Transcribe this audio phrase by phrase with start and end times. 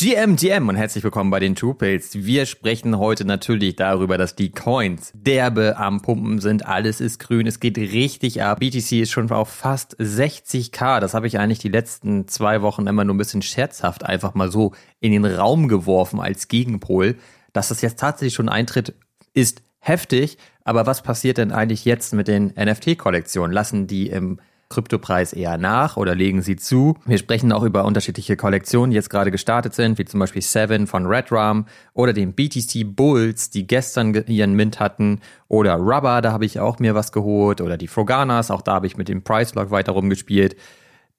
[0.00, 2.14] GM, GM und herzlich willkommen bei den Two Pills.
[2.14, 6.64] Wir sprechen heute natürlich darüber, dass die Coins derbe am Pumpen sind.
[6.64, 8.60] Alles ist grün, es geht richtig ab.
[8.60, 11.00] BTC ist schon auf fast 60k.
[11.00, 14.50] Das habe ich eigentlich die letzten zwei Wochen immer nur ein bisschen scherzhaft einfach mal
[14.50, 17.16] so in den Raum geworfen als Gegenpol.
[17.52, 18.94] Dass das jetzt tatsächlich schon eintritt,
[19.34, 20.38] ist heftig.
[20.64, 23.52] Aber was passiert denn eigentlich jetzt mit den NFT-Kollektionen?
[23.52, 24.40] Lassen die im
[24.70, 26.96] Kryptopreis eher nach oder legen sie zu.
[27.04, 30.86] Wir sprechen auch über unterschiedliche Kollektionen, die jetzt gerade gestartet sind, wie zum Beispiel Seven
[30.86, 36.46] von Redrum oder den BTC Bulls, die gestern ihren Mint hatten oder Rubber, da habe
[36.46, 39.54] ich auch mir was geholt oder die Froganas, auch da habe ich mit dem Price
[39.54, 40.56] Lock weiter rumgespielt.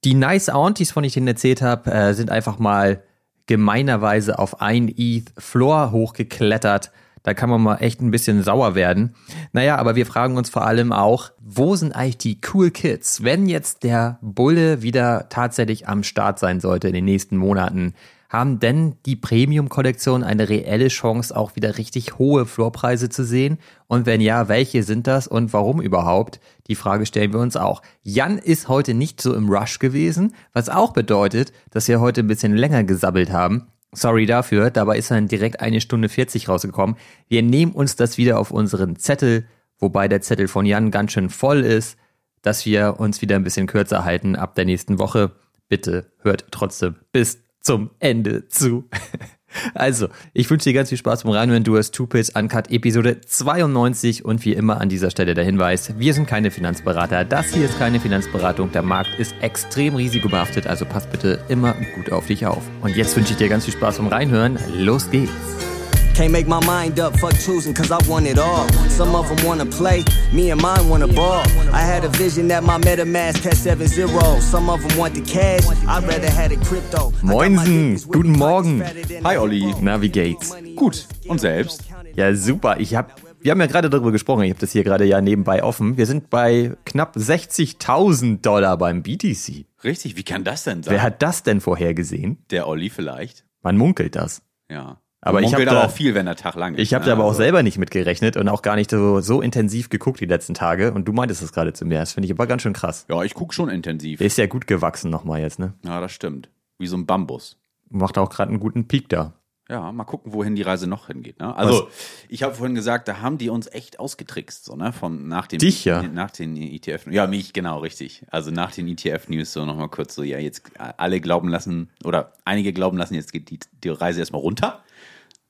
[0.03, 3.03] Die Nice Aunties, von ich Ihnen erzählt habe, äh, sind einfach mal
[3.45, 6.91] gemeinerweise auf ein ETH Floor hochgeklettert
[7.23, 9.15] da kann man mal echt ein bisschen sauer werden.
[9.53, 13.23] Naja, aber wir fragen uns vor allem auch, wo sind eigentlich die cool Kids?
[13.23, 17.93] Wenn jetzt der Bulle wieder tatsächlich am Start sein sollte in den nächsten Monaten,
[18.31, 23.57] haben denn die Premium-Kollektionen eine reelle Chance, auch wieder richtig hohe Floorpreise zu sehen?
[23.87, 26.39] Und wenn ja, welche sind das und warum überhaupt?
[26.67, 27.81] Die Frage stellen wir uns auch.
[28.03, 32.27] Jan ist heute nicht so im Rush gewesen, was auch bedeutet, dass wir heute ein
[32.27, 33.67] bisschen länger gesabbelt haben.
[33.93, 36.95] Sorry dafür, dabei ist dann direkt eine Stunde 40 rausgekommen.
[37.27, 39.45] Wir nehmen uns das wieder auf unseren Zettel,
[39.79, 41.97] wobei der Zettel von Jan ganz schön voll ist,
[42.41, 45.31] dass wir uns wieder ein bisschen kürzer halten ab der nächsten Woche.
[45.67, 48.89] Bitte hört trotzdem bis zum Ende zu.
[49.73, 51.63] Also, ich wünsche dir ganz viel Spaß beim Reinhören.
[51.63, 55.93] Du hast Two Pills Uncut Episode 92 und wie immer an dieser Stelle der Hinweis,
[55.97, 57.25] wir sind keine Finanzberater.
[57.25, 58.71] Das hier ist keine Finanzberatung.
[58.71, 62.63] Der Markt ist extrem risikobehaftet, also pass bitte immer gut auf dich auf.
[62.81, 64.57] Und jetzt wünsche ich dir ganz viel Spaß beim Reinhören.
[64.73, 65.80] Los geht's!
[66.21, 68.69] Can't make my mind up, fuck choosing, cause I want it all.
[68.89, 71.41] Some of them wanna play, me and mine wanna ball.
[71.73, 74.39] I had a vision that my MetaMask had 7 0.
[74.39, 77.11] Some of them want the cash, I'd rather had it crypto.
[77.23, 78.83] Moinsen, guten Morgen.
[79.23, 79.73] Hi Olli.
[79.81, 80.55] Na, wie geht's?
[80.75, 81.85] Gut, und selbst?
[82.15, 82.79] Ja, super.
[82.79, 85.63] Ich hab, wir haben ja gerade darüber gesprochen, ich habe das hier gerade ja nebenbei
[85.63, 85.97] offen.
[85.97, 89.65] Wir sind bei knapp 60.000 Dollar beim BTC.
[89.83, 90.93] Richtig, wie kann das denn sein?
[90.93, 92.45] Wer hat das denn vorhergesehen?
[92.51, 93.43] Der Olli vielleicht.
[93.63, 94.43] Man munkelt das.
[94.69, 95.00] Ja.
[95.21, 96.81] Aber ich habe aber auch viel, wenn der Tag lang ist.
[96.81, 99.41] Ich habe da aber auch also selber nicht mitgerechnet und auch gar nicht so, so
[99.41, 100.93] intensiv geguckt die letzten Tage.
[100.93, 101.99] Und du meintest es gerade zu mir.
[101.99, 103.05] Das finde ich aber ganz schön krass.
[103.07, 104.17] Ja, ich guck schon intensiv.
[104.17, 105.73] Der ist ja gut gewachsen nochmal jetzt, ne?
[105.85, 106.49] Ja, das stimmt.
[106.79, 107.57] Wie so ein Bambus.
[107.89, 109.33] Macht auch gerade einen guten Peak da.
[109.69, 111.39] Ja, mal gucken, wohin die Reise noch hingeht.
[111.39, 111.55] Ne?
[111.55, 111.93] Also, Was?
[112.27, 114.91] ich habe vorhin gesagt, da haben die uns echt ausgetrickst, so, ne?
[114.91, 116.01] Von nach dem Dich, ja.
[116.03, 117.07] nach den ETF.
[117.09, 118.25] Ja, mich, genau, richtig.
[118.29, 122.73] Also nach den ETF-News so nochmal kurz so, ja, jetzt alle glauben lassen, oder einige
[122.73, 124.83] glauben lassen, jetzt geht die, die Reise erstmal runter.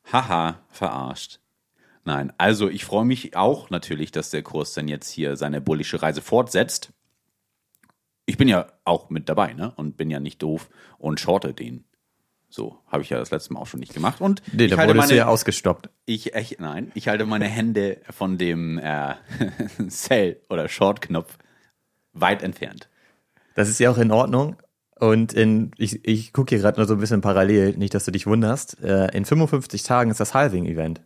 [0.04, 1.40] Haha, verarscht.
[2.04, 6.02] Nein, also ich freue mich auch natürlich, dass der Kurs dann jetzt hier seine bullische
[6.02, 6.94] Reise fortsetzt.
[8.26, 9.74] Ich bin ja auch mit dabei, ne?
[9.76, 11.86] Und bin ja nicht doof und shorte den.
[12.50, 14.20] So, habe ich ja das letzte Mal auch schon nicht gemacht.
[14.20, 15.90] Und nee, da wurdest meine, du ja ausgestoppt.
[16.06, 19.16] Ich, ich, nein, ich halte meine Hände von dem äh,
[19.88, 21.38] Sell- oder Short-Knopf
[22.14, 22.90] weit entfernt.
[23.56, 24.58] Das ist ja auch in Ordnung.
[25.02, 28.12] Und in, ich, ich gucke hier gerade nur so ein bisschen parallel, nicht, dass du
[28.12, 28.80] dich wunderst.
[28.84, 31.02] Äh, in 55 Tagen ist das Halving-Event.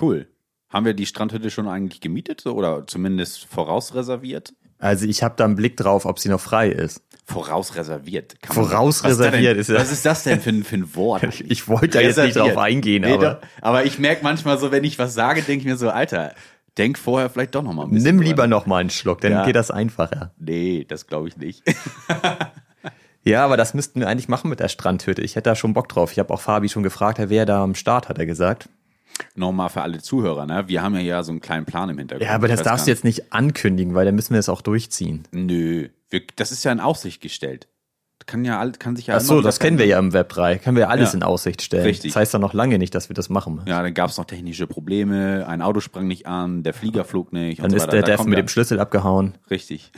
[0.00, 0.28] Cool.
[0.70, 4.54] Haben wir die Strandhütte schon eigentlich gemietet oder zumindest vorausreserviert?
[4.78, 7.02] Also ich habe da einen Blick drauf, ob sie noch frei ist.
[7.26, 8.36] Vorausreserviert.
[8.48, 9.76] Vorausreserviert ist ja.
[9.76, 11.24] Was ist das denn für ein, für ein Wort?
[11.24, 13.42] ich, ich wollte da jetzt nicht drauf eingehen, nee, aber.
[13.60, 16.34] Aber ich merke manchmal so, wenn ich was sage, denke ich mir so, Alter,
[16.78, 18.16] denk vorher vielleicht doch noch mal ein bisschen.
[18.16, 19.44] Nimm lieber noch mal einen Schluck, dann ja.
[19.44, 20.32] geht das einfacher.
[20.38, 21.62] Nee, das glaube ich nicht.
[23.24, 25.22] Ja, aber das müssten wir eigentlich machen mit der Strandhütte.
[25.22, 26.12] Ich hätte da schon Bock drauf.
[26.12, 28.68] Ich habe auch Fabi schon gefragt, wer da am Start, hat er gesagt.
[29.34, 30.64] Nochmal für alle Zuhörer, ne?
[30.66, 32.28] Wir haben ja ja so einen kleinen Plan im Hintergrund.
[32.28, 35.26] Ja, aber das darfst du jetzt nicht ankündigen, weil dann müssen wir es auch durchziehen.
[35.30, 37.68] Nö, wir, das ist ja in Aussicht gestellt
[38.26, 40.58] kann ja kann sich ja Ach so, das kennen wir ja im Web 3.
[40.58, 41.18] Können wir alles ja.
[41.18, 41.84] in Aussicht stellen.
[41.84, 42.12] Richtig.
[42.12, 43.60] Das heißt dann noch lange nicht, dass wir das machen.
[43.66, 47.32] Ja, dann gab es noch technische Probleme, ein Auto sprang nicht an, der Flieger flog
[47.32, 47.62] nicht.
[47.62, 49.34] Dann so ist der da Dev mit dem Schlüssel abgehauen.
[49.50, 49.92] Richtig.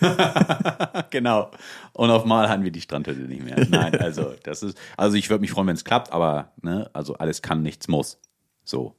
[1.10, 1.50] genau.
[1.92, 3.66] Und auf Mal hatten wir die Strandhütte nicht mehr.
[3.68, 7.14] Nein, also das ist, also ich würde mich freuen, wenn es klappt, aber ne, also
[7.16, 8.18] alles kann, nichts muss.
[8.64, 8.94] So.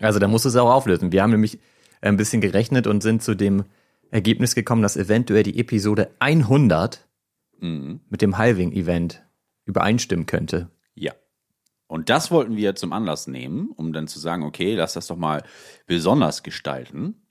[0.00, 1.12] Also da musst du es auch auflösen.
[1.12, 1.58] Wir haben nämlich
[2.00, 3.64] ein bisschen gerechnet und sind zu dem
[4.10, 7.05] Ergebnis gekommen, dass eventuell die Episode 100
[7.60, 8.00] mhm.
[8.08, 9.24] mit dem Halving-Event
[9.64, 10.70] übereinstimmen könnte.
[10.94, 11.12] Ja.
[11.88, 15.16] Und das wollten wir zum Anlass nehmen, um dann zu sagen, okay, lass das doch
[15.16, 15.42] mal
[15.86, 17.22] besonders gestalten.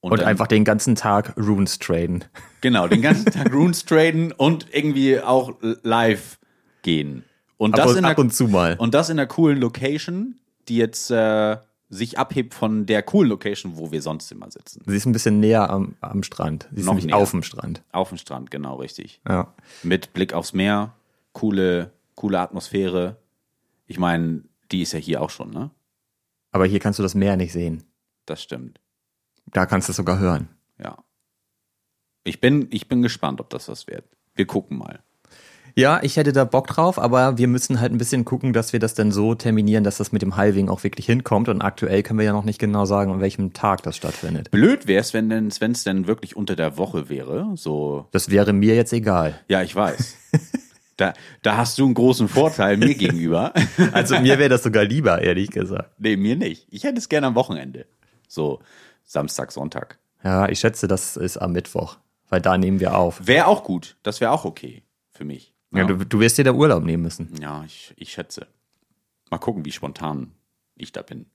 [0.00, 2.24] Und, und dann, einfach den ganzen Tag Runes traden.
[2.60, 6.40] Genau, den ganzen Tag Runes traden und irgendwie auch live
[6.82, 7.24] gehen.
[7.56, 8.74] Und ab das und, in ab und zu mal.
[8.78, 11.56] Und das in einer coolen Location, die jetzt äh,
[11.92, 14.82] sich abhebt von der coolen Location, wo wir sonst immer sitzen.
[14.86, 16.66] Sie ist ein bisschen näher am, am Strand.
[16.72, 17.82] Sie ist Noch nicht auf dem Strand.
[17.92, 19.20] Auf dem Strand, genau, richtig.
[19.28, 19.52] Ja.
[19.82, 20.94] Mit Blick aufs Meer,
[21.34, 23.18] coole, coole Atmosphäre.
[23.86, 25.70] Ich meine, die ist ja hier auch schon, ne?
[26.50, 27.84] Aber hier kannst du das Meer nicht sehen.
[28.24, 28.80] Das stimmt.
[29.46, 30.48] Da kannst du es sogar hören.
[30.82, 30.96] Ja.
[32.24, 34.06] Ich bin, ich bin gespannt, ob das was wird.
[34.34, 35.00] Wir gucken mal.
[35.74, 38.80] Ja, ich hätte da Bock drauf, aber wir müssen halt ein bisschen gucken, dass wir
[38.80, 41.48] das dann so terminieren, dass das mit dem Hiving auch wirklich hinkommt.
[41.48, 44.50] Und aktuell können wir ja noch nicht genau sagen, an welchem Tag das stattfindet.
[44.50, 47.52] Blöd wäre es, wenn denn, wenn es denn wirklich unter der Woche wäre.
[47.54, 49.38] So, Das wäre mir jetzt egal.
[49.48, 50.16] ja, ich weiß.
[50.96, 53.52] da, da hast du einen großen Vorteil mir gegenüber.
[53.92, 55.90] Also mir wäre das sogar lieber, ehrlich gesagt.
[55.98, 56.66] nee, mir nicht.
[56.70, 57.86] Ich hätte es gerne am Wochenende.
[58.28, 58.60] So,
[59.04, 59.98] Samstag, Sonntag.
[60.24, 61.96] Ja, ich schätze, das ist am Mittwoch,
[62.28, 63.26] weil da nehmen wir auf.
[63.26, 63.96] Wäre auch gut.
[64.02, 65.51] Das wäre auch okay für mich.
[65.72, 67.30] Ja, du, du wirst dir da Urlaub nehmen müssen.
[67.40, 68.46] Ja, ich, ich schätze.
[69.30, 70.32] Mal gucken, wie spontan
[70.76, 71.26] ich da bin.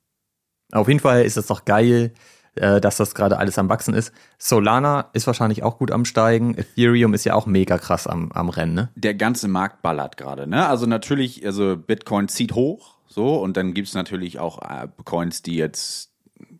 [0.71, 2.13] Auf jeden Fall ist es doch geil,
[2.55, 4.11] äh, dass das gerade alles am Wachsen ist.
[4.37, 6.55] Solana ist wahrscheinlich auch gut am Steigen.
[6.55, 8.89] Ethereum ist ja auch mega krass am, am Rennen, ne?
[8.95, 10.67] Der ganze Markt ballert gerade, ne?
[10.67, 15.55] Also natürlich, also Bitcoin zieht hoch, so, und dann gibt's natürlich auch äh, Coins, die
[15.55, 16.11] jetzt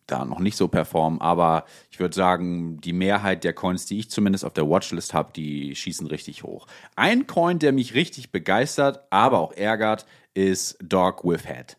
[0.08, 4.10] da noch nicht so performen, aber ich würde sagen, die Mehrheit der Coins, die ich
[4.10, 6.68] zumindest auf der Watchlist habe, die schießen richtig hoch.
[6.96, 11.78] Ein Coin, der mich richtig begeistert, aber auch ärgert, ist Dog with Head.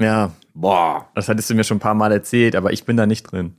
[0.00, 3.06] Ja, Boah, das hattest du mir schon ein paar Mal erzählt, aber ich bin da
[3.06, 3.54] nicht drin.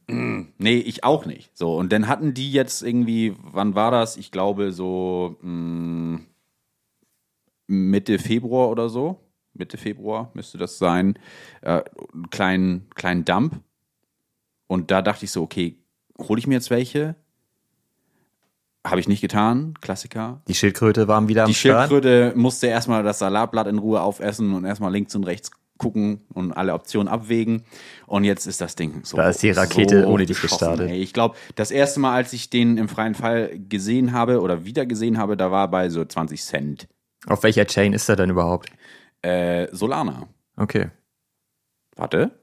[0.57, 1.57] Nee, ich auch nicht.
[1.57, 4.17] So, und dann hatten die jetzt irgendwie, wann war das?
[4.17, 6.19] Ich glaube so mh,
[7.67, 9.21] Mitte Februar oder so.
[9.53, 11.17] Mitte Februar müsste das sein.
[11.61, 13.61] Äh, einen kleinen, kleinen Dump.
[14.69, 15.77] Und da dachte ich so, okay,
[16.19, 17.15] hole ich mir jetzt welche?
[18.85, 19.73] Habe ich nicht getan.
[19.81, 20.41] Klassiker.
[20.47, 21.89] Die Schildkröte waren wieder am Die Start.
[21.89, 25.49] Schildkröte musste erstmal das Salatblatt in Ruhe aufessen und erstmal links und rechts
[25.79, 27.63] gucken und alle Optionen abwägen.
[28.05, 29.17] Und jetzt ist das Ding so.
[29.17, 30.91] Da ist die Rakete so ohne dich gestartet.
[30.91, 31.01] Ey.
[31.01, 34.85] Ich glaube, das erste Mal, als ich den im freien Fall gesehen habe oder wieder
[34.85, 36.87] gesehen habe, da war bei so 20 Cent.
[37.25, 38.69] Auf welcher Chain ist er denn überhaupt?
[39.23, 40.27] Äh, Solana.
[40.57, 40.91] Okay.
[41.95, 42.38] Warte.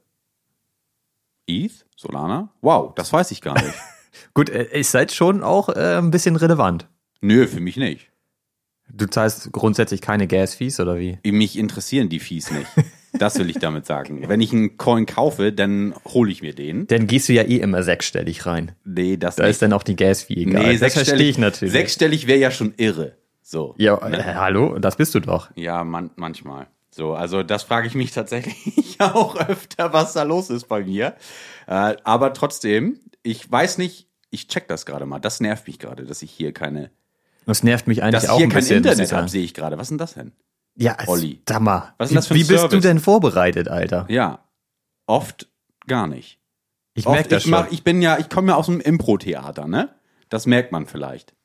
[1.47, 1.85] ETH?
[1.95, 2.49] Solana?
[2.61, 3.73] Wow, das weiß ich gar nicht.
[4.33, 6.87] Gut, äh, ist halt schon auch äh, ein bisschen relevant.
[7.21, 8.11] Nö, für mich nicht.
[8.89, 11.19] Du zahlst grundsätzlich keine Gas-Fees oder wie?
[11.25, 12.67] Mich interessieren die Fees nicht.
[13.13, 14.21] Das will ich damit sagen.
[14.27, 16.85] Wenn ich einen Coin kaufe, dann hole ich mir den.
[16.85, 18.73] Dann gehst du ja eh immer sechsstellig rein.
[18.83, 19.51] Nee, das Da nicht.
[19.51, 20.77] ist dann auch die Gas-Fee egal.
[20.77, 21.71] das verstehe ich natürlich.
[21.71, 23.15] Sechsstellig wäre ja schon irre.
[23.41, 23.73] So.
[23.77, 25.49] ja, äh, hallo, das bist du doch.
[25.55, 26.67] Ja, man, manchmal.
[26.97, 31.15] So, also das frage ich mich tatsächlich auch öfter, was da los ist bei mir.
[31.67, 35.19] Äh, aber trotzdem, ich weiß nicht, ich check das gerade mal.
[35.19, 36.89] Das nervt mich gerade, dass ich hier keine,
[37.45, 38.77] Das nervt mich eigentlich dass ich auch hier ein kein bisschen.
[38.77, 39.77] Internet habe, sehe ich gerade.
[39.77, 40.31] Was ist denn das denn?
[40.75, 41.41] Ja, Olli.
[41.45, 41.93] Dammer.
[41.99, 42.81] Was ist wie, das für ein wie bist du Service?
[42.81, 44.05] denn vorbereitet, Alter?
[44.09, 44.43] Ja,
[45.05, 45.47] oft
[45.85, 46.39] gar nicht.
[46.95, 47.51] Ich merke das ich, schon.
[47.51, 49.89] mach, ich bin ja, ich komme ja aus dem Impro-Theater, ne?
[50.29, 51.35] Das merkt man vielleicht.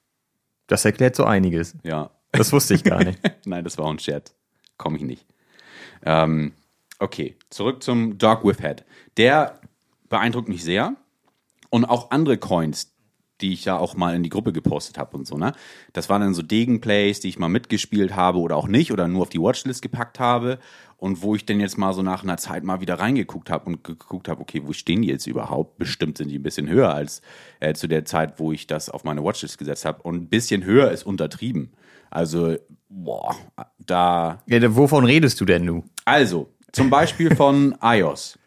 [0.67, 1.77] das erklärt so einiges.
[1.83, 2.11] Ja.
[2.33, 3.19] Das wusste ich gar nicht.
[3.45, 4.35] Nein, das war ein Scherz.
[4.79, 5.27] Komme ich nicht.
[6.05, 6.53] Ähm,
[6.99, 8.85] okay, zurück zum Dog with Head.
[9.17, 9.61] Der
[10.09, 10.97] beeindruckt mich sehr.
[11.71, 12.95] Und auch andere Coins,
[13.41, 15.53] die ich ja auch mal in die Gruppe gepostet habe und so, ne?
[15.93, 19.23] Das waren dann so Degenplays, die ich mal mitgespielt habe oder auch nicht oder nur
[19.23, 20.59] auf die Watchlist gepackt habe.
[20.99, 23.83] Und wo ich dann jetzt mal so nach einer Zeit mal wieder reingeguckt habe und
[23.83, 25.77] geguckt habe, okay, wo stehen die jetzt überhaupt?
[25.77, 27.23] Bestimmt sind die ein bisschen höher als
[27.59, 30.03] äh, zu der Zeit, wo ich das auf meine Watchlist gesetzt habe.
[30.03, 31.73] Und ein bisschen höher ist untertrieben.
[32.13, 32.57] Also,
[32.91, 33.35] boah,
[33.79, 34.43] da.
[34.47, 35.85] Ja, wovon redest du denn, du?
[36.05, 38.39] Also, zum Beispiel von iOS.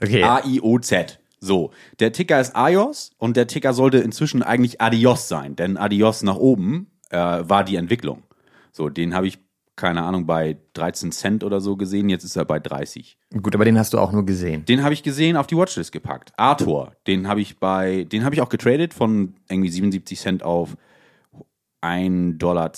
[0.00, 0.22] Okay.
[0.22, 1.20] A-I-O-Z.
[1.38, 1.70] So,
[2.00, 6.36] der Ticker ist iOS und der Ticker sollte inzwischen eigentlich Adios sein, denn Adios nach
[6.36, 8.22] oben äh, war die Entwicklung.
[8.72, 9.38] So, den habe ich,
[9.76, 13.18] keine Ahnung, bei 13 Cent oder so gesehen, jetzt ist er bei 30.
[13.42, 14.64] Gut, aber den hast du auch nur gesehen.
[14.64, 16.32] Den habe ich gesehen, auf die Watchlist gepackt.
[16.38, 20.78] Arthur, den habe ich bei, den habe ich auch getradet von irgendwie 77 Cent auf
[21.84, 22.72] 1,20 Dollar.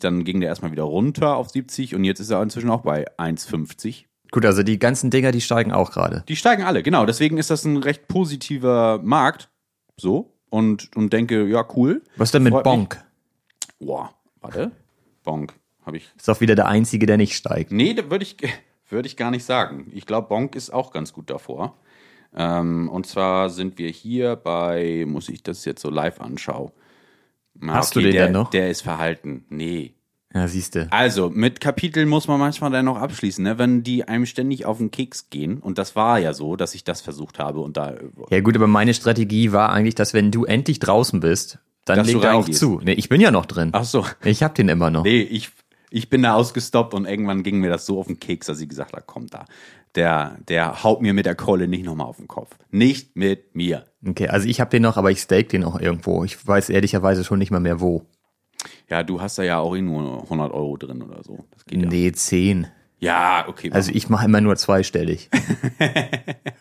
[0.00, 3.06] Dann ging der erstmal wieder runter auf 70 und jetzt ist er inzwischen auch bei
[3.18, 4.04] 1,50.
[4.30, 6.24] Gut, also die ganzen Dinger, die steigen auch gerade.
[6.28, 7.06] Die steigen alle, genau.
[7.06, 9.48] Deswegen ist das ein recht positiver Markt.
[9.96, 10.32] So.
[10.50, 12.02] Und, und denke, ja, cool.
[12.16, 12.74] Was denn mit Freut mich.
[12.74, 13.04] Bonk?
[13.78, 14.72] Boah, warte.
[15.22, 15.54] Bonk.
[15.86, 16.12] Habe ich.
[16.16, 17.72] Ist doch wieder der einzige, der nicht steigt.
[17.72, 18.36] Nee, da würde ich,
[18.88, 19.90] würde ich gar nicht sagen.
[19.94, 21.76] Ich glaube, Bonk ist auch ganz gut davor.
[22.34, 26.70] Ähm, und zwar sind wir hier bei, muss ich das jetzt so live anschauen.
[27.60, 28.50] Na, Hast du den der, denn noch?
[28.50, 29.44] Der ist verhalten.
[29.48, 29.94] Nee.
[30.32, 30.86] Ja, siehste.
[30.90, 33.58] Also, mit Kapiteln muss man manchmal dann noch abschließen, ne?
[33.58, 35.58] wenn die einem ständig auf den Keks gehen.
[35.58, 37.94] Und das war ja so, dass ich das versucht habe und da.
[38.30, 42.06] Ja gut, aber meine Strategie war eigentlich, dass wenn du endlich draußen bist, dann Dass
[42.06, 42.80] legt er auch zu.
[42.82, 43.70] Nee, ich bin ja noch drin.
[43.72, 44.06] Ach so.
[44.22, 45.02] Ich hab den immer noch.
[45.02, 45.50] Nee, ich,
[45.90, 48.68] ich bin da ausgestoppt und irgendwann ging mir das so auf den Keks, dass ich
[48.68, 49.46] gesagt habe, komm da.
[49.96, 52.54] Der, der haut mir mit der Keule nicht nochmal auf den Kopf.
[52.70, 53.84] Nicht mit mir.
[54.06, 56.24] Okay, also ich hab den noch, aber ich stake den auch irgendwo.
[56.24, 58.06] Ich weiß ehrlicherweise schon nicht mal mehr wo.
[58.88, 61.44] Ja, du hast da ja auch nur 100 Euro drin oder so.
[61.50, 61.88] Das geht ja.
[61.88, 62.66] Nee, 10.
[62.98, 63.70] Ja, okay.
[63.72, 65.30] Also ich mache immer nur zweistellig.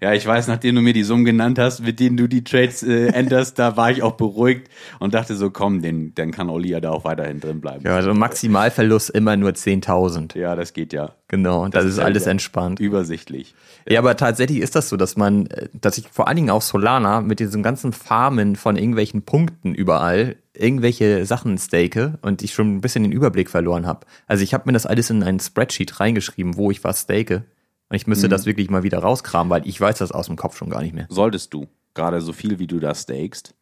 [0.00, 2.82] Ja, ich weiß, nachdem du mir die Summen genannt hast, mit denen du die Trades
[2.82, 6.70] äh, änderst, da war ich auch beruhigt und dachte so, komm, den, dann kann Oli
[6.70, 7.84] ja da auch weiterhin drin bleiben.
[7.84, 10.38] Ja, also Maximalverlust immer nur 10.000.
[10.38, 11.12] Ja, das geht ja.
[11.28, 12.78] Genau, das, ist ja alles entspannt.
[12.78, 13.54] Übersichtlich.
[13.88, 16.62] Ja, aber tatsächlich ist das so, dass man, äh, dass ich vor allen Dingen auf
[16.62, 22.76] Solana mit diesem ganzen Farmen von irgendwelchen Punkten überall irgendwelche Sachen stake und ich schon
[22.76, 24.06] ein bisschen den Überblick verloren habe.
[24.26, 27.44] Also ich habe mir das alles in ein Spreadsheet reingeschrieben, wo ich was stake.
[27.92, 30.56] Und ich müsste das wirklich mal wieder rauskramen, weil ich weiß das aus dem Kopf
[30.56, 31.04] schon gar nicht mehr.
[31.10, 31.66] Solltest du.
[31.92, 33.54] Gerade so viel, wie du da stakest.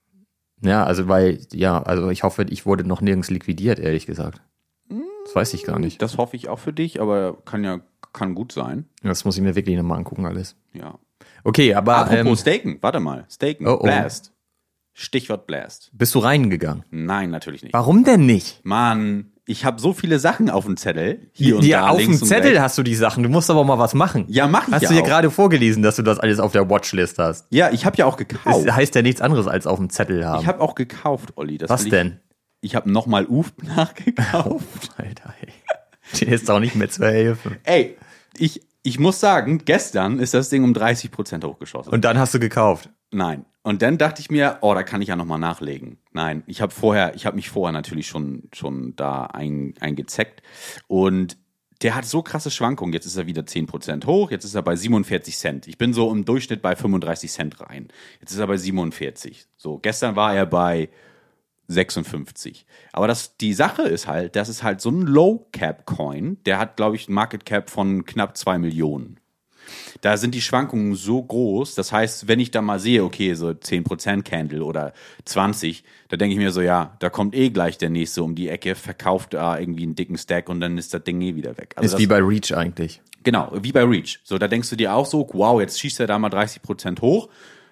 [0.62, 4.40] Ja, also weil, ja, also ich hoffe, ich wurde noch nirgends liquidiert, ehrlich gesagt.
[5.24, 6.00] Das weiß ich gar nicht.
[6.00, 7.80] Das hoffe ich auch für dich, aber kann ja,
[8.12, 8.84] kann gut sein.
[9.02, 10.54] Das muss ich mir wirklich nochmal angucken, alles.
[10.74, 10.96] Ja.
[11.42, 13.26] Okay, aber Apropos ähm, Staken, warte mal.
[13.28, 13.82] Staken, Oh, oh.
[13.82, 14.32] Blast.
[14.92, 15.90] Stichwort Blast.
[15.92, 16.84] bist du reingegangen?
[16.90, 17.72] Nein, natürlich nicht.
[17.72, 18.64] Warum denn nicht?
[18.64, 21.28] Mann, ich habe so viele Sachen auf dem Zettel.
[21.32, 22.60] Hier und ja, da, auf dem Zettel rechts.
[22.60, 23.24] hast du die Sachen.
[23.24, 24.24] Du musst aber mal was machen.
[24.28, 25.06] Ja, mach ich Hast ja du dir auch.
[25.06, 27.46] gerade vorgelesen, dass du das alles auf der Watchlist hast?
[27.50, 28.66] Ja, ich habe ja auch gekauft.
[28.66, 30.40] Das heißt ja nichts anderes als auf dem Zettel haben.
[30.42, 31.58] Ich habe auch gekauft, Olli.
[31.58, 32.20] Das was ich, denn?
[32.60, 34.92] Ich habe nochmal UF nachgekauft.
[34.96, 35.52] Alter, ey.
[36.18, 37.56] Dir ist auch nicht mehr zu helfen.
[37.64, 37.96] Ey,
[38.38, 41.92] ich, ich muss sagen, gestern ist das Ding um 30% hochgeschossen.
[41.92, 42.88] Und dann hast du gekauft.
[43.10, 43.44] Nein.
[43.62, 45.98] Und dann dachte ich mir, oh, da kann ich ja nochmal nachlegen.
[46.12, 50.42] Nein, ich habe vorher, ich habe mich vorher natürlich schon, schon da ein, eingezeckt.
[50.86, 51.36] Und
[51.82, 52.94] der hat so krasse Schwankungen.
[52.94, 55.66] Jetzt ist er wieder 10% hoch, jetzt ist er bei 47 Cent.
[55.66, 57.88] Ich bin so im Durchschnitt bei 35 Cent rein.
[58.20, 59.46] Jetzt ist er bei 47.
[59.56, 60.88] So, gestern war er bei
[61.68, 62.66] 56.
[62.92, 66.38] Aber das, die Sache ist halt, das ist halt so ein Low-Cap-Coin.
[66.44, 69.20] Der hat, glaube ich, ein Market Cap von knapp 2 Millionen
[70.00, 71.74] da sind die Schwankungen so groß.
[71.74, 74.92] Das heißt, wenn ich da mal sehe, okay, so 10% Candle oder
[75.24, 78.48] 20, da denke ich mir so, ja, da kommt eh gleich der nächste um die
[78.48, 81.74] Ecke, verkauft da irgendwie einen dicken Stack und dann ist das Ding eh wieder weg.
[81.76, 83.00] Also Ist das, wie bei Reach eigentlich.
[83.22, 84.20] genau, wie bei Reach.
[84.24, 87.28] So, da denkst du dir auch so, wow, jetzt schießt er da mal 30% hoch.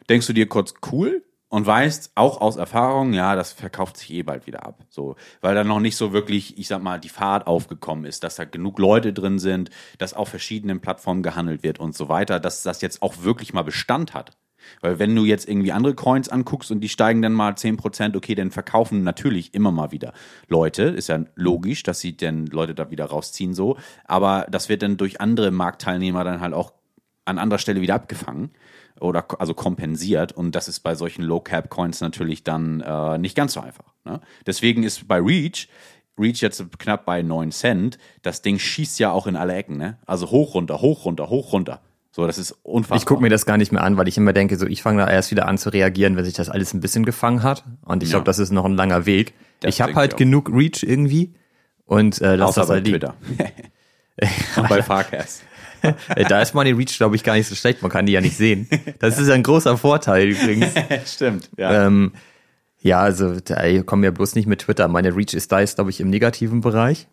[0.09, 4.23] Denkst du dir kurz, cool, und weißt auch aus Erfahrung, ja, das verkauft sich eh
[4.23, 4.85] bald wieder ab.
[4.91, 8.37] So, weil da noch nicht so wirklich, ich sag mal, die Fahrt aufgekommen ist, dass
[8.37, 12.63] da genug Leute drin sind, dass auf verschiedenen Plattformen gehandelt wird und so weiter, dass
[12.63, 14.37] das jetzt auch wirklich mal Bestand hat.
[14.83, 18.35] Weil wenn du jetzt irgendwie andere Coins anguckst und die steigen dann mal 10%, okay,
[18.35, 20.13] dann verkaufen natürlich immer mal wieder
[20.49, 20.83] Leute.
[20.83, 23.79] Ist ja logisch, dass sie dann Leute da wieder rausziehen so.
[24.05, 26.75] Aber das wird dann durch andere Marktteilnehmer dann halt auch
[27.25, 28.51] an anderer Stelle wieder abgefangen
[29.01, 33.61] oder also kompensiert und das ist bei solchen Low-Cap-Coins natürlich dann äh, nicht ganz so
[33.61, 33.93] einfach.
[34.05, 34.21] Ne?
[34.47, 35.69] Deswegen ist bei Reach,
[36.19, 39.99] Reach jetzt knapp bei 9 Cent, das Ding schießt ja auch in alle Ecken, ne?
[40.05, 41.81] Also hoch, runter, hoch, runter, hoch, runter.
[42.11, 42.99] So, das ist unfassbar.
[42.99, 45.05] Ich gucke mir das gar nicht mehr an, weil ich immer denke, so ich fange
[45.05, 47.65] da erst wieder an zu reagieren, wenn sich das alles ein bisschen gefangen hat.
[47.85, 48.15] Und ich Ja.
[48.15, 49.35] glaube, das ist noch ein langer Weg.
[49.61, 51.35] Das ich habe halt genug Reach irgendwie
[51.85, 52.85] und äh, lass Außer das halt.
[52.87, 53.15] Twitter.
[54.57, 55.43] und bei Farcast.
[55.83, 57.83] Äh, Da ist Money Reach, glaube ich, gar nicht so schlecht.
[57.83, 58.69] Man kann die ja nicht sehen.
[58.99, 60.73] Das ist ein großer Vorteil übrigens.
[61.07, 61.87] Stimmt, ja.
[61.87, 62.13] ähm,
[62.81, 64.89] ja, also da ey, komm ja bloß nicht mit Twitter.
[64.89, 67.07] Meine Reach ist da jetzt, glaube ich, im negativen Bereich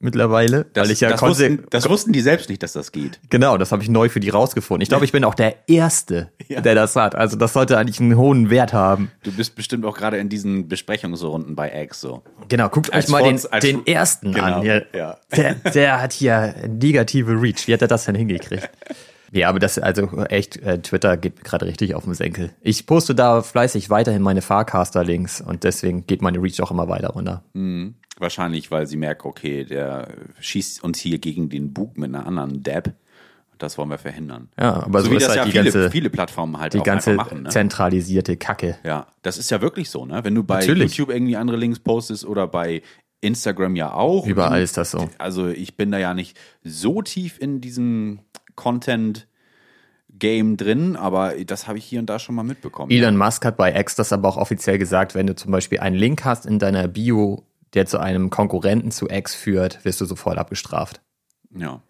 [0.00, 2.90] mittlerweile, das, weil ich ja das, konse- wussten, das wussten die selbst nicht, dass das
[2.92, 3.20] geht.
[3.30, 4.82] Genau, das habe ich neu für die rausgefunden.
[4.82, 6.60] Ich glaube, ich bin auch der Erste, Ja.
[6.60, 7.14] der das hat.
[7.14, 9.10] Also das sollte eigentlich einen hohen Wert haben.
[9.22, 12.22] Du bist bestimmt auch gerade in diesen Besprechungsrunden bei X so.
[12.48, 14.62] Genau, guckt Als euch mal den, Forts- als- den ersten Genau, an.
[14.64, 15.18] Ja, ja.
[15.36, 17.68] Der, der hat hier negative Reach.
[17.68, 18.68] Wie hat er das denn hingekriegt?
[19.32, 22.50] Ja, aber das, also echt, äh, Twitter geht gerade richtig auf den Senkel.
[22.62, 27.10] Ich poste da fleißig weiterhin meine Farcaster-Links und deswegen geht meine Reach auch immer weiter
[27.10, 27.44] runter.
[28.20, 30.08] Wahrscheinlich, weil sie merken, okay, der
[30.40, 32.92] schießt uns hier gegen den Bug mit einer anderen Dab.
[33.56, 34.48] Das wollen wir verhindern.
[34.58, 36.74] Ja, aber so, so wie ist das halt ja die viele, ganze, viele Plattformen halt
[36.74, 37.42] die auch ganze machen.
[37.42, 37.48] Ne?
[37.48, 38.78] zentralisierte Kacke.
[38.84, 40.22] Ja, das ist ja wirklich so, ne?
[40.22, 40.96] Wenn du bei Natürlich.
[40.96, 42.82] YouTube irgendwie andere Links postest oder bei
[43.22, 44.26] Instagram ja auch.
[44.26, 45.08] Überall ist das so.
[45.18, 48.20] Also ich bin da ja nicht so tief in diesem
[48.54, 49.26] Content
[50.18, 52.90] Game drin, aber das habe ich hier und da schon mal mitbekommen.
[52.90, 55.96] Elon Musk hat bei X das aber auch offiziell gesagt, wenn du zum Beispiel einen
[55.96, 60.38] Link hast in deiner Bio, der zu einem Konkurrenten zu X führt, wirst du sofort
[60.38, 61.00] abgestraft.
[61.56, 61.82] Ja.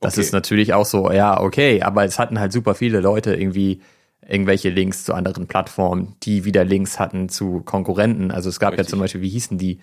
[0.00, 0.22] Das Okay.
[0.22, 3.82] ist natürlich auch so, ja, okay, aber es hatten halt super viele Leute irgendwie
[4.26, 8.30] irgendwelche Links zu anderen Plattformen, die wieder Links hatten zu Konkurrenten.
[8.30, 8.86] Also es gab Richtig.
[8.86, 9.80] ja zum Beispiel, wie hießen die,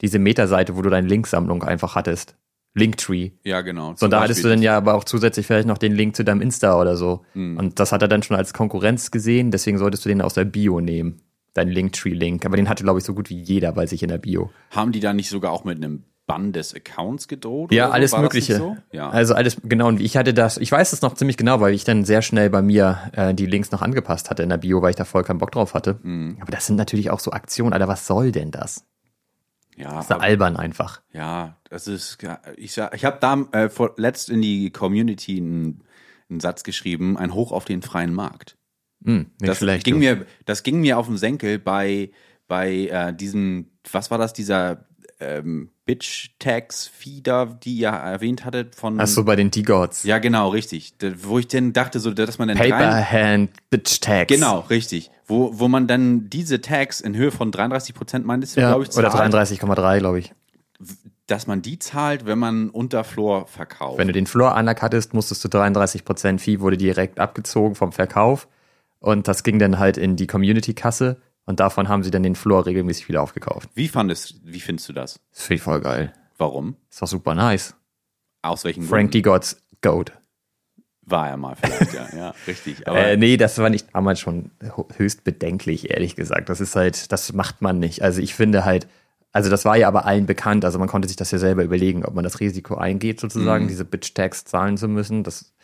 [0.00, 2.36] diese Metaseite, wo du deine Linksammlung einfach hattest.
[2.74, 3.30] Linktree.
[3.42, 3.94] Ja, genau.
[3.96, 6.24] So, und da hattest du dann ja aber auch zusätzlich vielleicht noch den Link zu
[6.24, 7.24] deinem Insta oder so.
[7.32, 7.56] Hm.
[7.56, 10.44] Und das hat er dann schon als Konkurrenz gesehen, deswegen solltest du den aus der
[10.44, 11.22] Bio nehmen.
[11.56, 12.44] Dein Linktree-Link.
[12.44, 14.50] Aber den hatte, glaube ich, so gut wie jeder bei sich in der Bio.
[14.70, 17.72] Haben die da nicht sogar auch mit einem Bann des Accounts gedroht?
[17.72, 17.92] Ja, so?
[17.92, 18.56] alles nicht Mögliche.
[18.56, 18.76] So?
[18.92, 19.08] Ja.
[19.10, 19.86] Also alles, genau.
[19.88, 22.50] Und ich hatte das, ich weiß es noch ziemlich genau, weil ich dann sehr schnell
[22.50, 25.22] bei mir äh, die Links noch angepasst hatte in der Bio, weil ich da voll
[25.22, 25.98] keinen Bock drauf hatte.
[26.02, 26.36] Mhm.
[26.40, 28.84] Aber das sind natürlich auch so Aktionen, Alter, was soll denn das?
[29.76, 31.00] Ja, Das ist aber- albern einfach.
[31.12, 32.18] Ja, das ist,
[32.56, 35.82] ich, sag- ich habe da äh, vor, letzt in die Community einen,
[36.30, 38.55] einen Satz geschrieben, ein Hoch auf den freien Markt.
[39.06, 39.84] Hm, nicht Das schlecht.
[39.84, 40.00] ging du.
[40.00, 42.10] mir, das ging mir auf den Senkel bei,
[42.48, 44.84] bei äh, diesem, was war das, dieser
[45.20, 45.70] ähm,
[46.46, 49.00] Bitch-Tags-Feeder, die ihr erwähnt hattet von.
[49.00, 50.04] Ach so, bei den D-Gods.
[50.04, 50.96] Ja, genau, richtig.
[50.98, 54.32] Da- Wo ich denn dachte, so, dass man dann Paperhand Bitch Tags.
[54.32, 55.10] Genau, richtig.
[55.26, 58.84] Wo, wo man dann diese Tags in Höhe von 33 Prozent meintest du, Ja, glaube
[58.84, 60.32] ich, oder zahlt, 33,3, glaube ich.
[61.26, 63.98] dass man die zahlt, wenn man unter Floor verkauft.
[63.98, 68.48] Wenn du den Floor undercuttest, musstest du 33% Fee, wurde direkt abgezogen vom Verkauf.
[68.98, 71.20] Und das ging dann halt in die Community-Kasse.
[71.44, 73.70] Und davon haben sie dann den Floor regelmäßig wieder aufgekauft.
[73.74, 75.20] Wie fandest, wie findest du das?
[75.32, 76.12] Das finde ich voll geil.
[76.38, 76.76] Warum?
[76.90, 77.74] Ist doch super nice.
[78.42, 79.22] Aus welchen Frank D.
[79.22, 80.12] Gods Goat.
[81.02, 82.88] War er mal vielleicht, ja, ja, richtig.
[82.88, 84.50] Aber Äh, nee, das war nicht damals schon
[84.96, 86.48] höchst bedenklich, ehrlich gesagt.
[86.48, 88.02] Das ist halt, das macht man nicht.
[88.02, 88.88] Also ich finde halt,
[89.30, 90.64] also das war ja aber allen bekannt.
[90.64, 93.84] Also man konnte sich das ja selber überlegen, ob man das Risiko eingeht, sozusagen, diese
[93.84, 95.22] Bitch-Tags zahlen zu müssen.
[95.22, 95.54] Das,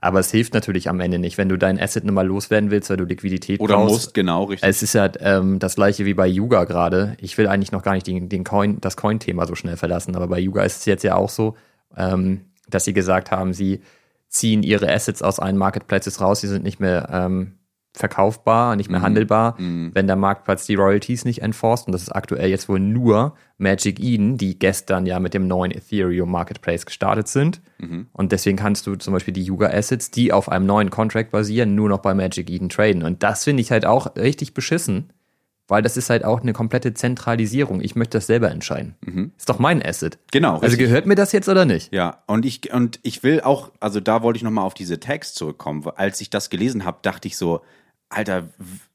[0.00, 2.96] aber es hilft natürlich am Ende nicht, wenn du dein Asset nochmal loswerden willst, weil
[2.96, 3.92] du Liquidität oder brauchst.
[3.92, 4.68] musst, genau, richtig.
[4.68, 7.16] Es ist ja ähm, das gleiche wie bei Yuga gerade.
[7.20, 10.28] Ich will eigentlich noch gar nicht den, den Coin, das Coin-Thema so schnell verlassen, aber
[10.28, 11.56] bei Yuga ist es jetzt ja auch so,
[11.96, 13.82] ähm, dass sie gesagt haben, sie
[14.28, 17.58] ziehen ihre Assets aus allen Marketplaces raus, sie sind nicht mehr ähm,
[17.92, 21.86] verkaufbar, nicht mehr handelbar, wenn der Marktplatz die Royalties nicht enforced.
[21.86, 25.72] Und das ist aktuell jetzt wohl nur Magic Eden, die gestern ja mit dem neuen
[25.72, 27.60] Ethereum Marketplace gestartet sind.
[28.12, 31.74] Und deswegen kannst du zum Beispiel die Yuga Assets, die auf einem neuen Contract basieren,
[31.74, 33.02] nur noch bei Magic Eden traden.
[33.02, 35.12] Und das finde ich halt auch richtig beschissen,
[35.66, 37.80] weil das ist halt auch eine komplette Zentralisierung.
[37.80, 39.32] Ich möchte das selber entscheiden.
[39.36, 40.18] Ist doch mein Asset.
[40.32, 40.80] Genau, Also richtig.
[40.86, 41.92] gehört mir das jetzt oder nicht?
[41.92, 45.34] Ja, und ich, und ich will auch, also da wollte ich nochmal auf diese Tags
[45.34, 45.84] zurückkommen.
[45.96, 47.60] Als ich das gelesen habe, dachte ich so,
[48.10, 48.48] Alter,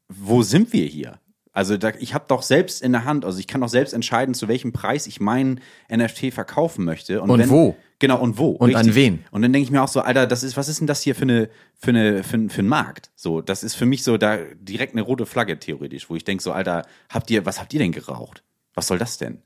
[0.07, 1.19] wo sind wir hier?
[1.51, 4.36] Also da, ich habe doch selbst in der Hand, also ich kann doch selbst entscheiden,
[4.36, 7.22] zu welchem Preis ich meinen NFT verkaufen möchte.
[7.22, 7.77] Und wenn, wo?
[8.00, 8.50] Genau, und wo.
[8.50, 9.24] Und an wen?
[9.31, 11.15] Und dann denke ich mir auch so, Alter, das ist, was ist denn das hier
[11.15, 13.09] für eine, für eine, für, für ein Markt?
[13.16, 16.44] So, das ist für mich so da direkt eine rote Flagge theoretisch, wo ich denke
[16.44, 18.44] so, Alter, habt ihr, was habt ihr denn geraucht?
[18.74, 19.42] Was soll das denn?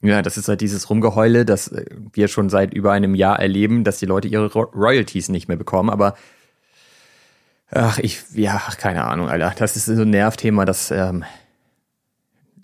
[0.00, 3.82] Ja, das ist halt dieses Rumgeheule, das äh, wir schon seit über einem Jahr erleben,
[3.82, 5.90] dass die Leute ihre Ro Royalties nicht mehr bekommen.
[5.90, 6.14] Aber
[7.72, 9.52] ach, ich, ja, keine Ahnung, Alter.
[9.58, 11.24] Das ist so ein Nervthema, das ähm,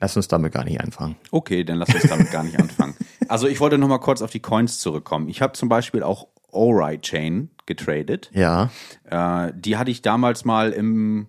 [0.00, 1.16] lass uns damit gar nicht anfangen.
[1.30, 2.94] Okay, dann lass uns damit gar nicht anfangen.
[3.28, 5.28] Also ich wollte noch mal kurz auf die Coins zurückkommen.
[5.28, 8.30] Ich habe zum Beispiel auch Alright Chain getradet.
[8.32, 8.70] Ja,
[9.04, 11.26] Äh, die hatte ich damals mal im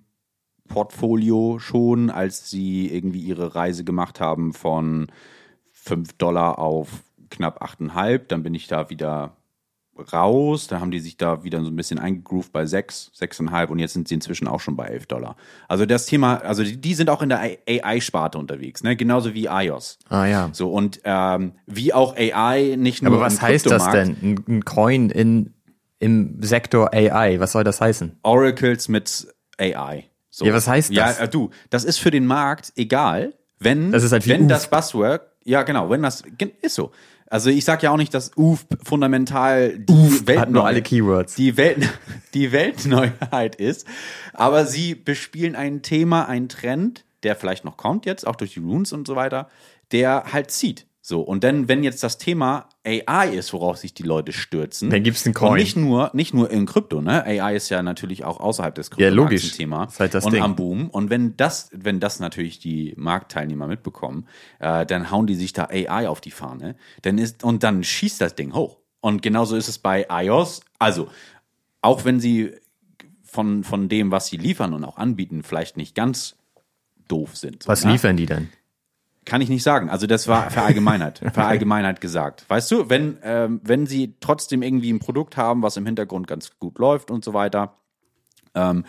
[0.68, 5.12] Portfolio schon, als sie irgendwie ihre Reise gemacht haben von
[5.74, 6.88] 5 Dollar auf
[7.32, 8.28] knapp 8,5.
[8.28, 9.36] Dann bin ich da wieder
[10.14, 10.68] raus.
[10.68, 13.94] Da haben die sich da wieder so ein bisschen eingegroovt bei 6, 6,5 und jetzt
[13.94, 15.36] sind sie inzwischen auch schon bei 11 Dollar.
[15.68, 18.96] Also das Thema, also die, die sind auch in der AI-Sparte unterwegs, ne?
[18.96, 20.00] genauso wie iOS.
[20.10, 20.50] ah ja.
[20.54, 24.44] So und ähm, wie auch AI nicht nur Aber was heißt das denn?
[24.48, 25.54] Ein, Coin in,
[26.00, 28.18] im Sektor AI, was soll das heißen?
[28.24, 30.06] Oracles mit AI.
[30.30, 30.46] So.
[30.46, 30.96] Ja, was heißt das?
[30.96, 34.48] Ja, äh, du, das ist für den Markt egal, wenn, Das ist halt wenn UF.
[34.48, 36.24] das Buzzword, ja genau, wenn das,
[36.62, 36.92] ist so.
[37.30, 39.94] Also ich sag ja auch nicht, dass UF fundamental die
[40.38, 41.36] Hat nur Weltneu- alle Keywords.
[41.36, 41.88] die, Welt,
[42.34, 43.86] die Weltneuheit ist,
[44.34, 48.60] aber sie bespielen ein Thema, einen Trend, der vielleicht noch kommt jetzt, auch durch die
[48.62, 49.48] Runes und so weiter,
[49.92, 50.86] der halt zieht.
[51.10, 54.92] So, und dann, wenn jetzt das Thema AI ist, worauf sich die Leute stürzen.
[54.92, 55.54] Dann gibt's einen Coin.
[55.54, 57.26] Und nicht nur, nicht nur in Krypto, ne?
[57.26, 59.42] AI ist ja natürlich auch außerhalb des Ja, logisch.
[59.42, 59.86] Krypto Thema.
[59.86, 60.44] Ist halt das und Ding.
[60.44, 60.92] am Boom.
[60.92, 64.28] Und wenn das, wenn das natürlich die Marktteilnehmer mitbekommen,
[64.60, 66.76] äh, dann hauen die sich da AI auf die Fahne.
[67.02, 68.78] Dann ist, und dann schießt das Ding hoch.
[69.02, 70.62] Und genauso ist es bei iOS.
[70.78, 71.08] Also,
[71.82, 72.52] auch wenn sie
[73.24, 76.36] von, von dem, was sie liefern und auch anbieten, vielleicht nicht ganz
[77.08, 77.68] doof sind.
[77.68, 77.94] Was ne?
[77.94, 78.50] liefern die denn?
[79.26, 79.90] Kann ich nicht sagen.
[79.90, 81.20] Also das war Verallgemeinheit.
[81.34, 82.46] Verallgemeinheit gesagt.
[82.48, 86.52] Weißt du, wenn, ähm, wenn sie trotzdem irgendwie ein Produkt haben, was im Hintergrund ganz
[86.60, 87.76] gut läuft und so weiter,
[88.56, 88.86] ähm,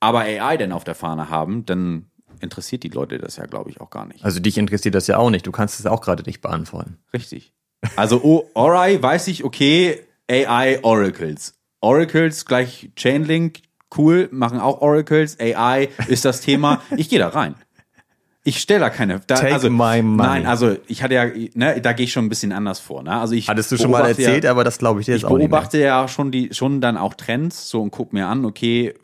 [0.00, 2.06] aber AI denn auf der Fahne haben, dann
[2.40, 4.24] interessiert die Leute das ja, glaube ich, auch gar nicht.
[4.24, 5.46] Also dich interessiert das ja auch nicht.
[5.46, 6.98] Du kannst es auch gerade nicht beantworten.
[7.12, 7.52] Richtig.
[7.96, 10.00] Also oh, Ori weiß ich, okay,
[10.30, 11.54] AI Oracles.
[11.80, 13.60] Oracles gleich Chainlink,
[13.96, 15.38] cool, machen auch Oracles.
[15.40, 16.82] AI ist das Thema.
[16.96, 17.54] Ich gehe da rein.
[18.42, 19.20] Ich stelle da keine.
[19.26, 20.28] Da, Take also, my money.
[20.28, 23.02] Nein, also ich hatte ja, ne, da gehe ich schon ein bisschen anders vor.
[23.02, 23.12] Ne?
[23.12, 25.24] Also ich Hattest du schon mal erzählt, ja, aber das glaube ich dir jetzt ich
[25.26, 25.48] auch nicht mehr.
[25.48, 28.94] beobachte ja schon die schon dann auch Trends so und guck mir an, okay,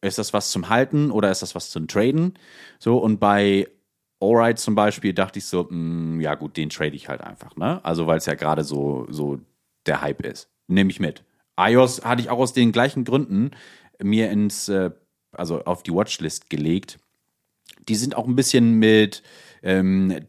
[0.00, 2.34] ist das was zum Halten oder ist das was zum Traden?
[2.78, 3.66] So und bei
[4.20, 7.84] Alright zum Beispiel dachte ich so, mh, ja gut, den trade ich halt einfach, ne?
[7.84, 9.40] Also weil es ja gerade so so
[9.86, 11.24] der Hype ist, nehme ich mit.
[11.58, 13.50] iOS hatte ich auch aus den gleichen Gründen
[14.00, 14.90] mir ins äh,
[15.32, 17.00] also auf die Watchlist gelegt.
[17.88, 19.22] Die sind auch ein bisschen mit
[19.62, 20.26] ähm,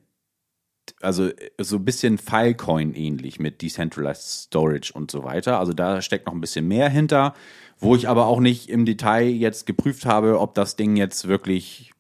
[1.02, 5.60] also so ein bisschen Filecoin ähnlich mit Decentralized Storage und so weiter.
[5.60, 7.34] Also da steckt noch ein bisschen mehr hinter,
[7.80, 11.92] wo ich aber auch nicht im Detail jetzt geprüft habe, ob das Ding jetzt wirklich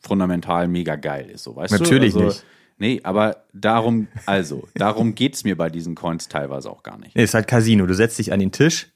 [0.00, 1.44] fundamental mega geil ist.
[1.44, 2.20] So, weißt Natürlich du?
[2.20, 2.44] Also, nicht.
[2.78, 7.16] Nee, aber darum, also, darum geht's mir bei diesen Coins teilweise auch gar nicht.
[7.16, 7.86] Nee, ist halt Casino.
[7.86, 8.88] Du setzt dich an den Tisch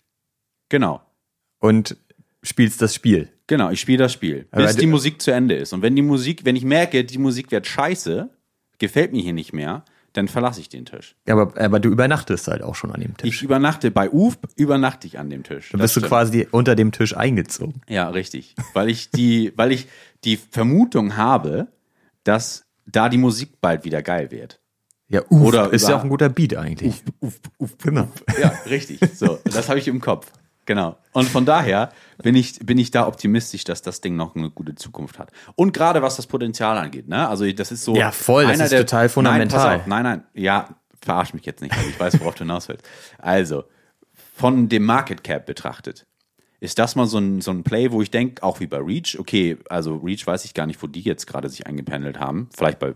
[0.68, 1.00] Genau.
[1.60, 1.96] und
[2.42, 3.28] spielst das Spiel.
[3.46, 5.72] Genau, ich spiele das Spiel, Aber bis du- die Musik zu Ende ist.
[5.72, 8.30] Und wenn die Musik, wenn ich merke, die Musik wird scheiße,
[8.78, 11.14] gefällt mir hier nicht mehr, dann verlasse ich den Tisch.
[11.28, 13.28] Aber, aber du übernachtest halt auch schon an dem Tisch.
[13.36, 15.68] Ich übernachte bei UF, übernachte ich an dem Tisch.
[15.70, 17.80] Dann bist du quasi unter dem Tisch eingezogen.
[17.88, 18.56] Ja, richtig.
[18.74, 19.86] Weil ich die, weil ich
[20.24, 21.68] die Vermutung habe,
[22.24, 24.60] dass da die Musik bald wieder geil wird.
[25.08, 27.02] Ja, Oder ist ja auch ein guter Beat eigentlich.
[27.20, 28.08] Uff, uff, Genau.
[28.40, 29.00] Ja, richtig.
[29.14, 30.30] So, das habe ich im Kopf.
[30.70, 30.96] Genau.
[31.14, 31.90] Und von daher
[32.22, 35.32] bin ich, bin ich da optimistisch, dass das Ding noch eine gute Zukunft hat.
[35.56, 37.28] Und gerade was das Potenzial angeht, ne?
[37.28, 37.96] Also das ist so.
[37.96, 39.66] Ja, voll, das ist total fundamental.
[39.66, 40.22] Nein, auf, nein, nein.
[40.32, 40.68] Ja,
[41.02, 42.88] verarsch mich jetzt nicht, weil ich weiß, worauf du hinaus willst.
[43.18, 43.64] Also,
[44.36, 46.06] von dem Market Cap betrachtet,
[46.60, 49.18] ist das mal so ein, so ein Play, wo ich denke, auch wie bei Reach,
[49.18, 52.48] okay, also Reach weiß ich gar nicht, wo die jetzt gerade sich eingependelt haben.
[52.56, 52.94] Vielleicht bei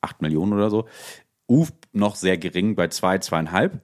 [0.00, 0.88] 8 Millionen oder so.
[1.50, 3.80] UF noch sehr gering bei 2, zwei, 2,5.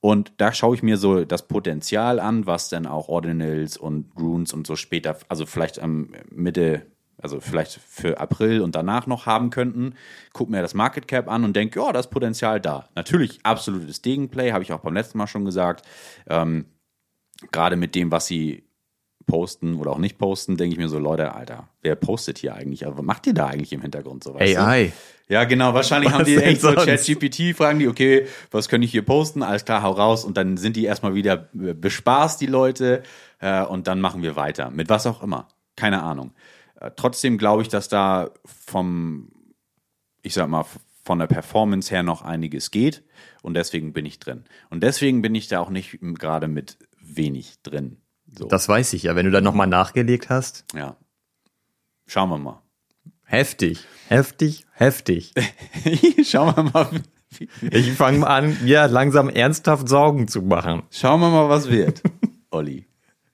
[0.00, 4.52] Und da schaue ich mir so das Potenzial an, was dann auch Ordinals und Runes
[4.52, 6.86] und so später, also vielleicht am Mitte,
[7.20, 9.94] also vielleicht für April und danach noch haben könnten.
[10.32, 12.88] Guck mir das Market Cap an und denke, ja, da ist Potenzial da.
[12.94, 15.84] Natürlich absolutes Gegenplay, habe ich auch beim letzten Mal schon gesagt.
[16.28, 16.66] Ähm,
[17.52, 18.67] Gerade mit dem, was sie
[19.28, 22.84] posten oder auch nicht posten, denke ich mir so, Leute, Alter, wer postet hier eigentlich?
[22.84, 24.34] Aber was macht ihr da eigentlich im Hintergrund so?
[24.34, 24.60] weißt du?
[24.60, 24.92] AI.
[25.28, 25.74] Ja, genau.
[25.74, 26.86] Wahrscheinlich haben Was die denn echt so sonst?
[26.86, 29.44] ChatGPT, fragen die, okay, was kann ich hier posten?
[29.44, 30.24] Alles klar, hau raus.
[30.24, 33.04] Und dann sind die erstmal wieder äh, bespaßt, die Leute.
[33.38, 34.70] Äh, und dann machen wir weiter.
[34.70, 35.46] Mit was auch immer.
[35.76, 36.32] Keine Ahnung.
[36.80, 39.30] Äh, trotzdem glaube ich, dass da vom,
[40.22, 40.64] ich sag mal,
[41.04, 43.04] von der Performance her noch einiges geht.
[43.42, 44.44] Und deswegen bin ich drin.
[44.70, 47.98] Und deswegen bin ich da auch nicht gerade mit wenig drin.
[48.38, 49.16] So, Das weiß ich ja.
[49.16, 50.64] Wenn du dann nochmal nachgelegt hast.
[50.74, 50.96] ja.
[52.06, 52.62] Schauen wir mal.
[53.24, 53.84] Heftig.
[54.08, 55.34] Heftig, heftig.
[56.24, 56.88] Schauen wir mal.
[57.70, 60.84] Ich fange an, mir langsam ernsthaft Sorgen zu machen.
[60.90, 62.00] Schauen wir mal, was wird,
[62.50, 62.86] Olli.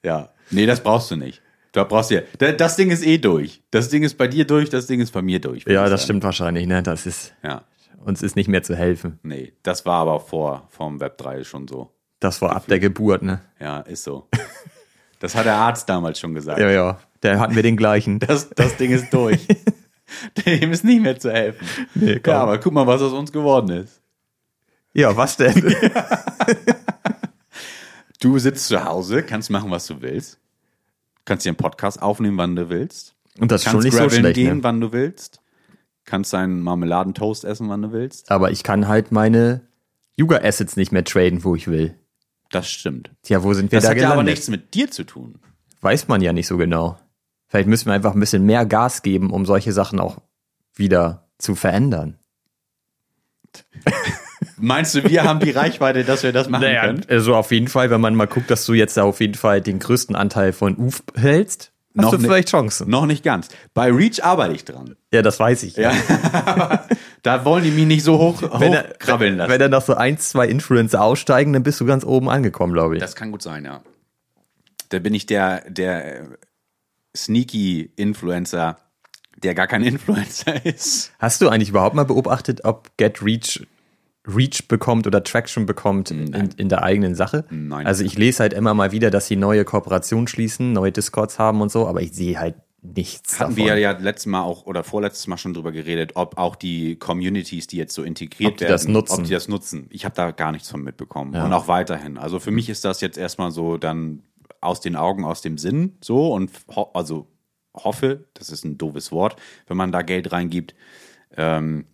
[0.02, 0.30] Ja.
[0.50, 1.40] Nee, das brauchst du nicht.
[1.70, 2.22] Du brauchst ja.
[2.38, 3.62] da- Das Ding ist eh durch.
[3.70, 5.64] Das Ding ist bei dir durch, das Ding ist bei mir durch.
[5.66, 6.02] Ja, das sagen.
[6.02, 6.82] stimmt wahrscheinlich, ne?
[6.82, 7.62] Das ist, Ja.
[8.04, 9.20] uns ist nicht mehr zu helfen.
[9.22, 11.92] Nee, das war aber vor vom Web 3 schon so.
[12.18, 13.40] Das war ab der Geburt, ne?
[13.60, 14.28] Ja, ist so.
[15.24, 16.60] Das hat der Arzt damals schon gesagt.
[16.60, 16.98] Ja, ja.
[17.22, 18.18] Da hatten wir den gleichen.
[18.18, 19.48] Das, das Ding ist durch.
[20.44, 21.66] Dem ist nicht mehr zu helfen.
[21.94, 24.02] Nee, ja, aber guck mal, was aus uns geworden ist.
[24.92, 25.54] Ja, was denn?
[28.20, 30.38] Du sitzt zu Hause, kannst machen, was du willst.
[31.24, 33.14] Kannst dir einen Podcast aufnehmen, wann du willst.
[33.38, 34.62] Und das ist schon Kannst nicht so schlecht, gehen, ne?
[34.62, 35.40] wann du willst.
[36.04, 38.30] Kannst deinen Marmeladentoast essen, wann du willst.
[38.30, 39.62] Aber ich kann halt meine
[40.16, 41.94] Yuga Assets nicht mehr traden, wo ich will.
[42.54, 43.10] Das stimmt.
[43.24, 44.18] Tja, wo sind wir Das da hat ja gelandet?
[44.20, 45.40] aber nichts mit dir zu tun.
[45.80, 46.98] Weiß man ja nicht so genau.
[47.48, 50.18] Vielleicht müssen wir einfach ein bisschen mehr Gas geben, um solche Sachen auch
[50.74, 52.16] wieder zu verändern.
[54.56, 57.04] Meinst du, wir haben die Reichweite, dass wir das machen können?
[57.08, 59.60] also auf jeden Fall, wenn man mal guckt, dass du jetzt da auf jeden Fall
[59.60, 62.88] den größten Anteil von UF hältst, hast Noch du vielleicht Chancen.
[62.88, 63.48] Noch nicht ganz.
[63.74, 64.96] Bei Reach arbeite ich dran.
[65.12, 65.76] Ja, das weiß ich.
[65.76, 65.92] Ja.
[67.24, 69.50] da wollen die mich nicht so hoch, Wenn, hoch er, krabbeln lassen.
[69.50, 72.94] wenn dann noch so ein, zwei Influencer aussteigen, dann bist du ganz oben angekommen, glaube
[72.96, 73.00] ich.
[73.00, 73.82] Das kann gut sein, ja.
[74.90, 76.28] Da bin ich der, der
[77.16, 78.76] sneaky Influencer,
[79.42, 81.12] der gar kein Influencer ist.
[81.18, 83.66] Hast du eigentlich überhaupt mal beobachtet, ob Get Reach
[84.26, 87.44] Reach bekommt oder Traction bekommt in, in der eigenen Sache?
[87.50, 87.86] Nein.
[87.86, 91.60] Also ich lese halt immer mal wieder, dass sie neue Kooperationen schließen, neue Discords haben
[91.60, 93.56] und so, aber ich sehe halt nichts Hatten davon.
[93.66, 97.66] wir ja letztes Mal auch oder vorletztes Mal schon drüber geredet, ob auch die Communities,
[97.66, 99.20] die jetzt so integriert Ob die werden, das nutzen.
[99.20, 99.86] ob die das nutzen.
[99.90, 101.44] Ich habe da gar nichts von mitbekommen Ja.
[101.46, 102.18] und auch weiterhin.
[102.18, 104.22] Also für mich ist das jetzt erstmal so dann
[104.60, 107.26] aus den Augen, aus dem Sinn so und ho also
[107.74, 110.74] hoffe, das ist ein doofes Wort, wenn man da Geld reingibt.
[111.36, 111.86] Ähm,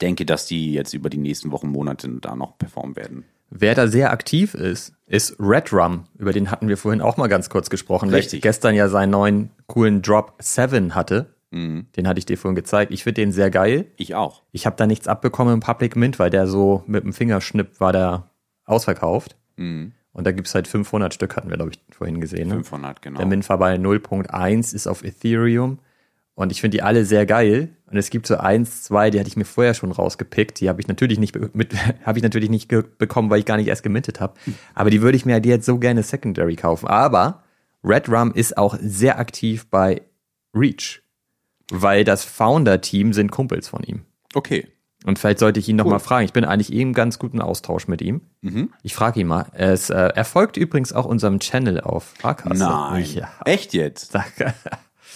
[0.00, 3.24] denke, dass die jetzt über die nächsten Wochen, Monate da noch performen werden.
[3.50, 6.04] Wer da sehr aktiv ist, ist Red Rum.
[6.18, 8.42] Über den hatten wir vorhin auch mal ganz kurz gesprochen, Richtig.
[8.42, 11.34] gestern ja seinen neuen coolen Drop 7 hatte.
[11.50, 11.86] Mhm.
[11.96, 12.92] Den hatte ich dir vorhin gezeigt.
[12.92, 13.86] Ich finde den sehr geil.
[13.96, 14.42] Ich auch.
[14.52, 17.92] Ich habe da nichts abbekommen im Public Mint, weil der so mit dem Fingerschnipp war
[17.92, 18.30] der
[18.66, 19.36] ausverkauft.
[19.56, 19.92] Mhm.
[20.12, 22.48] Und da gibt's halt 500 Stück, hatten wir, glaube ich, vorhin gesehen.
[22.48, 22.54] Ne?
[22.56, 23.18] 500, genau.
[23.18, 25.78] Der Mint war bei 0.1, ist auf Ethereum.
[26.38, 27.70] Und ich finde die alle sehr geil.
[27.90, 30.60] Und es gibt so eins, zwei, die hatte ich mir vorher schon rausgepickt.
[30.60, 31.74] Die habe ich natürlich nicht mit,
[32.06, 34.34] habe ich natürlich nicht bekommen, weil ich gar nicht erst gemintet habe.
[34.72, 36.86] Aber die würde ich mir halt jetzt so gerne Secondary kaufen.
[36.86, 37.42] Aber
[37.82, 40.02] Red Rum ist auch sehr aktiv bei
[40.54, 41.02] Reach.
[41.72, 44.02] Weil das Founder-Team sind Kumpels von ihm.
[44.32, 44.68] Okay.
[45.04, 46.24] Und vielleicht sollte ich ihn noch mal fragen.
[46.24, 48.20] Ich bin eigentlich eh im ganz guten Austausch mit ihm.
[48.84, 49.46] Ich frage ihn mal.
[49.54, 52.62] Es, äh, er folgt übrigens auch unserem Channel auf Fahrkasse.
[52.62, 53.04] Nein.
[53.12, 53.28] Ja.
[53.44, 54.16] Echt jetzt?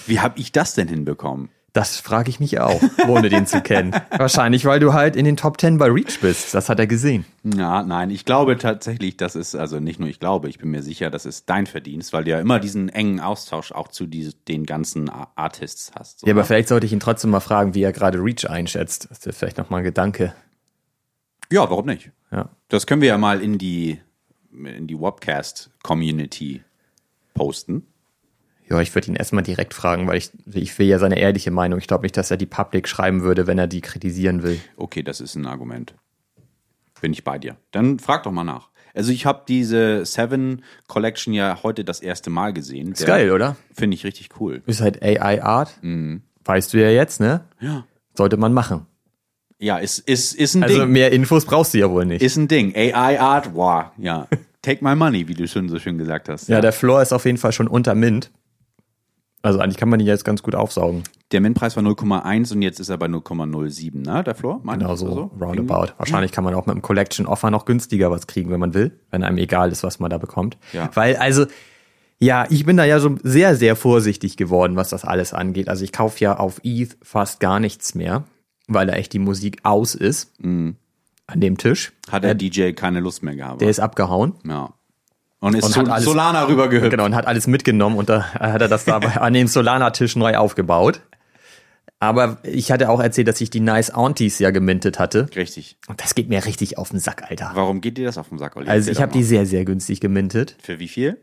[0.06, 1.50] Wie habe ich das denn hinbekommen?
[1.72, 3.92] Das frage ich mich auch, ohne den zu kennen.
[4.10, 6.52] Wahrscheinlich, weil du halt in den Top 10 bei Reach bist.
[6.52, 7.24] Das hat er gesehen.
[7.44, 10.82] Ja, nein, ich glaube tatsächlich, das ist, also nicht nur ich glaube, ich bin mir
[10.82, 14.34] sicher, das ist dein Verdienst, weil du ja immer diesen engen Austausch auch zu diese,
[14.48, 16.20] den ganzen Artists hast.
[16.20, 16.26] So.
[16.26, 19.08] Ja, aber vielleicht sollte ich ihn trotzdem mal fragen, wie er gerade Reach einschätzt.
[19.08, 20.34] Das ist vielleicht noch mal ein Gedanke.
[21.50, 22.10] ja, warum nicht?
[22.30, 22.50] Ja.
[22.68, 23.98] Das können wir ja mal in die,
[24.52, 26.62] in die Webcast-Community
[27.32, 27.86] posten.
[28.72, 31.78] Ja, ich würde ihn erstmal direkt fragen, weil ich, ich will ja seine ehrliche Meinung.
[31.78, 34.58] Ich glaube nicht, dass er die Public schreiben würde, wenn er die kritisieren will.
[34.76, 35.94] Okay, das ist ein Argument.
[37.00, 37.56] Bin ich bei dir.
[37.72, 38.68] Dann frag doch mal nach.
[38.94, 42.92] Also ich habe diese Seven Collection ja heute das erste Mal gesehen.
[42.92, 43.56] Ist geil, oder?
[43.74, 44.62] Finde ich richtig cool.
[44.66, 45.78] Ist halt AI Art.
[46.44, 47.44] Weißt du ja jetzt, ne?
[47.60, 47.84] Ja.
[48.14, 48.86] Sollte man machen.
[49.58, 50.90] Ja, ist, ist, ist ein Also Ding.
[50.92, 52.20] mehr Infos brauchst du ja wohl nicht.
[52.22, 52.74] Ist ein Ding.
[52.76, 54.26] AI Art, wow, ja.
[54.62, 56.48] Take my money, wie du schon so schön gesagt hast.
[56.48, 58.30] ja, der Floor ist auf jeden Fall schon unter Mint.
[59.42, 61.02] Also eigentlich kann man ihn jetzt ganz gut aufsaugen.
[61.32, 64.22] Der Min-Preis war 0,1 und jetzt ist er bei 0,07, ne?
[64.22, 64.60] Der Floor?
[64.62, 65.94] Meinst Genau so, roundabout.
[65.98, 68.92] Wahrscheinlich kann man auch mit einem Collection Offer noch günstiger was kriegen, wenn man will,
[69.10, 70.58] wenn einem egal ist, was man da bekommt.
[70.72, 70.90] Ja.
[70.94, 71.46] Weil, also,
[72.20, 75.68] ja, ich bin da ja so sehr, sehr vorsichtig geworden, was das alles angeht.
[75.68, 78.22] Also ich kaufe ja auf ETH fast gar nichts mehr,
[78.68, 80.32] weil da echt die Musik aus ist.
[80.40, 80.76] An
[81.34, 81.92] dem Tisch.
[82.10, 83.60] Hat der DJ keine Lust mehr gehabt.
[83.60, 84.34] Der ist abgehauen.
[84.46, 84.72] ja.
[85.42, 86.90] Und ist Und Sol hat alles- Solana rübergehüpft.
[86.90, 90.36] Genau, und hat alles mitgenommen und da hat er das da an dem Solana-Tisch neu
[90.36, 91.00] aufgebaut.
[91.98, 95.28] Aber ich hatte auch erzählt, dass ich die Nice Aunties ja gemintet hatte.
[95.36, 95.76] Richtig.
[95.88, 97.50] Und das geht mir richtig auf den Sack, Alter.
[97.54, 98.68] Warum geht dir das auf den Sack, Olli?
[98.68, 100.56] Also ich habe die sehr, sehr günstig gemintet.
[100.62, 101.18] Für wie viel?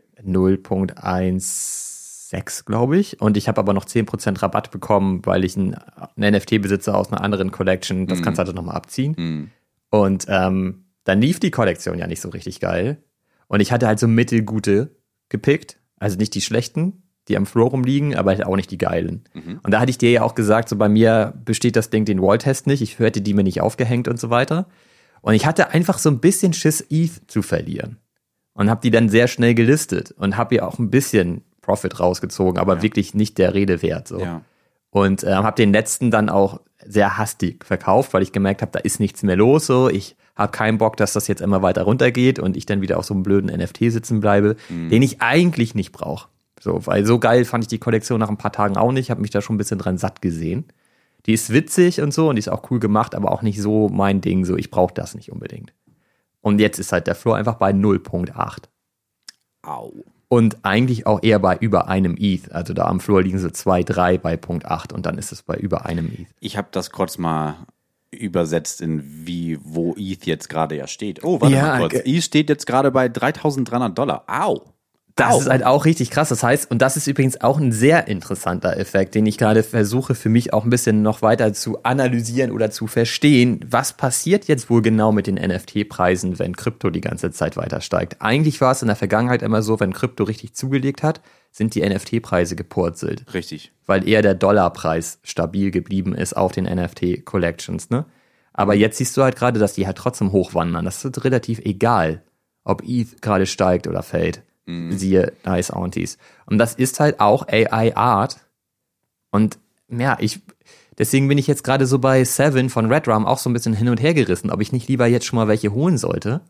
[1.30, 3.20] 0.16, glaube ich.
[3.20, 7.20] Und ich habe aber noch 10% Rabatt bekommen, weil ich ein, ein NFT-Besitzer aus einer
[7.22, 9.50] anderen Collection, das kannst du halt nochmal abziehen.
[9.90, 12.98] Und ähm, dann lief die Kollektion ja nicht so richtig geil.
[13.50, 14.94] Und ich hatte halt so mittelgute
[15.28, 15.76] gepickt.
[15.98, 19.24] Also nicht die schlechten, die am Floor rumliegen, aber halt auch nicht die geilen.
[19.64, 22.22] Und da hatte ich dir ja auch gesagt, so bei mir besteht das Ding den
[22.22, 22.80] Wall-Test nicht.
[22.80, 24.68] Ich hätte die mir nicht aufgehängt und so weiter.
[25.20, 27.98] Und ich hatte einfach so ein bisschen Schiss, ETH zu verlieren.
[28.52, 32.56] Und habe die dann sehr schnell gelistet und habe ihr auch ein bisschen Profit rausgezogen,
[32.56, 34.06] aber wirklich nicht der Rede wert.
[34.06, 34.20] So.
[34.20, 34.42] Ja.
[34.90, 38.78] Und äh, habe den letzten dann auch sehr hastig verkauft, weil ich gemerkt habe, da
[38.78, 39.66] ist nichts mehr los.
[39.66, 42.98] So, ich habe keinen Bock, dass das jetzt immer weiter runtergeht und ich dann wieder
[42.98, 46.28] auf so einem blöden NFT sitzen bleibe, den ich eigentlich nicht brauche.
[46.60, 49.10] So, weil so geil fand ich die Kollektion nach ein paar Tagen auch nicht.
[49.10, 50.64] Habe mich da schon ein bisschen dran satt gesehen.
[51.26, 53.88] Die ist witzig und so und die ist auch cool gemacht, aber auch nicht so
[53.88, 54.44] mein Ding.
[54.44, 55.72] So, ich brauche das nicht unbedingt.
[56.40, 58.64] Und jetzt ist halt der Floor einfach bei 0.8
[59.62, 59.92] Au.
[60.28, 62.52] und eigentlich auch eher bei über einem ETH.
[62.52, 65.42] Also da am Floor liegen so zwei, drei bei Punkt 8 und dann ist es
[65.42, 66.28] bei über einem ETH.
[66.40, 67.56] Ich habe das kurz mal
[68.10, 71.22] übersetzt in wie, wo ETH jetzt gerade ja steht.
[71.22, 72.02] Oh, warte Ja, mal kurz.
[72.04, 74.24] ETH steht jetzt gerade bei 3300 Dollar.
[74.26, 74.74] Au.
[75.16, 75.40] Das Au.
[75.40, 76.28] ist halt auch richtig krass.
[76.28, 80.14] Das heißt, und das ist übrigens auch ein sehr interessanter Effekt, den ich gerade versuche
[80.14, 83.64] für mich auch ein bisschen noch weiter zu analysieren oder zu verstehen.
[83.68, 88.16] Was passiert jetzt wohl genau mit den NFT-Preisen, wenn Krypto die ganze Zeit weiter steigt?
[88.20, 91.20] Eigentlich war es in der Vergangenheit immer so, wenn Krypto richtig zugelegt hat,
[91.50, 93.24] sind die NFT-Preise gepurzelt.
[93.34, 93.72] Richtig.
[93.86, 98.04] weil eher der Dollarpreis stabil geblieben ist auf den NFT-Collections, ne?
[98.52, 100.84] Aber jetzt siehst du halt gerade, dass die halt trotzdem hochwandern.
[100.84, 102.22] Das ist relativ egal,
[102.64, 104.42] ob ETH gerade steigt oder fällt.
[104.90, 106.18] Siehe Nice Aunties.
[106.46, 108.40] Und das ist halt auch AI Art.
[109.30, 110.40] Und ja, ich,
[110.98, 113.88] deswegen bin ich jetzt gerade so bei Seven von Redrum auch so ein bisschen hin
[113.88, 116.40] und her gerissen, ob ich nicht lieber jetzt schon mal welche holen sollte,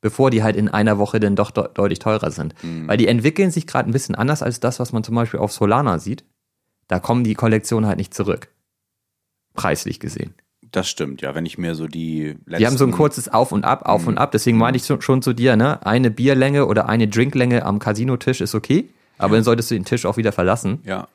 [0.00, 2.54] bevor die halt in einer Woche dann doch de deutlich teurer sind.
[2.88, 5.52] Weil die entwickeln sich gerade ein bisschen anders als das, was man zum Beispiel auf
[5.52, 6.24] Solana sieht.
[6.88, 8.48] Da kommen die Kollektionen halt nicht zurück.
[9.54, 10.34] Preislich gesehen.
[10.72, 11.34] Das stimmt, ja.
[11.34, 12.56] Wenn ich mir so die letzten.
[12.58, 14.30] Die haben so ein kurzes Auf und Ab, Auf und Ab.
[14.32, 15.84] Deswegen meinte ich so- schon zu dir, ne?
[15.84, 18.88] Eine Bierlänge oder eine Drinklänge am Casino-Tisch ist okay.
[19.18, 20.80] Aber dann solltest du den Tisch auch wieder verlassen.
[20.84, 21.08] Ja.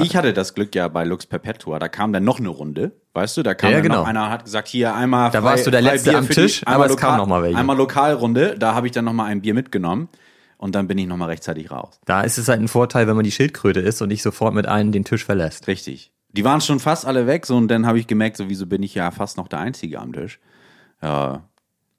[0.00, 3.36] Ich hatte das Glück ja bei Lux Perpetua, da kam dann noch eine Runde, weißt
[3.36, 4.00] du, da kam Ja, genau.
[4.00, 6.86] noch einer, hat gesagt, hier einmal Da warst du der Letzte Bier am Tisch, einmal
[6.86, 7.56] aber es kam noch mal welche.
[7.56, 10.08] Einmal Lokalrunde, da habe ich dann noch mal ein Bier mitgenommen
[10.56, 12.00] und dann bin ich noch mal rechtzeitig raus.
[12.06, 14.66] Da ist es halt ein Vorteil, wenn man die Schildkröte ist und nicht sofort mit
[14.66, 15.68] einem den Tisch verlässt.
[15.68, 16.10] Richtig.
[16.36, 18.82] Die waren schon fast alle weg, so und dann habe ich gemerkt, so wieso bin
[18.82, 20.40] ich ja fast noch der Einzige am Tisch.
[21.02, 21.48] Ja.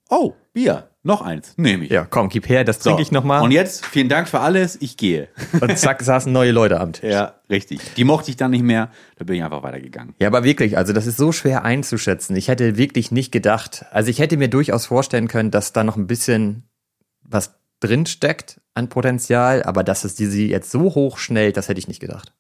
[0.10, 1.92] Oh, Bier, noch eins, nehme ich.
[1.92, 2.90] Ja, komm, gib her, das So.
[2.90, 3.40] trinke ich nochmal.
[3.40, 5.30] Und Und, jetzt, vielen Dank für alles, ich gehe.
[5.62, 7.12] und zack, saßen neue Leute am Tisch.
[7.12, 7.80] ja, richtig.
[7.96, 10.14] Die mochte ich dann nicht mehr, da bin ich einfach weitergegangen.
[10.20, 12.36] Ja, aber wirklich, also das ist so schwer einzuschätzen.
[12.36, 15.96] Ich hätte wirklich nicht gedacht, also ich hätte mir durchaus vorstellen können, dass da noch
[15.98, 16.70] ein bisschen
[17.24, 21.68] was drin steckt an Potenzial, aber dass es die sie jetzt so hoch schnellt, das
[21.68, 22.34] hätte ich nicht gedacht.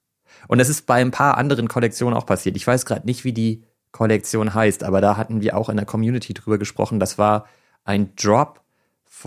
[0.47, 2.55] Und das ist bei ein paar anderen Kollektionen auch passiert.
[2.55, 5.86] Ich weiß gerade nicht, wie die Kollektion heißt, aber da hatten wir auch in der
[5.86, 6.99] Community drüber gesprochen.
[6.99, 7.45] Das war
[7.84, 8.62] ein Drop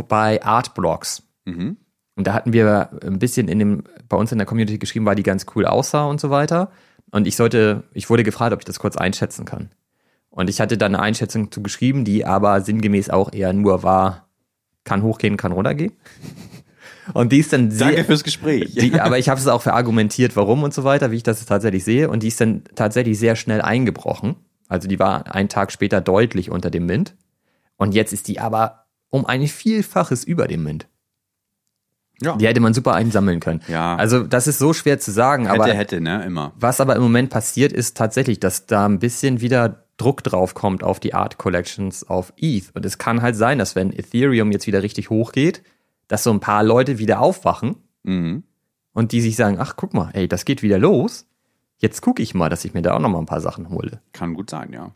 [0.08, 1.22] bei Artblocks.
[2.16, 5.14] Und da hatten wir ein bisschen in dem, bei uns in der Community geschrieben, weil
[5.14, 6.70] die ganz cool aussah und so weiter.
[7.10, 9.70] Und ich sollte, ich wurde gefragt, ob ich das kurz einschätzen kann.
[10.30, 14.28] Und ich hatte dann eine Einschätzung zu geschrieben, die aber sinngemäß auch eher nur war,
[14.84, 15.92] kann hochgehen, kann runtergehen.
[17.14, 18.74] Und die ist dann sehr, Danke fürs Gespräch.
[18.74, 21.84] die, aber ich habe es auch verargumentiert, warum und so weiter, wie ich das tatsächlich
[21.84, 22.08] sehe.
[22.08, 24.36] Und die ist dann tatsächlich sehr schnell eingebrochen.
[24.68, 27.14] Also die war einen Tag später deutlich unter dem Mint.
[27.76, 30.86] Und jetzt ist die aber um ein Vielfaches über dem Mint.
[32.20, 32.36] ja.
[32.36, 33.60] Die hätte man super einsammeln können.
[33.68, 33.96] Ja.
[33.96, 36.24] Also das ist so schwer zu sagen, aber hätte, hätte, ne?
[36.24, 36.52] Immer.
[36.56, 40.82] was aber im Moment passiert, ist tatsächlich, dass da ein bisschen wieder Druck drauf kommt
[40.84, 42.70] auf die Art Collections auf ETH.
[42.74, 45.62] Und es kann halt sein, dass wenn Ethereum jetzt wieder richtig hochgeht,
[46.08, 48.42] dass so ein paar Leute wieder aufwachen Mhm.
[48.92, 51.26] und die sich sagen, ach guck mal, ey, das geht wieder los.
[51.78, 54.00] Jetzt gucke ich mal, dass ich mir da auch noch mal ein paar Sachen hole.
[54.12, 54.90] Kann gut sein, ja.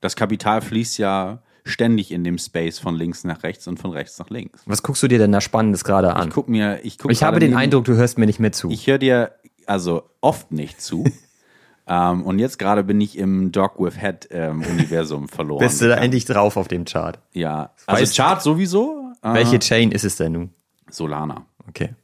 [0.00, 4.18] Das Kapital fließt ja ständig in dem Space von links nach rechts und von rechts
[4.18, 4.62] nach links.
[4.66, 6.28] Was guckst du dir denn da Spannendes gerade an?
[6.28, 8.52] Ich guck mir, ich guck Ich habe den neben- Eindruck, du hörst mir nicht mehr
[8.52, 8.70] zu.
[8.70, 9.32] Ich höre dir
[9.66, 11.04] also oft nicht zu.
[11.88, 15.58] ähm, und jetzt gerade bin ich im Dog with Head ähm, Universum verloren.
[15.58, 17.18] Bist du da endlich drauf auf dem Chart?
[17.32, 17.72] Ja.
[17.86, 19.05] Also Weißt- Chart sowieso.
[19.22, 20.50] Welche Chain ist es denn nun?
[20.90, 21.46] Solana.
[21.68, 21.94] Okay.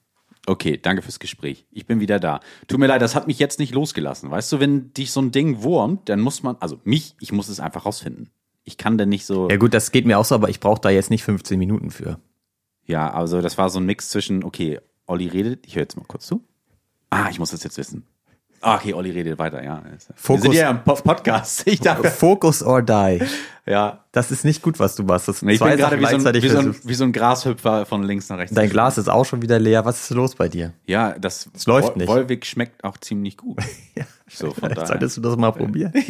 [0.46, 1.66] Okay, danke fürs Gespräch.
[1.70, 2.40] Ich bin wieder da.
[2.66, 4.31] Tut mir leid, das hat mich jetzt nicht losgelassen.
[4.31, 7.48] Weißt du, wenn dich so ein Ding wurmt, dann muss man, also mich, ich muss
[7.48, 8.31] es einfach rausfinden.
[8.64, 9.48] Ich kann denn nicht so.
[9.48, 11.90] Ja gut, das geht mir auch so, aber ich brauche da jetzt nicht 15 Minuten
[11.90, 12.18] für.
[12.85, 16.05] Ja, also das war so ein Mix zwischen, okay, Olli redet, ich höre jetzt mal
[16.07, 16.44] kurz zu.
[17.11, 18.07] Ah, ich muss das jetzt wissen.
[18.64, 19.83] Ah, okay, Olli redet weiter, ja.
[19.85, 21.62] Wir Fokus- sind ja im Po- Podcast.
[21.66, 23.18] Ich dachte, Focus or die.
[23.66, 23.98] ja.
[24.12, 25.27] Das ist nicht gut, was du machst.
[25.27, 27.87] Das Ich zwei bin gerade wie so, ein, wie, so ein, wie so ein Grashüpfer
[27.87, 28.55] von links nach rechts.
[28.55, 29.85] Dein Glas ist auch schon wieder leer.
[29.85, 30.72] Was ist los bei dir?
[30.87, 32.07] Ja, das, Es läuft nicht.
[32.09, 33.59] Wolwig schmeckt auch ziemlich gut.
[34.35, 34.87] So, von daher.
[34.87, 35.92] solltest du das mal probieren.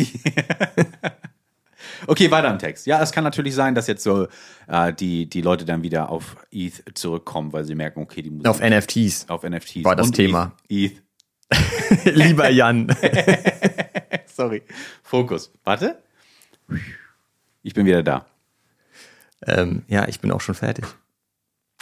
[2.07, 2.87] Okay, weiter im Text.
[2.87, 4.27] Ja, es kann natürlich sein, dass jetzt so
[4.67, 8.49] äh, die, die Leute dann wieder auf ETH zurückkommen, weil sie merken, okay, die Musik
[8.49, 9.29] Auf NFTs.
[9.29, 9.85] auf NFTs.
[9.85, 10.53] War das Thema.
[10.69, 10.93] ETH.
[10.93, 11.03] ETH.
[12.05, 12.95] Lieber Jan.
[14.27, 14.62] Sorry.
[15.03, 15.53] Fokus.
[15.65, 16.03] Warte.
[17.62, 18.27] Ich bin wieder da.
[19.47, 20.85] ähm, ja, ich bin auch schon fertig.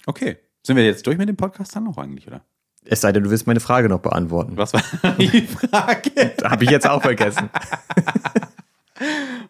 [0.07, 0.39] Okay.
[0.63, 2.43] Sind wir jetzt durch mit dem Podcast dann noch eigentlich, oder?
[2.85, 4.57] Es sei denn, du willst meine Frage noch beantworten.
[4.57, 4.83] Was war
[5.19, 6.35] die Frage?
[6.45, 7.51] Habe ich jetzt auch vergessen.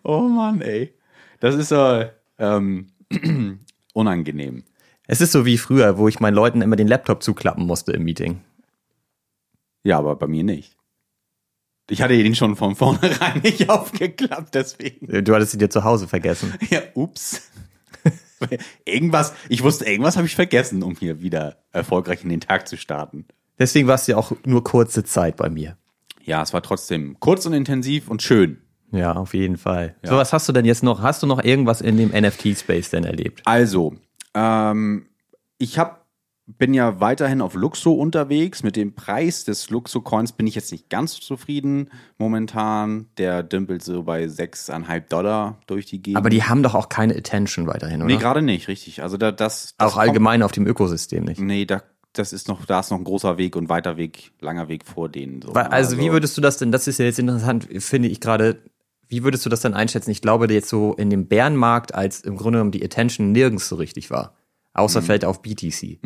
[0.02, 0.94] Oh Mann, ey.
[1.40, 2.04] Das ist so
[2.38, 2.88] ähm,
[3.94, 4.64] unangenehm.
[5.06, 8.04] Es ist so wie früher, wo ich meinen Leuten immer den Laptop zuklappen musste im
[8.04, 8.40] Meeting.
[9.82, 10.76] Ja, aber bei mir nicht.
[11.88, 15.24] Ich hatte ihn schon von vornherein nicht aufgeklappt, deswegen.
[15.24, 16.54] Du hattest sie dir zu Hause vergessen.
[16.70, 17.50] Ja, ups.
[18.84, 22.76] irgendwas, ich wusste, irgendwas habe ich vergessen, um hier wieder erfolgreich in den Tag zu
[22.76, 23.26] starten.
[23.58, 25.76] Deswegen warst du ja auch nur kurze Zeit bei mir.
[26.24, 28.62] Ja, es war trotzdem kurz und intensiv und schön.
[28.92, 29.96] Ja, auf jeden Fall.
[30.02, 31.02] So, was hast du denn jetzt noch?
[31.02, 33.42] Hast du noch irgendwas in dem NFT-Space denn erlebt?
[33.44, 33.94] Also,
[34.34, 35.06] ähm,
[35.58, 35.99] ich hab,
[36.58, 38.62] bin ja weiterhin auf Luxo unterwegs.
[38.62, 43.06] Mit dem Preis des Luxo-Coins bin ich jetzt nicht ganz zufrieden momentan.
[43.18, 46.18] Der dümpelt so bei 6,5 Dollar durch die Gegend.
[46.18, 48.06] Aber die haben doch auch keine Attention weiterhin, oder?
[48.06, 49.02] Nee, gerade nicht, richtig.
[49.02, 51.40] Also da, das, das auch allgemein auf dem Ökosystem nicht.
[51.40, 51.82] Nee, da,
[52.12, 55.08] das ist noch, da ist noch ein großer Weg und weiter Weg, langer Weg vor
[55.08, 55.42] denen.
[55.42, 55.54] So.
[55.54, 58.62] Weil, also, wie würdest du das denn, das ist ja jetzt interessant, finde ich gerade,
[59.08, 60.10] wie würdest du das dann einschätzen?
[60.10, 63.76] Ich glaube, jetzt so in dem Bärenmarkt, als im Grunde genommen die Attention nirgends so
[63.76, 64.34] richtig war.
[64.72, 65.98] Außer vielleicht auf BTC.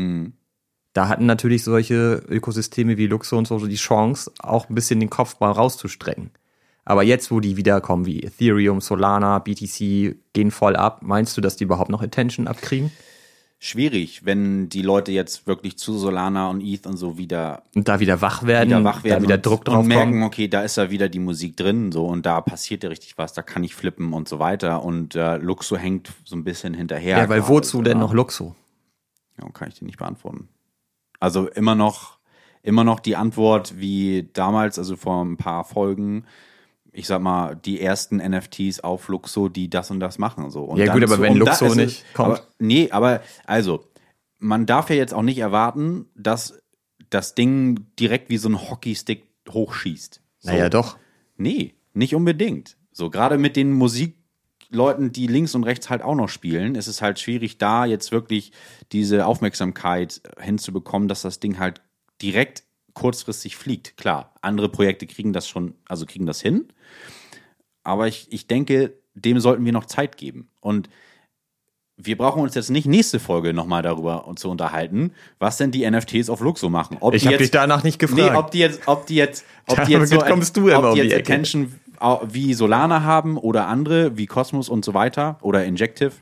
[0.93, 5.11] Da hatten natürlich solche Ökosysteme wie Luxo und so die Chance, auch ein bisschen den
[5.11, 6.31] Kopf mal rauszustrecken.
[6.85, 11.57] Aber jetzt, wo die wiederkommen, wie Ethereum, Solana, BTC, gehen voll ab, meinst du, dass
[11.57, 12.93] die überhaupt noch Attention abkriegen?
[13.65, 17.99] Schwierig, wenn die Leute jetzt wirklich zu Solana und ETH und so wieder, Und da
[17.99, 20.25] wieder wach werden, wieder wach werden da wieder und, Druck drauf und merken, kommt?
[20.25, 23.33] okay, da ist ja wieder die Musik drin, so und da passiert ja richtig was,
[23.33, 27.17] da kann ich flippen und so weiter und äh, Luxo hängt so ein bisschen hinterher.
[27.17, 28.01] Ja, weil gerade, wozu denn ja.
[28.01, 28.55] noch Luxo?
[29.41, 30.51] Ja, kann ich dir nicht beantworten.
[31.19, 32.19] Also immer noch,
[32.63, 36.27] immer noch die Antwort wie damals, also vor ein paar Folgen.
[36.97, 40.51] Ich sag mal, die ersten NFTs auf Luxo, die das und das machen.
[40.51, 40.63] So.
[40.65, 42.39] Und Ja, gut, aber wenn da- Luxo es ist- nicht kommt.
[42.39, 43.85] Aber, nee, aber also,
[44.39, 46.63] man darf ja jetzt auch nicht erwarten, dass
[47.11, 50.21] das Ding direkt wie so ein Hockeystick hochschießt.
[50.39, 50.51] So.
[50.51, 50.97] Naja, doch.
[51.37, 52.77] Nee, nicht unbedingt.
[52.93, 57.03] So, gerade mit den Musikleuten, die links und rechts halt auch noch spielen, ist es
[57.03, 58.53] halt schwierig, da jetzt wirklich
[58.93, 61.81] diese Aufmerksamkeit hinzubekommen, dass das Ding halt
[62.23, 62.64] direkt
[62.95, 63.97] kurzfristig fliegt.
[63.97, 66.69] Klar, andere Projekte kriegen das schon, also kriegen das hin.
[67.83, 70.49] Aber ich, ich denke, dem sollten wir noch Zeit geben.
[70.61, 70.89] Und
[71.97, 76.29] wir brauchen uns jetzt nicht nächste Folge nochmal darüber zu unterhalten, was denn die NFTs
[76.29, 76.97] auf Luxo machen.
[77.01, 78.33] Ob Ich die hab jetzt- dich danach nicht gefragt.
[78.33, 80.85] Nee, ob die jetzt, ob die jetzt, ob die jetzt so, kommst du immer ob
[80.87, 81.33] um die die jetzt Ecke.
[81.35, 81.73] Attention
[82.25, 86.13] wie Solana haben oder andere wie Cosmos und so weiter oder Injective.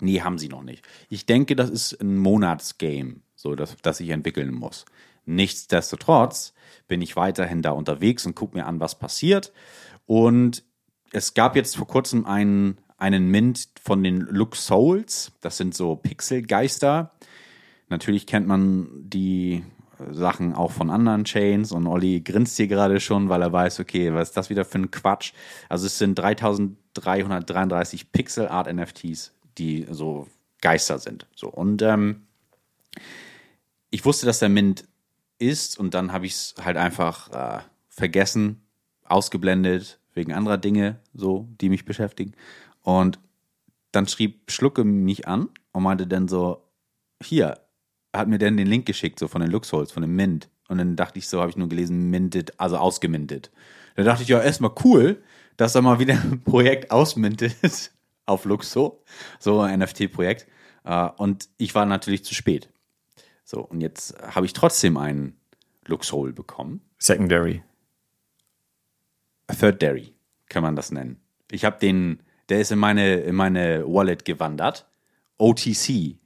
[0.00, 0.84] Nee, haben sie noch nicht.
[1.08, 4.84] Ich denke, das ist ein Monatsgame, so das, das ich entwickeln muss.
[5.24, 6.54] Nichtsdestotrotz
[6.88, 9.52] bin ich weiterhin da unterwegs und gucke mir an, was passiert.
[10.06, 10.64] Und
[11.12, 15.32] es gab jetzt vor kurzem einen, einen Mint von den Look Souls.
[15.40, 17.12] Das sind so Pixelgeister.
[17.88, 19.64] Natürlich kennt man die
[20.10, 24.12] Sachen auch von anderen Chains und Olli grinst hier gerade schon, weil er weiß, okay,
[24.14, 25.32] was ist das wieder für ein Quatsch?
[25.68, 30.26] Also es sind 3333 Pixel Art NFTs, die so
[30.60, 31.26] Geister sind.
[31.34, 32.22] So und ähm,
[33.90, 34.88] ich wusste, dass der Mint
[35.42, 38.62] ist und dann habe ich es halt einfach äh, vergessen,
[39.04, 42.32] ausgeblendet wegen anderer Dinge, so die mich beschäftigen.
[42.82, 43.18] Und
[43.92, 46.62] dann schrieb Schlucke mich an und meinte dann so,
[47.22, 47.58] hier,
[48.12, 50.48] hat mir dann den Link geschickt, so von den Luxholz, von dem Mint.
[50.68, 53.50] Und dann dachte ich so, habe ich nur gelesen, minted, also ausgemintet.
[53.96, 55.22] Da dachte ich ja erstmal cool,
[55.56, 57.56] dass da mal wieder ein Projekt ausmintet
[58.26, 59.02] auf Luxo,
[59.38, 60.46] so ein NFT-Projekt.
[60.84, 62.68] Äh, und ich war natürlich zu spät.
[63.52, 65.36] So, und jetzt habe ich trotzdem einen
[65.84, 66.80] Luxhole bekommen.
[66.98, 67.62] Secondary.
[69.60, 70.14] Third Dairy,
[70.48, 71.20] kann man das nennen.
[71.50, 74.86] Ich habe den, der ist in meine, in meine Wallet gewandert.
[75.36, 76.16] OTC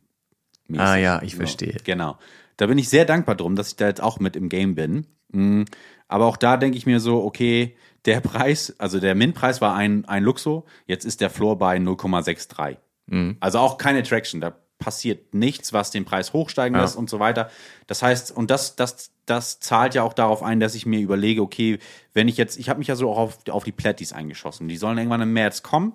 [0.68, 0.86] mäßig.
[0.86, 1.76] Ah ja, ich verstehe.
[1.82, 2.16] Genau.
[2.58, 5.08] Da bin ich sehr dankbar drum, dass ich da jetzt auch mit im Game bin.
[5.32, 5.64] Mhm.
[6.06, 10.04] Aber auch da denke ich mir so, okay, der Preis, also der Min-Preis war ein,
[10.04, 12.76] ein Luxo, jetzt ist der Floor bei 0,63.
[13.06, 13.36] Mhm.
[13.40, 17.50] Also auch keine Traction, da passiert nichts, was den Preis hochsteigen lässt und so weiter.
[17.86, 21.42] Das heißt, und das, das, das zahlt ja auch darauf ein, dass ich mir überlege,
[21.42, 21.78] okay,
[22.12, 24.68] wenn ich jetzt, ich habe mich ja so auch auf, auf die Platties eingeschossen.
[24.68, 25.94] Die sollen irgendwann im März kommen.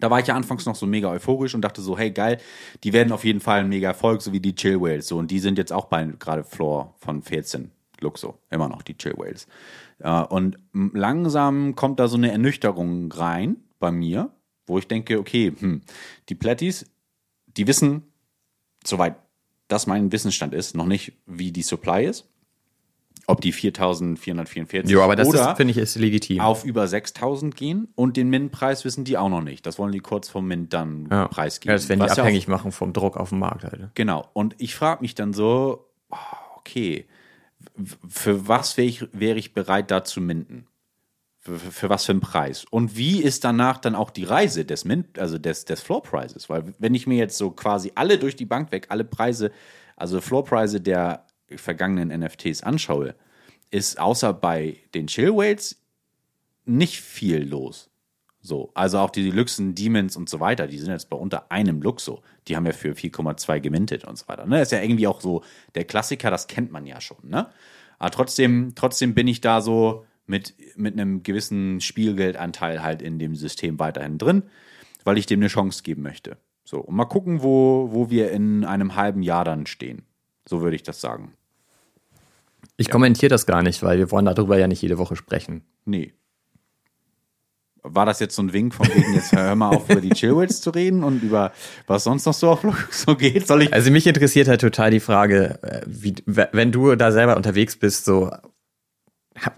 [0.00, 2.38] Da war ich ja anfangs noch so mega euphorisch und dachte so, hey geil,
[2.84, 5.08] die werden auf jeden Fall ein mega Erfolg, so wie die Chill Whales.
[5.08, 8.38] So, und die sind jetzt auch bei gerade Floor von 14 Luxo.
[8.50, 9.48] Immer noch die Chill Whales.
[9.98, 14.30] Äh, und langsam kommt da so eine Ernüchterung rein bei mir,
[14.66, 15.82] wo ich denke, okay, hm,
[16.28, 16.86] die Platties,
[17.58, 18.04] die wissen,
[18.84, 19.16] soweit
[19.68, 22.28] das mein Wissensstand ist, noch nicht, wie die Supply ist
[23.28, 26.40] ob die 4444 jo, aber das oder finde ich ist legitim.
[26.40, 29.66] auf über 6000 gehen und den Mint-Preis wissen die auch noch nicht.
[29.66, 31.28] Das wollen die kurz vom Mint dann ja.
[31.28, 31.72] preisgeben.
[31.72, 33.64] Ja, das werden die abhängig ja machen vom Druck auf dem Markt.
[33.64, 33.90] Halt.
[33.94, 34.26] Genau.
[34.32, 36.16] Und ich frage mich dann so, oh,
[36.56, 37.06] okay,
[38.08, 40.66] für was wäre ich, wär ich bereit, da zu minden?
[41.56, 42.64] Für, was für einen Preis?
[42.70, 46.50] Und wie ist danach dann auch die Reise des Mint, also des, des Floor-Preises?
[46.50, 49.50] Weil wenn ich mir jetzt so quasi alle durch die Bank weg, alle Preise,
[49.96, 51.26] also Floor-Preise der
[51.56, 53.14] vergangenen NFTs anschaue,
[53.70, 55.80] ist außer bei den Chill Whales
[56.64, 57.90] nicht viel los.
[58.40, 61.82] So, also auch die Deluxen, Demons und so weiter, die sind jetzt bei unter einem
[61.82, 62.22] Luxo.
[62.46, 64.46] Die haben ja für 4,2 gemintet und so weiter.
[64.46, 64.62] Ne?
[64.62, 65.42] Ist ja irgendwie auch so
[65.74, 67.18] der Klassiker, das kennt man ja schon.
[67.28, 67.48] Ne?
[67.98, 73.34] Aber trotzdem, trotzdem bin ich da so mit, mit einem gewissen Spielgeldanteil halt in dem
[73.34, 74.42] System weiterhin drin,
[75.04, 76.36] weil ich dem eine Chance geben möchte.
[76.64, 80.02] So, und mal gucken, wo, wo wir in einem halben Jahr dann stehen.
[80.46, 81.32] So würde ich das sagen.
[82.76, 82.92] Ich ja.
[82.92, 85.62] kommentiere das gar nicht, weil wir wollen darüber ja nicht jede Woche sprechen.
[85.84, 86.12] Nee.
[87.82, 90.60] War das jetzt so ein Wink von wegen, jetzt hör mal auf, über die Chillwills
[90.60, 91.52] zu reden und über
[91.86, 93.46] was sonst noch so auf so geht?
[93.46, 97.36] Soll ich also mich interessiert halt total die Frage, äh, wie, wenn du da selber
[97.36, 98.30] unterwegs bist, so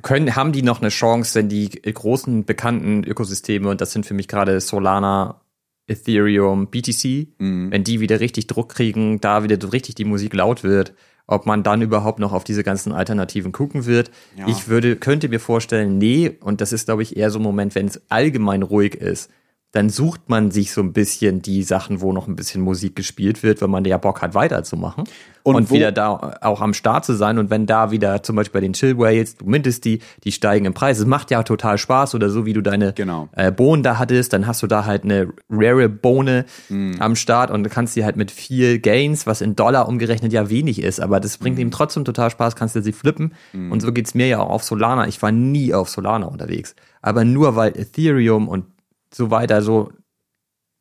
[0.03, 4.15] können, haben die noch eine Chance, wenn die großen bekannten Ökosysteme, und das sind für
[4.15, 5.41] mich gerade Solana,
[5.87, 7.71] Ethereum, BTC, mhm.
[7.71, 10.95] wenn die wieder richtig Druck kriegen, da wieder so richtig die Musik laut wird,
[11.27, 14.11] ob man dann überhaupt noch auf diese ganzen Alternativen gucken wird.
[14.37, 14.47] Ja.
[14.49, 17.75] Ich würde, könnte mir vorstellen, nee, und das ist, glaube ich, eher so ein Moment,
[17.75, 19.31] wenn es allgemein ruhig ist,
[19.73, 23.45] dann sucht man sich so ein bisschen die Sachen, wo noch ein bisschen Musik gespielt
[23.45, 25.05] wird, wenn man ja Bock hat, weiterzumachen.
[25.43, 27.39] Und, und wieder da auch am Start zu sein.
[27.39, 30.67] Und wenn da wieder zum Beispiel bei den Chill Whales, du mindest die, die steigen
[30.67, 30.99] im Preis.
[30.99, 32.15] Es macht ja total Spaß.
[32.17, 33.29] Oder so wie du deine genau.
[33.33, 36.95] äh, Bohnen da hattest, dann hast du da halt eine rare Bohne mm.
[36.99, 40.83] am Start und kannst die halt mit viel Gains, was in Dollar umgerechnet ja wenig
[40.83, 41.63] ist, aber das bringt mm.
[41.63, 43.35] ihm trotzdem total Spaß, kannst du sie flippen.
[43.53, 43.73] Mm.
[43.73, 45.07] Und so geht's mir ja auch auf Solana.
[45.07, 46.75] Ich war nie auf Solana unterwegs.
[47.03, 48.65] Aber nur weil Ethereum und
[49.13, 49.93] so weiter so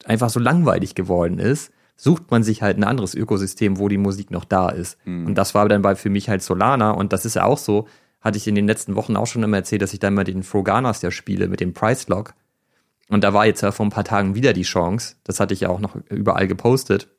[0.06, 4.32] einfach so langweilig geworden ist, sucht man sich halt ein anderes Ökosystem, wo die Musik
[4.32, 4.98] noch da ist.
[5.06, 5.28] Mhm.
[5.28, 7.88] Und das war dann bei für mich halt Solana und das ist ja auch so,
[8.22, 10.44] hatte ich in den letzten Wochen auch schon immer erzählt, dass ich dann mal den
[10.44, 12.34] Froganas ja spiele mit dem Price Lock.
[13.10, 15.16] Und da war jetzt ja vor ein paar Tagen wieder die Chance.
[15.24, 17.10] Das hatte ich ja auch noch überall gepostet.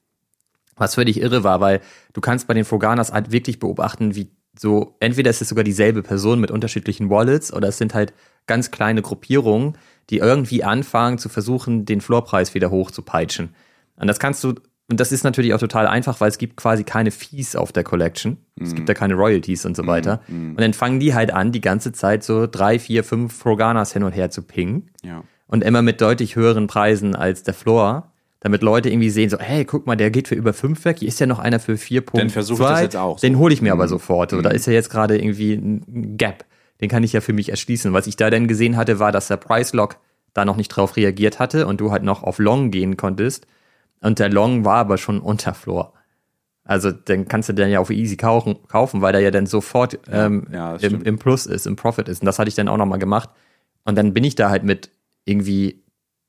[0.77, 1.81] Was völlig irre war, weil
[2.13, 6.03] du kannst bei den Froganas halt wirklich beobachten, wie so, entweder ist es sogar dieselbe
[6.03, 8.13] Person mit unterschiedlichen Wallets oder es sind halt
[8.47, 9.79] ganz kleine Gruppierungen,
[10.11, 13.55] die irgendwie anfangen zu versuchen, den Floorpreis wieder hoch zu peitschen.
[13.97, 14.55] Und das kannst du
[14.91, 17.85] Und das ist natürlich auch total einfach, weil es gibt quasi keine Fees auf der
[17.85, 18.39] Collection.
[18.61, 20.21] Es gibt ja keine Royalties und so weiter.
[20.57, 24.03] Und dann fangen die halt an, die ganze Zeit so drei, vier, fünf Froganas hin
[24.03, 24.91] und her zu pingen.
[25.05, 25.23] Ja.
[25.47, 28.13] Und immer mit deutlich höheren Preisen als der Floor.
[28.41, 30.99] Damit Leute irgendwie sehen, so, hey, guck mal, der geht für über fünf weg.
[31.01, 32.17] Hier ist ja noch einer für 4.2.
[32.17, 33.27] Dann versuche ich das jetzt auch so.
[33.27, 34.31] Den hole ich mir aber sofort.
[34.31, 36.47] So, da ist ja jetzt gerade irgendwie ein Gap.
[36.81, 37.93] Den kann ich ja für mich erschließen.
[37.93, 39.97] Was ich da dann gesehen hatte, war, dass der Price Lock
[40.33, 43.47] da noch nicht drauf reagiert hatte und du halt noch auf Long gehen konntest.
[44.01, 45.93] Und der Long war aber schon unter Floor.
[46.65, 49.99] Also dann kannst du den ja auf Easy kaufen, kaufen weil der ja dann sofort
[50.11, 52.23] ähm, ja, im, im Plus ist, im Profit ist.
[52.23, 53.31] Und das hatte ich dann auch nochmal gemacht.
[53.85, 54.91] Und dann bin ich da halt mit
[55.25, 55.83] irgendwie,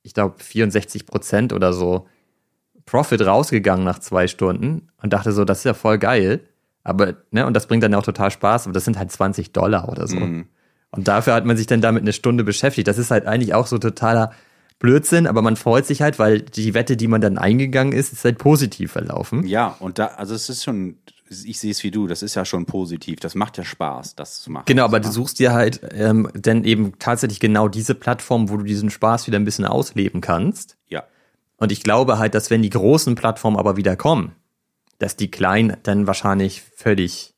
[0.03, 2.07] ich glaube, 64 Prozent oder so
[2.85, 6.41] Profit rausgegangen nach zwei Stunden und dachte so, das ist ja voll geil.
[6.83, 9.87] Aber, ne, und das bringt dann auch total Spaß, aber das sind halt 20 Dollar
[9.89, 10.17] oder so.
[10.17, 10.47] Mhm.
[10.89, 12.87] Und dafür hat man sich dann damit eine Stunde beschäftigt.
[12.87, 14.31] Das ist halt eigentlich auch so totaler
[14.79, 18.25] Blödsinn, aber man freut sich halt, weil die Wette, die man dann eingegangen ist, ist
[18.25, 19.45] halt positiv verlaufen.
[19.45, 20.97] Ja, und da, also es ist schon,
[21.31, 23.19] ich sehe es wie du, das ist ja schon positiv.
[23.19, 24.65] Das macht ja Spaß, das zu machen.
[24.67, 28.63] Genau, aber du suchst dir halt ähm, dann eben tatsächlich genau diese Plattform, wo du
[28.63, 30.77] diesen Spaß wieder ein bisschen ausleben kannst.
[30.89, 31.03] Ja.
[31.57, 34.35] Und ich glaube halt, dass wenn die großen Plattformen aber wieder kommen,
[34.99, 37.33] dass die kleinen dann wahrscheinlich völlig,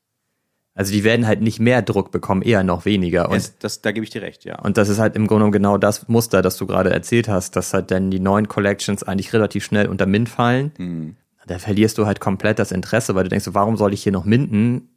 [0.74, 3.30] also die werden halt nicht mehr Druck bekommen, eher noch weniger.
[3.30, 4.58] Und, Es, das, da gebe ich dir recht, ja.
[4.60, 7.54] und das ist halt im Grunde genommen genau das Muster, das du gerade erzählt hast,
[7.56, 10.72] dass halt dann die neuen Collections eigentlich relativ schnell unter Mint fallen.
[10.78, 11.16] Mhm.
[11.46, 14.24] Da verlierst du halt komplett das Interesse, weil du denkst, warum soll ich hier noch
[14.24, 14.90] minden?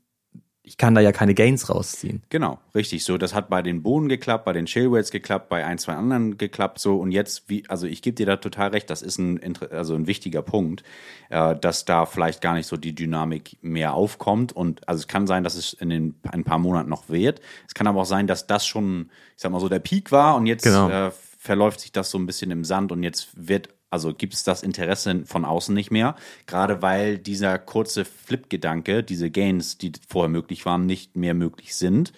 [0.64, 2.24] Ich kann da ja keine Gains rausziehen.
[2.28, 3.06] Genau, richtig.
[3.06, 6.38] So, das hat bei den Bohnen geklappt, bei den Shellwells geklappt, bei ein, zwei anderen
[6.38, 6.80] geklappt.
[6.80, 8.90] So und jetzt, wie, also ich gebe dir da total recht.
[8.90, 9.40] Das ist ein,
[9.72, 10.84] also ein wichtiger Punkt,
[11.30, 14.52] äh, dass da vielleicht gar nicht so die Dynamik mehr aufkommt.
[14.52, 17.40] Und also es kann sein, dass es in den, ein paar Monaten noch wird.
[17.66, 20.36] Es kann aber auch sein, dass das schon, ich sag mal so, der Peak war
[20.36, 20.90] und jetzt Genau.
[20.90, 24.44] äh, verläuft sich das so ein bisschen im Sand und jetzt wird also gibt es
[24.44, 26.16] das Interesse von außen nicht mehr,
[26.46, 32.14] gerade weil dieser kurze Flip-Gedanke, diese Gains, die vorher möglich waren, nicht mehr möglich sind.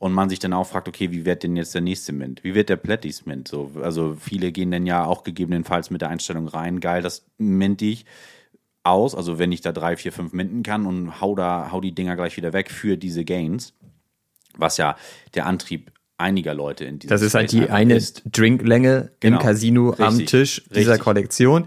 [0.00, 2.44] Und man sich dann auch fragt, okay, wie wird denn jetzt der nächste Mint?
[2.44, 3.48] Wie wird der Platties Mint?
[3.48, 7.82] So, also viele gehen dann ja auch gegebenenfalls mit der Einstellung rein, geil, das mint
[7.82, 8.04] ich
[8.84, 11.94] aus, also wenn ich da drei, vier, fünf minten kann und hau da, hau die
[11.94, 13.74] Dinger gleich wieder weg für diese Gains,
[14.56, 14.96] was ja
[15.34, 18.22] der Antrieb einiger Leute in diesem Das ist halt die eine ist.
[18.30, 19.36] Drinklänge Genau.
[19.38, 20.26] im Casino am Richtig.
[20.30, 21.00] Tisch dieser Richtig.
[21.04, 21.66] Kollektion.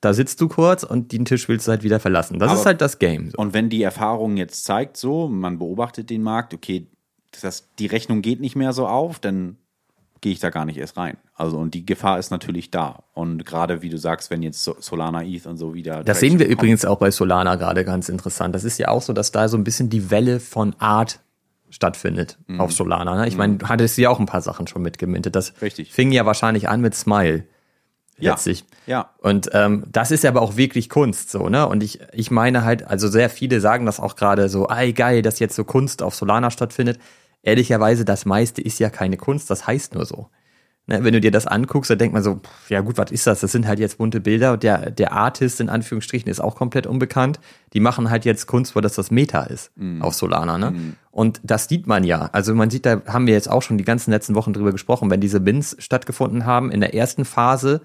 [0.00, 2.38] Da sitzt du kurz und den Tisch willst du halt wieder verlassen.
[2.40, 3.30] Das Aber- ist halt das Game.
[3.30, 3.38] So.
[3.38, 6.88] Und wenn die Erfahrung jetzt zeigt, so, man beobachtet den Markt, okay,
[7.40, 9.56] das, die Rechnung geht nicht mehr so auf, dann
[10.20, 11.16] gehe ich da gar nicht erst rein.
[11.34, 13.04] Also, und die Gefahr ist natürlich da.
[13.14, 16.04] Und gerade wie du sagst, wenn jetzt So- Solana, ETH und so wieder.
[16.04, 18.54] Das sehen wir übrigens auch bei Solana gerade ganz interessant.
[18.54, 21.20] Das ist ja auch so, dass da so ein bisschen die Welle von Art
[21.72, 22.60] stattfindet Mhm.
[22.60, 23.16] auf Solana.
[23.16, 23.26] Ne?
[23.26, 25.34] Ich meine, du hattest ja auch ein paar Sachen schon mitgemintet.
[25.34, 25.92] Das Richtig.
[25.92, 27.44] fing ja wahrscheinlich an mit Smile.
[28.18, 28.32] Ja.
[28.32, 28.64] Letztlich.
[28.86, 29.10] Ja.
[29.18, 31.66] Und ähm, das ist ja aber auch wirklich Kunst, so, ne?
[31.66, 35.22] Und ich, ich meine halt, also sehr viele sagen das auch gerade so, ey, geil,
[35.22, 37.00] dass jetzt so Kunst auf Solana stattfindet.
[37.42, 40.28] Ehrlicherweise, das meiste ist ja keine Kunst, das heißt nur so.
[40.88, 43.24] Ne, wenn du dir das anguckst, dann denkt man so, pff, ja gut, was ist
[43.28, 43.40] das?
[43.40, 46.88] Das sind halt jetzt bunte Bilder und der, der Artist in Anführungsstrichen ist auch komplett
[46.88, 47.38] unbekannt.
[47.72, 49.70] Die machen halt jetzt Kunst, weil das das Meta ist
[50.00, 50.58] auf Solana.
[50.58, 50.94] Ne?
[51.12, 52.30] Und das sieht man ja.
[52.32, 55.08] Also man sieht, da haben wir jetzt auch schon die ganzen letzten Wochen drüber gesprochen,
[55.08, 56.72] wenn diese Bins stattgefunden haben.
[56.72, 57.82] In der ersten Phase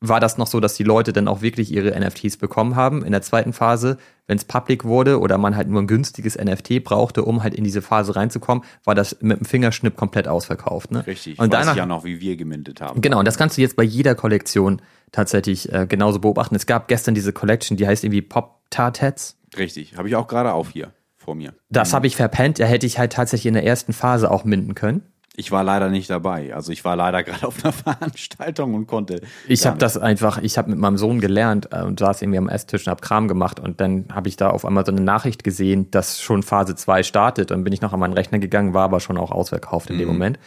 [0.00, 3.04] war das noch so, dass die Leute dann auch wirklich ihre NFTs bekommen haben.
[3.04, 6.82] In der zweiten Phase, wenn es public wurde oder man halt nur ein günstiges NFT
[6.82, 10.90] brauchte, um halt in diese Phase reinzukommen, war das mit dem Fingerschnipp komplett ausverkauft.
[10.90, 11.06] Ne?
[11.06, 11.38] Richtig.
[11.38, 13.02] Und danach, ja noch, wie wir gemintet haben.
[13.02, 14.80] Genau, und das kannst du jetzt bei jeder Kollektion
[15.12, 16.54] tatsächlich äh, genauso beobachten.
[16.54, 19.36] Es gab gestern diese Collection, die heißt irgendwie Pop Tartats.
[19.58, 19.96] Richtig.
[19.96, 21.52] Habe ich auch gerade auf hier vor mir.
[21.68, 22.58] Das habe ich verpennt.
[22.58, 25.02] Da hätte ich halt tatsächlich in der ersten Phase auch minden können.
[25.40, 26.54] Ich war leider nicht dabei.
[26.54, 29.22] Also ich war leider gerade auf einer Veranstaltung und konnte.
[29.48, 32.50] Ich habe das einfach, ich habe mit meinem Sohn gelernt äh, und saß irgendwie am
[32.50, 35.42] Esstisch und habe Kram gemacht und dann habe ich da auf einmal so eine Nachricht
[35.42, 37.50] gesehen, dass schon Phase 2 startet.
[37.50, 40.08] Dann bin ich noch an meinen Rechner gegangen, war aber schon auch ausverkauft in dem
[40.08, 40.38] Moment.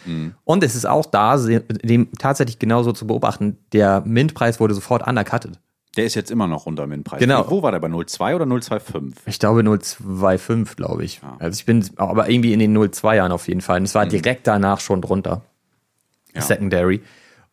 [0.44, 5.58] Und es ist auch da dem tatsächlich genauso zu beobachten, der Mintpreis wurde sofort undercutted.
[5.96, 7.20] Der ist jetzt immer noch unter Min-Preis.
[7.20, 7.48] Genau.
[7.50, 9.12] Wo war der bei 0,2 oder 0,25?
[9.26, 11.20] Ich glaube 025, glaube ich.
[11.38, 13.78] Also ich bin aber irgendwie in den 02 Jahren auf jeden Fall.
[13.78, 15.42] Und es war direkt danach schon drunter.
[16.34, 16.42] Ja.
[16.42, 17.02] Secondary.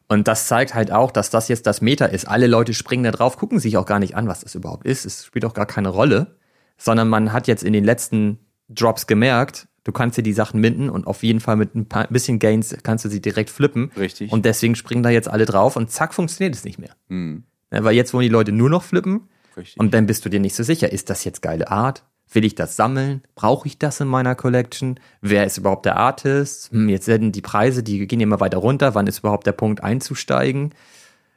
[0.08, 2.28] Und das zeigt halt auch, dass das jetzt das Meta ist.
[2.28, 5.06] Alle Leute springen da drauf, gucken sich auch gar nicht an, was das überhaupt ist.
[5.06, 6.36] Es spielt auch gar keine Rolle.
[6.78, 10.89] Sondern man hat jetzt in den letzten Drops gemerkt, du kannst dir die Sachen minden
[10.89, 13.92] und auf jeden Fall mit ein paar bisschen Gains kannst du sie direkt flippen.
[13.96, 14.32] Richtig.
[14.32, 16.96] Und deswegen springen da jetzt alle drauf und zack, funktioniert es nicht mehr.
[17.10, 17.38] Ja,
[17.72, 19.30] weil jetzt wollen die Leute nur noch flippen.
[19.57, 19.80] Richtig.
[19.80, 22.03] Und dann bist du dir nicht so sicher, ist das jetzt geile Art?
[22.34, 23.24] Will ich das sammeln?
[23.36, 24.97] Brauche ich das in meiner Collection?
[25.19, 26.72] Wer ist überhaupt der Artist?
[26.72, 28.95] Hm, jetzt werden die Preise, die gehen immer weiter runter.
[28.95, 30.74] Wann ist überhaupt der Punkt einzusteigen?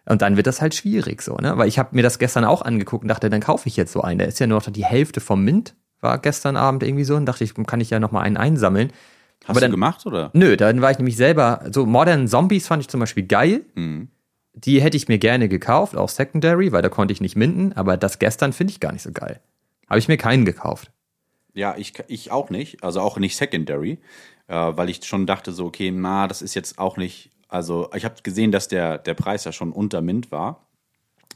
[0.07, 1.57] Und dann wird das halt schwierig so, ne?
[1.57, 4.03] Weil ich habe mir das gestern auch angeguckt und dachte, dann kaufe ich jetzt so
[4.03, 4.19] einen.
[4.19, 7.27] Der ist ja nur noch die Hälfte vom Mint, war gestern Abend irgendwie so und
[7.27, 8.93] dachte ich, kann ich ja noch mal einen einsammeln.
[9.45, 10.31] Hast Aber du dann- gemacht oder?
[10.35, 13.63] Nö, dann war ich nämlich selber, so Modern Zombies fand ich zum Beispiel geil.
[13.75, 14.09] Mhm.
[14.55, 17.97] Die hätte ich mir gerne gekauft, auch Secondary, weil da konnte ich nicht minden, aber
[17.97, 19.41] das gestern finde ich gar nicht so geil.
[19.89, 20.91] Habe ich mir keinen gekauft.
[21.55, 22.83] Ja, ich, ich auch nicht.
[22.83, 23.99] Also auch nicht Secondary,
[24.49, 27.31] äh, weil ich schon dachte so, okay, na, das ist jetzt auch nicht.
[27.49, 30.67] Also ich habe gesehen, dass der, der Preis ja schon unter Mint war.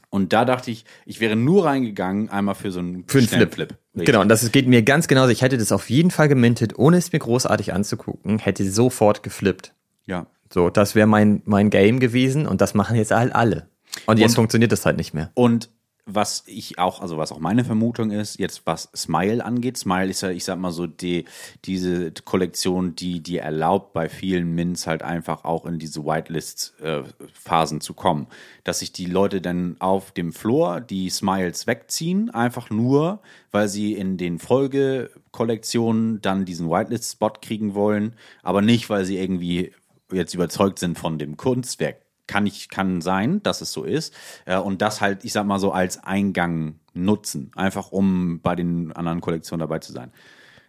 [0.09, 3.77] Und da dachte ich, ich wäre nur reingegangen, einmal für so einen Für einen Flip.
[3.93, 4.05] Richtig.
[4.05, 5.29] Genau, und das geht mir ganz genauso.
[5.29, 9.73] Ich hätte das auf jeden Fall gemintet, ohne es mir großartig anzugucken, hätte sofort geflippt.
[10.05, 10.25] Ja.
[10.51, 13.67] So, das wäre mein, mein Game gewesen und das machen jetzt halt alle.
[14.05, 15.31] Und jetzt Und- funktioniert das halt nicht mehr.
[15.33, 15.69] Und
[16.11, 20.21] was ich auch, also was auch meine Vermutung ist, jetzt was Smile angeht, Smile ist
[20.21, 21.25] ja, ich sag mal so, die,
[21.65, 27.93] diese Kollektion, die, die erlaubt bei vielen Mints halt einfach auch in diese Whitelist-Phasen zu
[27.93, 28.25] kommen.
[28.63, 33.19] Dass sich die Leute dann auf dem Floor die Smiles wegziehen, einfach nur,
[33.51, 39.73] weil sie in den Folgekollektionen dann diesen Whitelist-Spot kriegen wollen, aber nicht, weil sie irgendwie
[40.11, 41.97] jetzt überzeugt sind von dem Kunstwerk
[42.29, 44.13] kann ich kann sein, dass es so ist
[44.45, 48.91] äh, und das halt, ich sag mal so als Eingang nutzen, einfach um bei den
[48.93, 50.11] anderen Kollektionen dabei zu sein.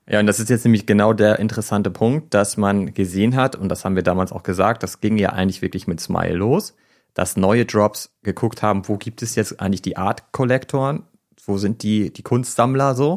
[0.09, 3.69] Ja, und das ist jetzt nämlich genau der interessante Punkt, dass man gesehen hat, und
[3.69, 6.75] das haben wir damals auch gesagt, das ging ja eigentlich wirklich mit Smile los,
[7.15, 11.05] dass neue Drops geguckt haben, wo gibt es jetzt eigentlich die Art-Kollektoren,
[11.45, 13.17] wo sind die, die Kunstsammler so.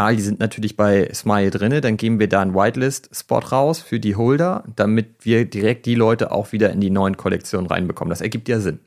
[0.00, 4.00] Ah, die sind natürlich bei Smile drinne, dann geben wir da einen Whitelist-Spot raus für
[4.00, 8.08] die Holder, damit wir direkt die Leute auch wieder in die neuen Kollektionen reinbekommen.
[8.08, 8.78] Das ergibt ja Sinn.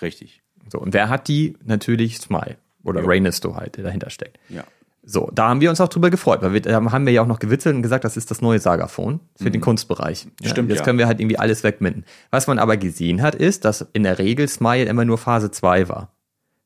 [0.00, 0.40] Richtig.
[0.70, 1.58] So, und wer hat die?
[1.62, 2.56] Natürlich Smile.
[2.84, 3.06] Oder Ja.
[3.06, 4.38] Raynisto halt, der dahinter steckt.
[4.48, 4.64] Ja.
[5.02, 7.26] So, da haben wir uns auch drüber gefreut, weil wir da haben wir ja auch
[7.26, 10.26] noch gewitzelt und gesagt, das ist das neue Sagaphone für den Kunstbereich.
[10.40, 10.84] Ja, Stimmt, Jetzt ja.
[10.86, 12.06] können wir halt irgendwie alles wegminden.
[12.30, 15.90] Was man aber gesehen hat, ist, dass in der Regel Smile immer nur Phase 2
[15.90, 16.14] war.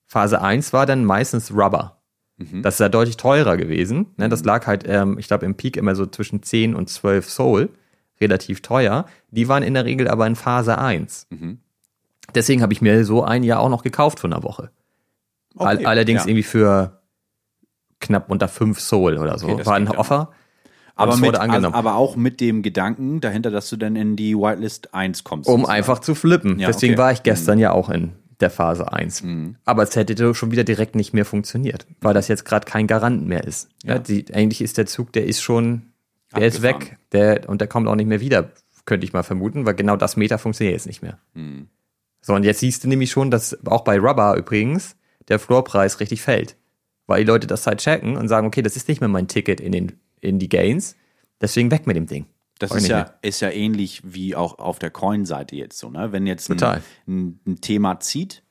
[0.06, 1.95] Phase 1 war dann meistens Rubber.
[2.38, 4.08] Das ist ja deutlich teurer gewesen.
[4.18, 7.30] Ne, das lag halt, ähm, ich glaube, im Peak immer so zwischen 10 und 12
[7.30, 7.70] Soul.
[8.20, 9.06] Relativ teuer.
[9.30, 11.28] Die waren in der Regel aber in Phase 1.
[12.34, 14.70] Deswegen habe ich mir so ein Jahr auch noch gekauft von einer Woche.
[15.56, 16.28] All, Okay, allerdings ja.
[16.28, 17.00] irgendwie für
[18.00, 19.48] knapp unter 5 Soul oder so.
[19.48, 20.30] Okay, War ein Offer.
[20.94, 21.74] Aber, es mit, wurde angenommen.
[21.74, 25.46] aber auch mit dem Gedanken dahinter, dass du dann in die Whitelist 1 kommst.
[25.48, 25.76] um sozusagen.
[25.78, 26.58] einfach zu flippen.
[26.58, 27.00] Ja, Deswegen okay.
[27.00, 27.04] Mhm.
[27.04, 29.22] war ich gestern ja auch in der Phase 1.
[29.64, 33.26] Aber es hätte schon wieder direkt nicht mehr funktioniert, weil das jetzt gerade kein Garant
[33.26, 33.68] mehr ist.
[33.82, 33.94] Ja.
[33.94, 33.98] Ja.
[33.98, 35.92] die, eigentlich ist der Zug, der ist schon,
[36.34, 36.82] der ist Abgefahren.
[36.82, 38.52] weg der, und der kommt auch nicht mehr wieder,
[38.84, 41.18] könnte ich mal vermuten, weil genau das Meter funktioniert jetzt nicht mehr.
[41.34, 41.68] Mhm.
[42.20, 44.96] So, und jetzt siehst du nämlich schon, dass auch bei Rubber übrigens
[45.28, 46.56] der Floorpreis richtig fällt.
[47.06, 49.60] Weil die Leute das halt checken und sagen, okay, das ist nicht mehr mein Ticket
[49.60, 50.96] in, den, in die Gains,
[51.40, 52.26] deswegen weg mit dem Ding.
[52.58, 56.12] Das ist ja, ist ja ähnlich wie auch auf der Coin-Seite jetzt so, ne?
[56.12, 58.42] Wenn jetzt ein, ein, ein Thema zieht,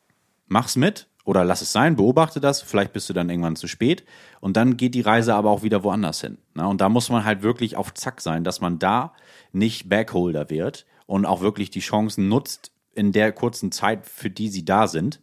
[0.48, 4.06] mach's mit oder lass es sein, beobachte das, vielleicht bist du dann irgendwann zu spät
[4.42, 6.38] und dann geht die Reise aber auch wieder woanders hin.
[6.54, 6.68] Ne?
[6.68, 9.14] Und da muss man halt wirklich auf Zack sein, dass man da
[9.52, 14.50] nicht Backholder wird und auch wirklich die Chancen nutzt in der kurzen Zeit, für die
[14.50, 15.20] sie da sind.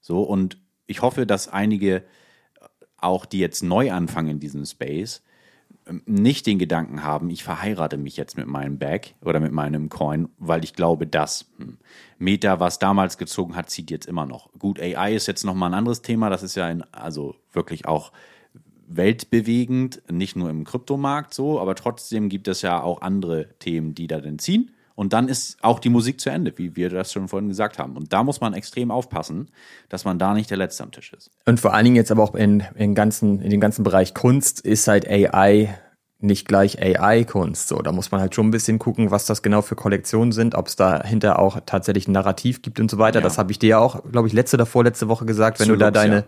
[0.00, 2.04] So, und ich hoffe, dass einige
[2.98, 5.22] auch, die jetzt neu anfangen in diesem Space,
[6.06, 10.28] nicht den Gedanken haben, ich verheirate mich jetzt mit meinem Bag oder mit meinem Coin,
[10.38, 11.78] weil ich glaube, dass hm,
[12.18, 14.50] Meta, was damals gezogen hat, zieht jetzt immer noch.
[14.58, 18.12] Gut, AI ist jetzt nochmal ein anderes Thema, das ist ja ein, also wirklich auch
[18.86, 24.06] weltbewegend, nicht nur im Kryptomarkt so, aber trotzdem gibt es ja auch andere Themen, die
[24.06, 24.72] da dann ziehen.
[25.00, 27.96] Und dann ist auch die Musik zu Ende, wie wir das schon vorhin gesagt haben.
[27.96, 29.48] Und da muss man extrem aufpassen,
[29.88, 31.30] dass man da nicht der Letzte am Tisch ist.
[31.46, 34.60] Und vor allen Dingen jetzt aber auch in, in, ganzen, in dem ganzen Bereich Kunst
[34.60, 35.74] ist halt AI
[36.18, 37.68] nicht gleich AI-Kunst.
[37.68, 40.54] So, da muss man halt schon ein bisschen gucken, was das genau für Kollektionen sind,
[40.54, 43.20] ob es dahinter auch tatsächlich ein Narrativ gibt und so weiter.
[43.20, 43.22] Ja.
[43.22, 45.76] Das habe ich dir ja auch, glaube ich, letzte oder vorletzte Woche gesagt, wenn du
[45.76, 46.24] da deine, ja.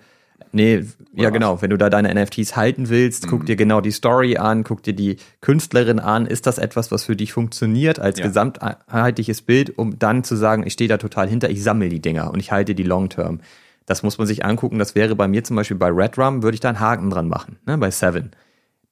[0.52, 0.84] Nee,
[1.14, 1.32] ja was?
[1.32, 3.30] genau, wenn du da deine NFTs halten willst, Mhm.
[3.30, 6.26] guck dir genau die Story an, guck dir die Künstlerin an.
[6.26, 8.26] Ist das etwas, was für dich funktioniert als Ja.
[8.26, 12.30] gesamtheitliches Bild, um dann zu sagen, ich stehe da total hinter, ich sammle die Dinger
[12.32, 13.40] und ich halte die long term.
[13.86, 14.78] Das muss man sich angucken.
[14.78, 17.28] Das wäre bei mir zum Beispiel bei Red Rum, würde ich da einen Haken dran
[17.28, 18.30] machen, ne, bei Seven.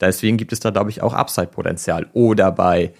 [0.00, 2.08] Deswegen gibt es da, glaube ich, auch Upside-Potenzial.
[2.14, 2.92] Oder bei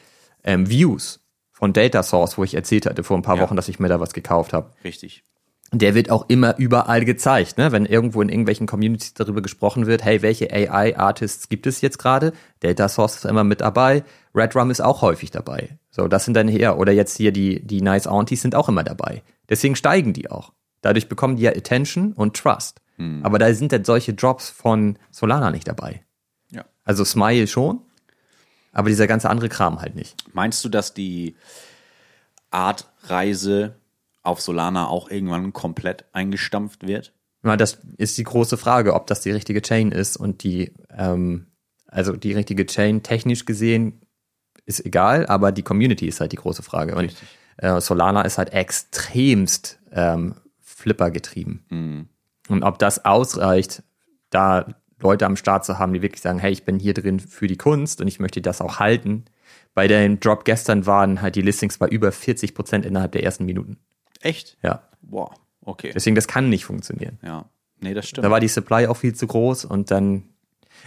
[0.44, 1.20] ähm, Views
[1.51, 3.42] von Data Source, wo ich erzählt hatte vor ein paar Ja.
[3.42, 4.70] Wochen, dass ich mir da was gekauft habe.
[4.84, 5.24] Richtig.
[5.73, 7.71] Der wird auch immer überall gezeigt, ne?
[7.71, 12.33] Wenn irgendwo in irgendwelchen Communities darüber gesprochen wird, hey, welche AI-Artists gibt es jetzt gerade?
[12.59, 14.03] Data Source ist immer mit dabei.
[14.35, 15.79] Red Rum ist auch häufig dabei.
[15.91, 16.79] So, das sind dann her.
[16.79, 19.23] Oder jetzt hier die, die Nice Aunties sind auch immer dabei.
[19.49, 20.53] Deswegen steigen die auch.
[20.81, 22.81] Dadurch bekommen die ja Attention und Trust.
[23.23, 26.03] Aber da sind dann solche Drops von Solana nicht dabei.
[26.51, 26.66] Ja.
[26.85, 27.81] Also Smile schon,
[28.73, 30.16] aber dieser ganze andere Kram halt nicht.
[30.35, 31.35] Meinst du, dass die
[32.51, 33.80] Art Reise
[34.23, 37.12] auf Solana auch irgendwann komplett eingestampft wird?
[37.43, 41.47] Ja, das ist die große Frage, ob das die richtige Chain ist und die, ähm,
[41.87, 44.03] also die richtige Chain technisch gesehen
[44.66, 46.95] ist egal, aber die Community ist halt die große Frage.
[46.95, 47.14] Und
[47.57, 51.64] äh, Solana ist halt extremst ähm, Flipper getrieben.
[51.71, 52.09] Mhm.
[52.49, 53.83] Und ob das ausreicht,
[54.31, 54.66] da
[55.01, 57.57] Leute am Start zu haben, die wirklich sagen, hey, ich bin hier drin für die
[57.57, 59.25] Kunst und ich möchte das auch halten.
[59.75, 63.47] Bei dem Drop gestern waren halt die Listings bei über 40 Prozent innerhalb der ersten
[63.47, 63.79] Minuten.
[64.21, 64.59] Echt?
[64.62, 64.83] Ja.
[65.03, 65.91] Boah, okay.
[65.95, 67.18] Deswegen, das kann nicht funktionieren.
[67.23, 67.47] Ja.
[67.81, 68.25] Nee, das stimmt.
[68.25, 70.25] Da war die Supply auch viel zu groß und dann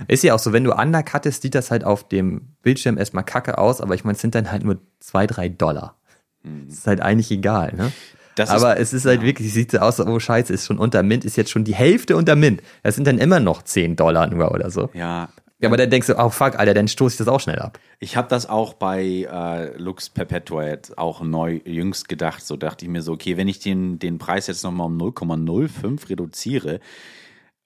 [0.08, 3.58] ist ja auch so, wenn du undercuttest, sieht das halt auf dem Bildschirm erstmal kacke
[3.58, 5.98] aus, aber ich meine, es sind dann halt nur zwei, drei Dollar.
[6.44, 7.92] Das ist halt eigentlich egal, ne?
[8.36, 11.04] Das aber es ist halt wirklich, es sieht so aus, oh scheiße, ist schon unter
[11.04, 12.64] Mint, ist jetzt schon die Hälfte unter Mint.
[12.82, 14.90] Das sind dann immer noch 10 Dollar nur oder so.
[14.94, 15.30] ja,
[15.64, 17.80] Ja, aber dann denkst du, oh fuck, Alter, dann stoße ich das auch schnell ab.
[18.00, 22.46] Ich habe das auch bei äh, Lux Perpetua jetzt auch neu jüngst gedacht.
[22.46, 26.10] So dachte ich mir so, okay, wenn ich den, den Preis jetzt nochmal um 0,05
[26.10, 26.80] reduziere,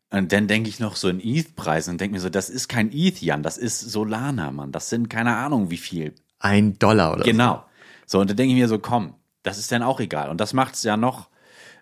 [0.10, 2.92] und dann denke ich noch so in ETH-Preisen und denke mir so, das ist kein
[2.94, 4.72] ETH, Jan, das ist Solana, Mann.
[4.72, 6.14] Das sind keine Ahnung wie viel.
[6.40, 7.66] Ein Dollar oder Genau.
[8.06, 10.30] So, und dann denke ich mir so, komm, das ist dann auch egal.
[10.30, 11.30] Und das macht es ja noch,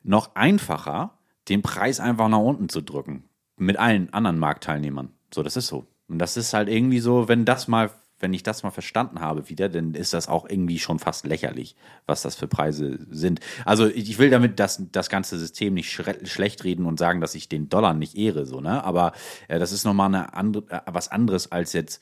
[0.04, 3.26] noch einfacher, den Preis einfach nach unten zu drücken.
[3.58, 5.14] Mit allen anderen Marktteilnehmern.
[5.34, 5.86] So, das ist so.
[6.08, 9.50] Und das ist halt irgendwie so, wenn das mal, wenn ich das mal verstanden habe
[9.50, 11.76] wieder, dann ist das auch irgendwie schon fast lächerlich,
[12.06, 13.40] was das für Preise sind.
[13.66, 17.50] Also ich will damit das, das ganze System nicht schlecht reden und sagen, dass ich
[17.50, 18.84] den Dollar nicht ehre, so, ne?
[18.84, 19.14] Aber
[19.48, 22.02] äh, das ist nochmal eine andere, äh, was anderes als jetzt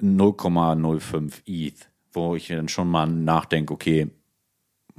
[0.00, 4.10] 0,05 ETH, wo ich dann schon mal nachdenke, okay,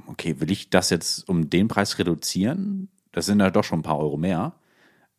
[0.06, 2.88] okay, will ich das jetzt um den Preis reduzieren?
[3.12, 4.54] Das sind ja doch schon ein paar Euro mehr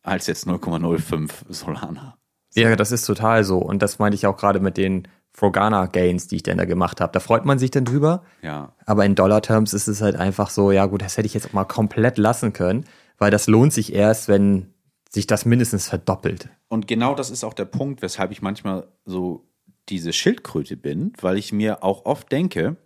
[0.02, 2.16] als jetzt 0,05 Solana.
[2.56, 3.58] Ja, das ist total so.
[3.58, 7.12] Und das meinte ich auch gerade mit den Frogana-Gains, die ich denn da gemacht habe.
[7.12, 8.22] Da freut man sich dann drüber.
[8.42, 8.72] Ja.
[8.86, 11.52] Aber in Dollar-Terms ist es halt einfach so, ja gut, das hätte ich jetzt auch
[11.52, 12.86] mal komplett lassen können,
[13.18, 14.72] weil das lohnt sich erst, wenn
[15.10, 16.48] sich das mindestens verdoppelt.
[16.68, 19.46] Und genau das ist auch der Punkt, weshalb ich manchmal so
[19.88, 22.76] diese Schildkröte bin, weil ich mir auch oft denke,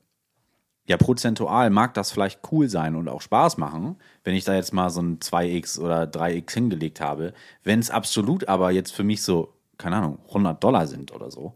[0.86, 4.72] ja, prozentual mag das vielleicht cool sein und auch Spaß machen, wenn ich da jetzt
[4.72, 7.32] mal so ein 2x oder 3x hingelegt habe.
[7.62, 11.54] Wenn es absolut aber jetzt für mich so, keine Ahnung, 100 Dollar sind oder so,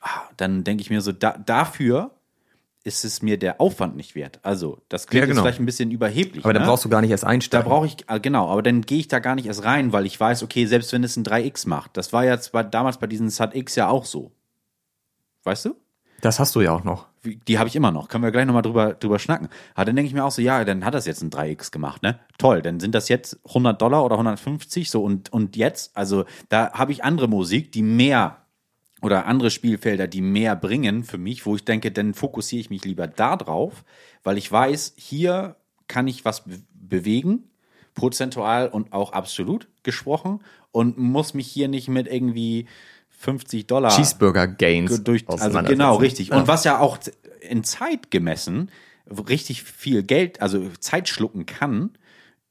[0.00, 2.10] ah, dann denke ich mir so, da, dafür
[2.82, 4.40] ist es mir der Aufwand nicht wert.
[4.42, 5.36] Also, das klingt Ja, genau.
[5.40, 6.42] jetzt vielleicht ein bisschen überheblich.
[6.44, 6.60] Aber ne?
[6.60, 7.68] da brauchst du gar nicht erst Da einsteigen.
[7.68, 10.18] brauche ich, ah, genau, aber dann gehe ich da gar nicht erst rein, weil ich
[10.18, 13.28] weiß, okay, selbst wenn es ein 3x macht, das war jetzt bei, damals bei diesen
[13.28, 14.32] SAT-X ja auch so.
[15.44, 15.76] Weißt du?
[16.22, 17.06] das hast du ja auch noch.
[17.24, 18.08] Die habe ich immer noch.
[18.08, 19.48] Können wir gleich nochmal drüber, drüber schnacken.
[19.74, 22.02] Aber dann denke ich mir auch so, ja, dann hat das jetzt ein 3x gemacht,
[22.02, 22.18] ne?
[22.38, 26.72] Toll, dann sind das jetzt 100 Dollar oder 150 so und, und jetzt, also da
[26.72, 28.38] habe ich andere Musik, die mehr
[29.02, 32.84] oder andere Spielfelder, die mehr bringen für mich, wo ich denke, dann fokussiere ich mich
[32.84, 33.84] lieber da drauf,
[34.22, 35.56] weil ich weiß, hier
[35.88, 37.50] kann ich was be bewegen,
[37.94, 40.40] prozentual und auch absolut gesprochen
[40.72, 42.66] und muss mich hier nicht mit irgendwie
[43.20, 45.04] 50 Dollar Cheeseburger-Gains.
[45.04, 46.28] durch, also genau, richtig.
[46.28, 46.38] Ja.
[46.38, 46.98] Und was ja auch
[47.46, 48.70] in Zeit gemessen
[49.28, 51.90] richtig viel Geld, also Zeit schlucken kann,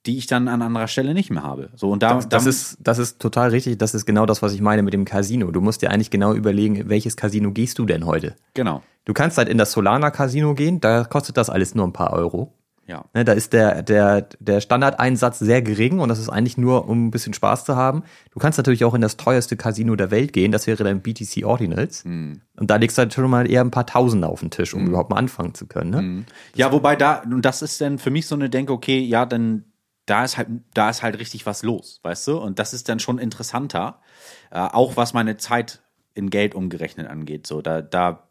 [0.06, 1.72] die ich dann an anderer Stelle nicht mehr habe.
[1.76, 3.80] So und da, Das, das, ist, das ist total richtig.
[3.80, 5.50] Das ist genau das, was ich meine mit dem Casino.
[5.50, 8.36] Du musst dir eigentlich genau überlegen, welches Casino gehst du denn heute?
[8.54, 11.94] genau, Du kannst halt in das Solana Casino gehen, da kostet das alles nur ein
[11.94, 12.54] paar Euro.
[12.90, 13.06] Ja.
[13.14, 17.06] Ne, da ist der, der, der Standardeinsatz sehr gering und das ist eigentlich nur, um
[17.06, 18.04] ein bisschen Spaß zu haben.
[18.32, 21.46] Du kannst natürlich auch in das teuerste Casino der Welt gehen, das wäre dann BTC
[21.46, 22.04] Ordinals.
[22.04, 22.42] Hm.
[22.58, 24.88] Und da legst du halt schon mal eher ein paar Tausende auf den Tisch, um
[24.88, 25.92] überhaupt mal anfangen zu können.
[25.92, 25.98] Ne?
[26.00, 26.26] Hm.
[26.56, 29.66] Ja, wobei da, und das ist dann für mich so eine Denke, okay, ja, dann
[30.08, 32.38] da ist halt, da ist halt richtig was los, weißt du?
[32.40, 34.02] Und das ist dann schon interessanter,
[34.50, 35.84] äh, auch was meine Zeit
[36.16, 37.46] in Geld umgerechnet angeht.
[37.46, 38.28] So, da, da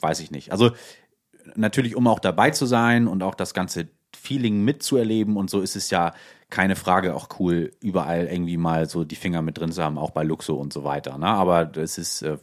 [0.00, 0.52] weiß ich nicht.
[0.52, 0.72] Also
[1.54, 5.76] natürlich, um auch dabei zu sein und auch das ganze Feeling mitzuerleben und so ist
[5.76, 6.12] es ja
[6.50, 10.10] keine Frage auch cool, überall irgendwie mal so die Finger mit drin zu haben, auch
[10.10, 11.16] bei Luxo und so weiter.
[11.16, 11.26] Ne?
[11.26, 12.36] Aber das ist äh,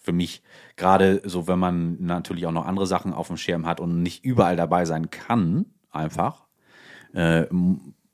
[0.00, 0.42] für mich
[0.76, 4.24] gerade so, wenn man natürlich auch noch andere Sachen auf dem Schirm hat und nicht
[4.24, 6.46] überall dabei sein kann, einfach,
[7.14, 7.44] äh,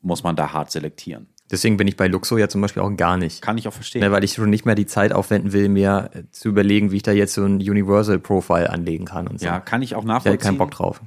[0.02, 1.28] muss man da hart selektieren.
[1.50, 3.40] Deswegen bin ich bei Luxo ja zum Beispiel auch gar nicht.
[3.40, 4.02] Kann ich auch verstehen.
[4.02, 6.96] Ne, weil ich schon nicht mehr die Zeit aufwenden will, mir äh, zu überlegen, wie
[6.96, 9.46] ich da jetzt so ein Universal Profile anlegen kann und so.
[9.46, 10.40] ja, kann ich auch ich hätte nachvollziehen.
[10.40, 11.00] keinen Bock drauf.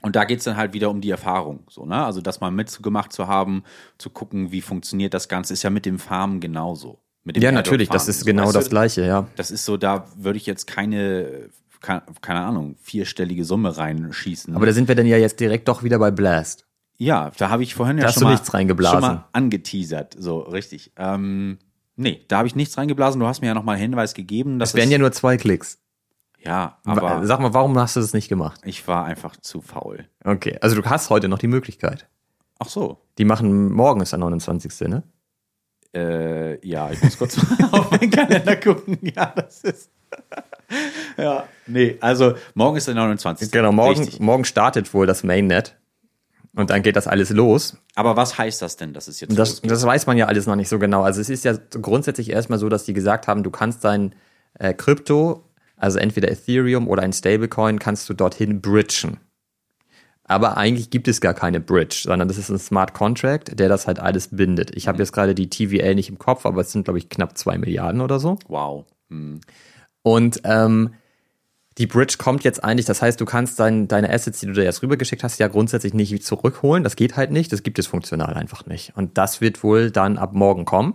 [0.00, 1.64] Und da geht's dann halt wieder um die Erfahrung.
[1.68, 2.04] So, ne?
[2.04, 3.64] Also das mal mitgemacht zu haben,
[3.98, 7.00] zu gucken, wie funktioniert das Ganze, ist ja mit dem Farmen genauso.
[7.24, 9.26] Mit dem Ja, natürlich, das ist So, genau weißt das du, Gleiche, ja.
[9.36, 14.54] Das ist so, da würde ich jetzt keine, keine, Ahnung, vierstellige Summe reinschießen.
[14.54, 16.66] Aber da sind wir dann ja jetzt direkt doch wieder bei Blast.
[16.96, 19.00] Ja, da habe ich vorhin ja Da hast schon, du mal, nichts reingeblasen.
[19.00, 20.16] schon mal angeteasert.
[20.18, 20.92] So, richtig.
[20.96, 21.58] Ähm,
[21.96, 23.20] nee, da habe ich nichts reingeblasen.
[23.20, 24.58] Du hast mir ja nochmal einen Hinweis gegeben.
[24.58, 25.78] Dass Das wären es, ja nur zwei Klicks.
[26.44, 28.60] Ja, aber Sag mal, warum hast du das nicht gemacht?
[28.64, 30.06] ich war einfach zu faul.
[30.24, 32.06] Okay, also du hast heute noch die Möglichkeit.
[32.58, 32.98] Ach so.
[33.18, 34.88] Die machen, morgen ist der 29.
[34.88, 35.02] ne?
[35.94, 37.38] Äh, ja, ich muss kurz
[37.72, 38.98] auf meinen Kalender gucken.
[39.14, 39.90] Ja, das ist.
[41.16, 43.50] ja, nee, also morgen ist der 29.
[43.50, 44.20] Genau, morgen, Richtig.
[44.20, 45.76] morgen startet wohl das Mainnet.
[46.54, 47.76] Und dann geht das alles los.
[47.94, 49.70] Aber was heißt das denn, dass es jetzt Das, losgeht?
[49.70, 51.02] das weiß man ja alles noch nicht so genau.
[51.02, 54.14] Also es ist ja grundsätzlich erstmal so, dass die gesagt haben, du kannst dein
[54.54, 55.44] äh, Krypto,
[55.78, 59.18] also entweder Ethereum oder ein Stablecoin, kannst du dorthin bridgen.
[60.24, 63.86] Aber eigentlich gibt es gar keine Bridge, sondern das ist ein Smart Contract, der das
[63.86, 64.76] halt alles bindet.
[64.76, 67.38] Ich habe jetzt gerade die TVL nicht im Kopf, aber es sind, glaube ich, knapp
[67.38, 68.38] zwei Milliarden oder so.
[68.46, 68.84] Wow.
[69.08, 69.40] Hm.
[70.02, 70.90] Und ähm,
[71.78, 74.62] die Bridge kommt jetzt eigentlich, das heißt, du kannst dein, deine Assets, die du da
[74.62, 76.84] jetzt rübergeschickt hast, ja grundsätzlich nicht zurückholen.
[76.84, 78.92] Das geht halt nicht, das gibt es funktional einfach nicht.
[78.96, 80.94] Und das wird wohl dann ab morgen kommen.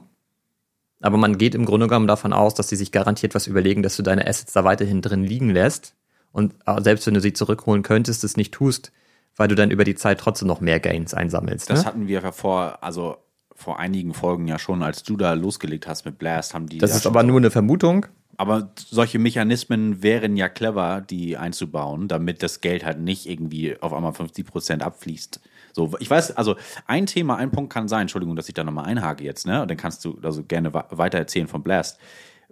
[1.04, 3.98] Aber man geht im Grunde genommen davon aus, dass sie sich garantiert was überlegen, dass
[3.98, 5.96] du deine Assets da weiterhin drin liegen lässt.
[6.32, 8.94] Und äh, selbst wenn du sie zurückholen könntest, es nicht tust,
[9.36, 11.70] weil du dann über die Zeit trotzdem noch mehr Gains einsammelst.
[11.70, 11.86] Das ne?
[11.86, 13.18] hatten wir ja vor, also
[13.54, 16.78] vor einigen Folgen ja schon, als du da losgelegt hast mit Blast, haben die.
[16.78, 18.06] das da ist aber nur eine Vermutung.
[18.38, 23.94] Aber solche Mechanismen wären ja clever, die einzubauen, damit das Geld halt nicht irgendwie auf
[23.94, 25.40] einmal 50 Prozent abfließt.
[25.74, 26.56] So, ich weiß, also
[26.88, 29.62] ein Thema, ein Punkt kann sein, Entschuldigung, dass ich da nochmal einhake jetzt, ne?
[29.64, 32.00] Und dann kannst du also gerne weiter erzählen von Blast.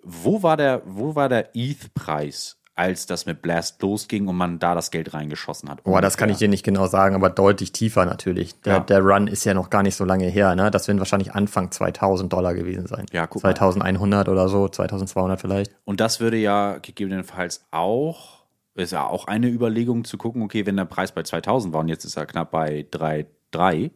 [0.04, 4.74] Wo war der, wo war der ETH-Preis, als das mit Blast losging und man da
[4.74, 5.84] das Geld reingeschossen hat?
[5.84, 8.60] Boah, das kann ich dir nicht genau sagen, aber deutlich tiefer natürlich.
[8.62, 8.80] Der, Ja.
[8.80, 10.72] der Run ist ja noch gar nicht so lange her, ne?
[10.72, 13.06] Das werden wahrscheinlich Anfang 2000 Dollar gewesen sein.
[13.12, 13.50] Ja, guck mal.
[13.56, 15.76] 2100 oder so, 2200 vielleicht.
[15.86, 18.41] Und das würde ja gegebenenfalls auch,
[18.76, 21.90] ist ja auch eine Überlegung zu gucken, okay, wenn der Preis bei 2000 war und
[21.90, 23.92] jetzt ist er knapp bei 3,3,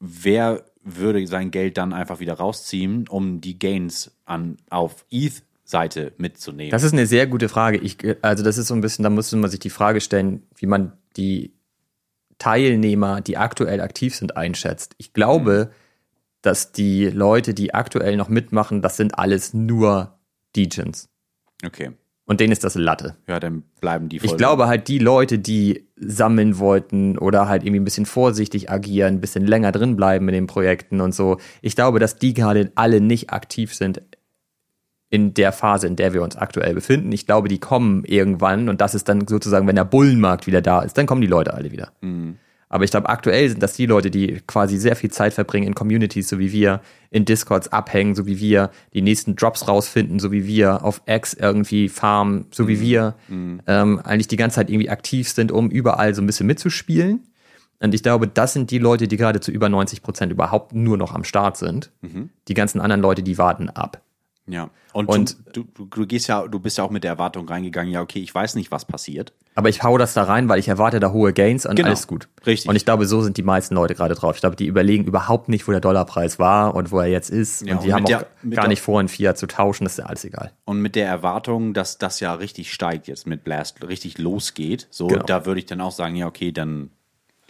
[0.00, 6.70] wer würde sein Geld dann einfach wieder rausziehen, um die Gains an, auf ETH-Seite mitzunehmen?
[6.70, 7.78] Das ist eine sehr gute Frage.
[7.78, 10.66] Ich, also das ist so ein bisschen, da müsste man sich die Frage stellen, wie
[10.66, 11.54] man die
[12.38, 14.94] Teilnehmer, die aktuell aktiv sind, einschätzt.
[14.98, 15.72] Ich glaube,
[16.42, 20.18] dass die Leute, die aktuell noch mitmachen, das sind alles nur
[20.54, 21.08] Degens.
[21.64, 21.92] okay.
[22.28, 23.16] Und denen ist das Latte.
[23.28, 27.62] Ja, dann bleiben die Ich voll- glaube halt, die Leute, die sammeln wollten oder halt
[27.62, 31.38] irgendwie ein bisschen vorsichtig agieren, ein bisschen länger drin bleiben in den Projekten und so,
[31.62, 34.02] ich glaube, dass die gerade alle nicht aktiv sind
[35.08, 37.12] in der Phase, in der wir uns aktuell befinden.
[37.12, 40.80] Ich glaube, die kommen irgendwann und das ist dann sozusagen, wenn der Bullenmarkt wieder da
[40.82, 41.92] ist, dann kommen die Leute alle wieder.
[42.68, 45.74] Aber ich glaube, aktuell sind das die Leute, die quasi sehr viel Zeit verbringen in
[45.74, 50.32] Communities, so wie wir, in Discords abhängen, so wie wir, die nächsten Drops rausfinden, so
[50.32, 53.14] wie wir, auf X irgendwie farmen, so wie wir,
[53.68, 57.20] ähm, eigentlich die ganze Zeit irgendwie aktiv sind, um überall so ein bisschen mitzuspielen.
[57.78, 60.96] Und ich glaube, das sind die Leute, die gerade zu über 90 Prozent überhaupt nur
[60.96, 61.92] noch am Start sind.
[62.48, 64.02] Die ganzen anderen Leute, die warten ab.
[64.48, 64.70] Ja.
[64.92, 67.92] Und, Und- du, du, du gehst ja, du bist ja auch mit der Erwartung reingegangen,
[67.92, 69.32] ja, okay, ich weiß nicht, was passiert.
[69.56, 71.88] Aber ich hau das da rein, weil ich erwarte da hohe Gains und Genau.
[71.88, 72.28] alles gut.
[72.46, 72.68] Richtig.
[72.68, 74.36] Und ich glaube, so sind die meisten Leute gerade drauf.
[74.36, 77.62] Ich glaube, die überlegen überhaupt nicht, wo der Dollarpreis war und wo er jetzt ist.
[77.66, 79.84] Ja, und die und haben auch der- gar nicht vor, in Fiat zu tauschen.
[79.84, 80.52] Das ist ja alles egal.
[80.66, 85.06] Und mit der Erwartung, dass das ja richtig steigt jetzt mit Blast, richtig losgeht, so,
[85.08, 85.24] Genau.
[85.24, 86.90] da würde ich dann auch sagen, ja, okay, dann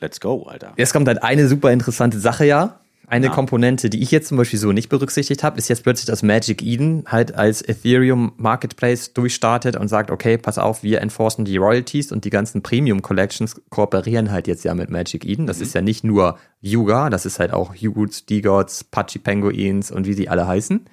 [0.00, 0.72] let's go, Alter.
[0.76, 2.78] Jetzt kommt halt eine super interessante Sache ja.
[3.08, 3.32] Eine Ja.
[3.32, 6.62] Komponente, die ich jetzt zum Beispiel so nicht berücksichtigt habe, ist jetzt plötzlich, dass Magic
[6.62, 12.10] Eden halt als Ethereum Marketplace durchstartet und sagt, okay, pass auf, wir enforcen die Royalties
[12.10, 15.46] und die ganzen Premium Collections kooperieren halt jetzt ja mit Magic Eden.
[15.46, 20.06] Das ist ja nicht nur Yuga, das ist halt auch Hugots, D-Gods, Pachi Penguins und
[20.06, 20.86] wie sie alle heißen.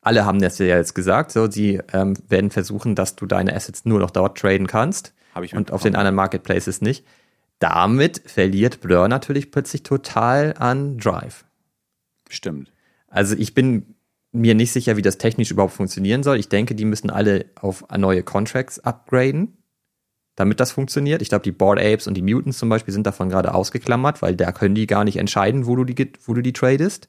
[0.00, 3.84] Alle haben das ja jetzt gesagt, so, sie ähm, werden versuchen, dass du deine Assets
[3.84, 7.04] nur noch dort traden kannst Hab ich und auf den anderen Marketplaces nicht.
[7.62, 11.44] Damit verliert Blur natürlich plötzlich total an Drive.
[12.28, 12.72] Stimmt.
[13.06, 13.94] Also ich bin
[14.32, 16.40] mir nicht sicher, wie das technisch überhaupt funktionieren soll.
[16.40, 19.58] Ich denke, die müssen alle auf neue Contracts upgraden,
[20.34, 21.22] damit das funktioniert.
[21.22, 24.34] Ich glaube, die Board Apes und die Mutants zum Beispiel sind davon gerade ausgeklammert, weil
[24.34, 27.08] da können die gar nicht entscheiden, wo du die, wo du die tradest.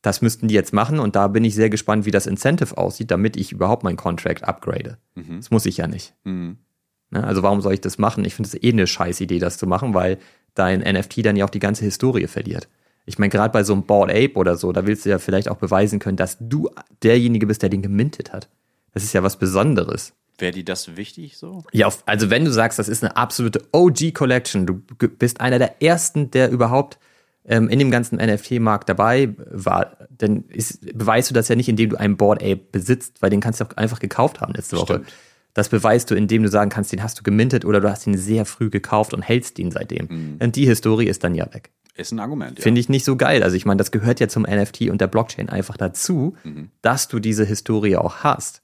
[0.00, 3.10] Das müssten die jetzt machen und da bin ich sehr gespannt, wie das Incentive aussieht,
[3.10, 4.96] damit ich überhaupt mein Contract upgrade.
[5.36, 6.14] Das muss ich ja nicht.
[6.24, 6.56] Mhm.
[7.10, 7.22] Ne?
[7.24, 8.24] Also warum soll ich das machen?
[8.24, 10.18] Ich finde es eh eine scheiß Idee, das zu machen, weil
[10.54, 12.68] dein NFT dann ja auch die ganze Historie verliert.
[13.04, 15.48] Ich meine, gerade bei so einem Bored Ape oder so, da willst du ja vielleicht
[15.48, 16.68] auch beweisen können, dass du
[17.02, 18.48] derjenige bist, der den gemintet hat.
[18.92, 20.12] Das ist ja was Besonderes.
[20.38, 21.62] Wäre dir das wichtig so?
[21.72, 26.30] Ja, also wenn du sagst, das ist eine absolute OG-Collection, du bist einer der ersten,
[26.30, 26.98] der überhaupt
[27.46, 31.90] ähm, in dem ganzen NFT-Markt dabei war, dann ist, beweist du das ja nicht, indem
[31.90, 35.02] du einen Board Ape besitzt, weil den kannst du auch einfach gekauft haben letzte Woche.
[35.56, 38.16] Das beweist du, indem du sagen kannst, den hast du gemintet oder du hast ihn
[38.16, 40.06] sehr früh gekauft und hältst ihn seitdem.
[40.08, 40.36] Mhm.
[40.40, 41.70] Und die Historie ist dann ja weg.
[41.94, 42.58] Ist ein Argument.
[42.58, 42.62] Ja.
[42.62, 43.42] Finde ich nicht so geil.
[43.42, 46.68] Also ich meine, das gehört ja zum NFT und der Blockchain einfach dazu, Mhm.
[46.82, 48.60] dass du diese Historie auch hast.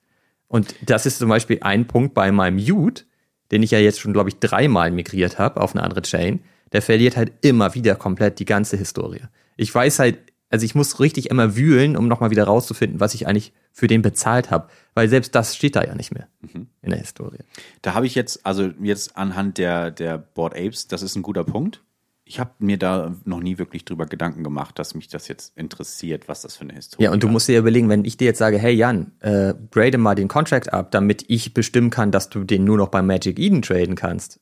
[0.49, 3.05] Und das ist zum Beispiel ein Punkt bei meinem Ute,
[3.51, 6.40] den ich ja jetzt schon, glaube ich, dreimal migriert habe auf eine andere Chain.
[6.72, 9.22] Der verliert halt immer wieder komplett die ganze Historie.
[9.57, 10.18] Ich weiß halt,
[10.53, 14.03] also ich muss richtig immer wühlen, um nochmal wieder rauszufinden, was ich eigentlich für den
[14.03, 14.69] bezahlt habe.
[14.95, 16.69] Weil selbst das steht da ja nicht mehr mhm.
[16.83, 17.39] in der Historie.
[17.81, 21.45] Da habe ich jetzt, also jetzt anhand der, der Board Apes, das ist ein guter
[21.45, 21.83] Punkt
[22.25, 26.29] ich habe mir da noch nie wirklich drüber Gedanken gemacht, dass mich das jetzt interessiert,
[26.29, 27.07] was das für eine Historie ist.
[27.07, 29.99] Ja, und du musst dir überlegen, wenn ich dir jetzt sage, hey Jan, äh, grade
[29.99, 33.39] mal den Contract ab, damit ich bestimmen kann, dass du den nur noch bei Magic
[33.39, 34.41] Eden traden kannst,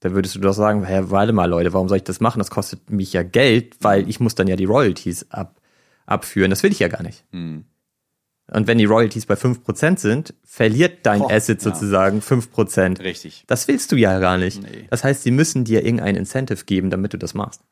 [0.00, 2.38] dann würdest du doch sagen, hey, warte mal Leute, warum soll ich das machen?
[2.38, 5.60] Das kostet mich ja Geld, weil ich muss dann ja die Royalties ab,
[6.06, 6.50] abführen.
[6.50, 7.24] Das will ich ja gar nicht.
[7.32, 7.64] Hm.
[8.50, 12.36] Und wenn die Royalties bei 5% sind, verliert dein oh, Asset sozusagen ja.
[12.36, 13.00] 5%.
[13.00, 13.44] Richtig.
[13.46, 14.62] Das willst du ja gar nicht.
[14.62, 14.86] Nee.
[14.88, 17.62] Das heißt, sie müssen dir irgendein Incentive geben, damit du das machst.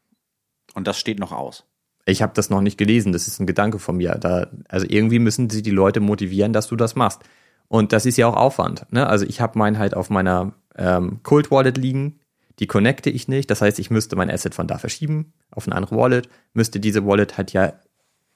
[0.75, 1.65] Und das steht noch aus.
[2.05, 4.13] Ich habe das noch nicht gelesen, das ist ein Gedanke von mir.
[4.17, 7.23] Da, also irgendwie müssen sie die Leute motivieren, dass du das machst.
[7.69, 8.87] Und das ist ja auch Aufwand.
[8.93, 9.07] Ne?
[9.07, 12.21] Also ich habe meinen halt auf meiner ähm, Cold Wallet liegen,
[12.59, 13.51] die connecte ich nicht.
[13.51, 17.05] Das heißt, ich müsste mein Asset von da verschieben auf eine andere Wallet, müsste diese
[17.05, 17.75] Wallet halt ja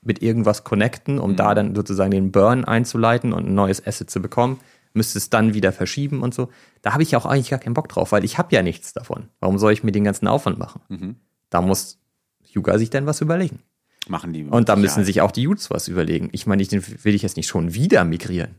[0.02, 1.36] mit irgendwas connecten, um mhm.
[1.36, 4.58] da dann sozusagen den Burn einzuleiten und ein neues Asset zu bekommen,
[4.92, 6.48] müsste es dann wieder verschieben und so.
[6.82, 8.92] Da habe ich ja auch eigentlich gar keinen Bock drauf, weil ich habe ja nichts
[8.92, 9.28] davon.
[9.40, 10.80] Warum soll ich mir den ganzen Aufwand machen?
[10.88, 11.16] Mhm.
[11.50, 11.98] Da muss
[12.44, 13.60] Yuga sich dann was überlegen.
[14.08, 14.44] Machen die.
[14.44, 16.30] Und da müssen sich auch die Utes was überlegen.
[16.32, 18.56] Ich meine, ich will ich jetzt nicht schon wieder migrieren.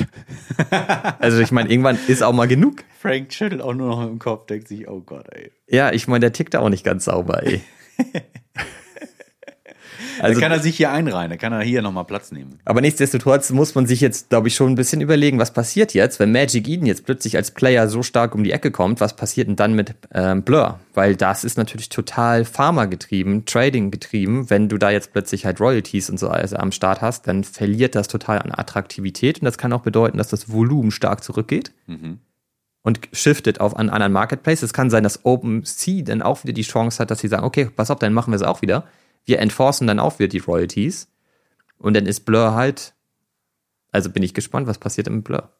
[1.18, 2.84] also ich meine, irgendwann ist auch mal genug.
[3.00, 5.52] Frank schüttelt auch nur noch im Kopf, denkt sich, oh Gott, ey.
[5.68, 7.62] Ja, ich meine, der tickt auch nicht ganz sauber, ey.
[10.20, 12.58] Also, dann kann er sich hier einreihen, dann kann er hier nochmal Platz nehmen.
[12.64, 16.20] Aber nichtsdestotrotz muss man sich jetzt, glaube ich, schon ein bisschen überlegen, was passiert jetzt,
[16.20, 19.48] wenn Magic Eden jetzt plötzlich als Player so stark um die Ecke kommt, was passiert
[19.48, 20.80] denn dann mit ähm, Blur?
[20.94, 24.50] Weil das ist natürlich total Pharma getrieben, Trading getrieben.
[24.50, 27.94] Wenn du da jetzt plötzlich halt Royalties und so also am Start hast, dann verliert
[27.94, 31.72] das total an Attraktivität und das kann auch bedeuten, dass das Volumen stark zurückgeht.
[31.86, 32.18] Mhm
[32.84, 34.62] und shiftet auf einen anderen Marketplace.
[34.62, 37.70] Es kann sein, dass OpenSea dann auch wieder die Chance hat, dass sie sagen, okay,
[37.74, 38.84] pass auf, dann machen wir es auch wieder
[39.24, 41.08] wir enforcen dann auch wieder die Royalties.
[41.78, 42.94] Und dann ist Blur halt.
[43.90, 45.50] Also bin ich gespannt, was passiert im Blur.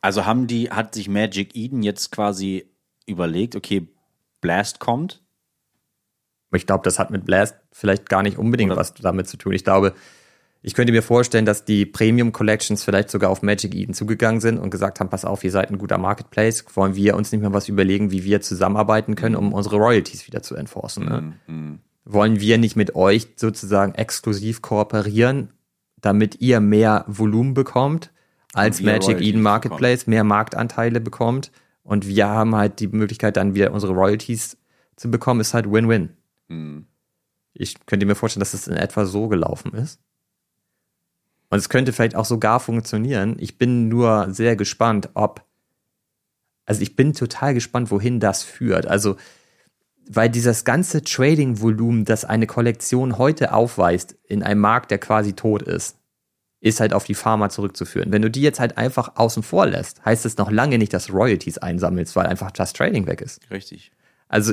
[0.00, 2.70] Also haben die, hat sich Magic Eden jetzt quasi
[3.06, 3.88] überlegt, okay,
[4.40, 5.22] Blast kommt?
[6.52, 9.52] Ich glaube, das hat mit Blast vielleicht gar nicht unbedingt Oder was damit zu tun.
[9.52, 9.94] Ich glaube,
[10.62, 14.58] ich könnte mir vorstellen, dass die Premium Collections vielleicht sogar auf Magic Eden zugegangen sind
[14.58, 17.52] und gesagt haben, pass auf, ihr seid ein guter Marketplace, wollen wir uns nicht mehr
[17.52, 21.04] was überlegen, wie wir zusammenarbeiten können, um unsere Royalties wieder zu enforcen.
[21.06, 21.32] Ne?
[21.46, 21.78] Mhm.
[22.04, 25.52] Wollen wir nicht mit euch sozusagen exklusiv kooperieren,
[26.00, 28.10] damit ihr mehr Volumen bekommt
[28.52, 30.14] als Magic Royalties Eden Marketplace, bekommen.
[30.14, 31.52] mehr Marktanteile bekommt
[31.82, 34.58] und wir haben halt die Möglichkeit, dann wieder unsere Royalties
[34.96, 36.10] zu bekommen, ist halt Win-Win.
[36.48, 36.86] Mhm.
[37.54, 40.00] Ich könnte mir vorstellen, dass es in etwa so gelaufen ist.
[41.50, 43.36] Und es könnte vielleicht auch sogar funktionieren.
[43.38, 45.44] Ich bin nur sehr gespannt, ob.
[46.64, 48.86] Also ich bin total gespannt, wohin das führt.
[48.86, 49.16] Also,
[50.08, 55.62] weil dieses ganze Trading-Volumen, das eine Kollektion heute aufweist, in einem Markt, der quasi tot
[55.62, 55.96] ist,
[56.60, 58.12] ist halt auf die Pharma zurückzuführen.
[58.12, 61.12] Wenn du die jetzt halt einfach außen vor lässt, heißt es noch lange nicht, dass
[61.12, 63.40] Royalties einsammelst, weil einfach Just Trading weg ist.
[63.50, 63.90] Richtig.
[64.28, 64.52] Also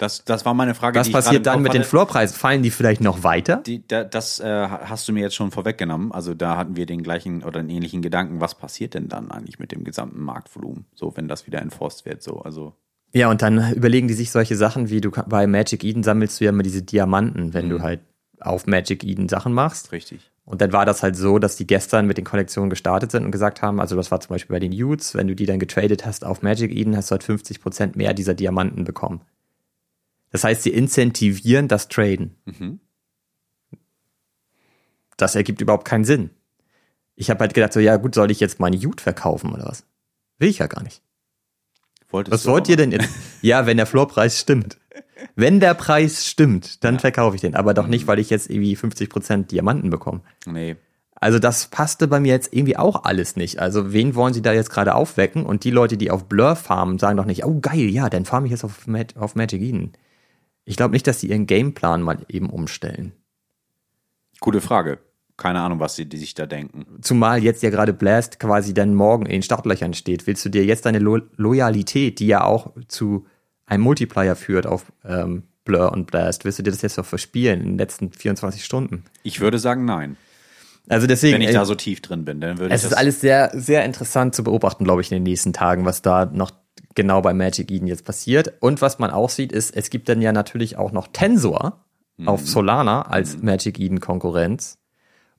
[0.00, 0.98] das, das war meine Frage.
[0.98, 2.34] Was passiert dann mit den Floorpreisen?
[2.34, 3.56] Fallen die vielleicht noch weiter?
[3.58, 6.10] Die, da, das äh, hast du mir jetzt schon vorweggenommen.
[6.10, 8.40] Also da hatten wir den gleichen oder einen ähnlichen Gedanken.
[8.40, 10.86] Was passiert denn dann eigentlich mit dem gesamten Marktvolumen?
[10.94, 12.72] So, wenn das wieder enforced wird, so, also.
[13.12, 16.44] Ja, und dann überlegen die sich solche Sachen wie du bei Magic Eden sammelst du
[16.44, 17.70] ja immer diese Diamanten, wenn mhm.
[17.70, 18.00] du halt
[18.40, 19.92] auf Magic Eden Sachen machst.
[19.92, 20.30] Richtig.
[20.46, 23.32] Und dann war das halt so, dass die gestern mit den Kollektionen gestartet sind und
[23.32, 26.06] gesagt haben, also das war zum Beispiel bei den Utes, wenn du die dann getradet
[26.06, 29.20] hast auf Magic Eden, hast du halt 50% mehr dieser Diamanten bekommen.
[30.30, 32.36] Das heißt, sie incentivieren das Traden.
[32.44, 32.80] Mhm.
[35.16, 36.30] Das ergibt überhaupt keinen Sinn.
[37.14, 39.84] Ich habe halt gedacht, so, ja gut, soll ich jetzt meine Jute verkaufen oder was?
[40.38, 41.02] Will ich ja gar nicht.
[42.10, 43.08] Wolltest was wollt ihr denn jetzt?
[43.42, 44.78] ja, wenn der Floorpreis stimmt.
[45.36, 47.00] Wenn der Preis stimmt, dann ja.
[47.00, 47.54] verkaufe ich den.
[47.54, 48.08] Aber doch nicht, mhm.
[48.08, 50.22] weil ich jetzt irgendwie 50% Diamanten bekomme.
[50.46, 50.76] Nee.
[51.14, 53.58] Also das passte bei mir jetzt irgendwie auch alles nicht.
[53.58, 55.44] Also wen wollen sie da jetzt gerade aufwecken?
[55.44, 58.46] Und die Leute, die auf Blur farmen, sagen doch nicht, oh geil, ja, dann farme
[58.46, 59.92] ich jetzt auf, Mag auf Magic Eden.
[60.64, 63.12] Ich glaube nicht, dass sie ihren Gameplan mal eben umstellen.
[64.40, 64.98] Gute Frage.
[65.36, 66.86] Keine Ahnung, was sie die sich da denken.
[67.00, 70.26] Zumal jetzt ja gerade Blast quasi dann morgen in den Startlöchern steht.
[70.26, 73.26] Willst du dir jetzt deine Lo Loyalität, die ja auch zu
[73.64, 77.60] einem Multiplier führt auf ähm, Blur und Blast, willst du dir das jetzt noch verspielen
[77.60, 79.04] in den letzten 24 Stunden?
[79.22, 80.16] Ich würde sagen, nein.
[80.88, 82.86] Also deswegen, Wenn ich da so tief drin bin, dann würde es ich.
[82.86, 86.02] Es ist alles sehr, sehr interessant zu beobachten, glaube ich, in den nächsten Tagen, was
[86.02, 86.50] da noch
[86.94, 88.54] genau bei Magic Eden jetzt passiert.
[88.60, 91.84] Und was man auch sieht, ist, es gibt dann ja natürlich auch noch Tensor
[92.16, 92.28] mhm.
[92.28, 93.44] auf Solana als mhm.
[93.46, 94.78] Magic Eden Konkurrenz.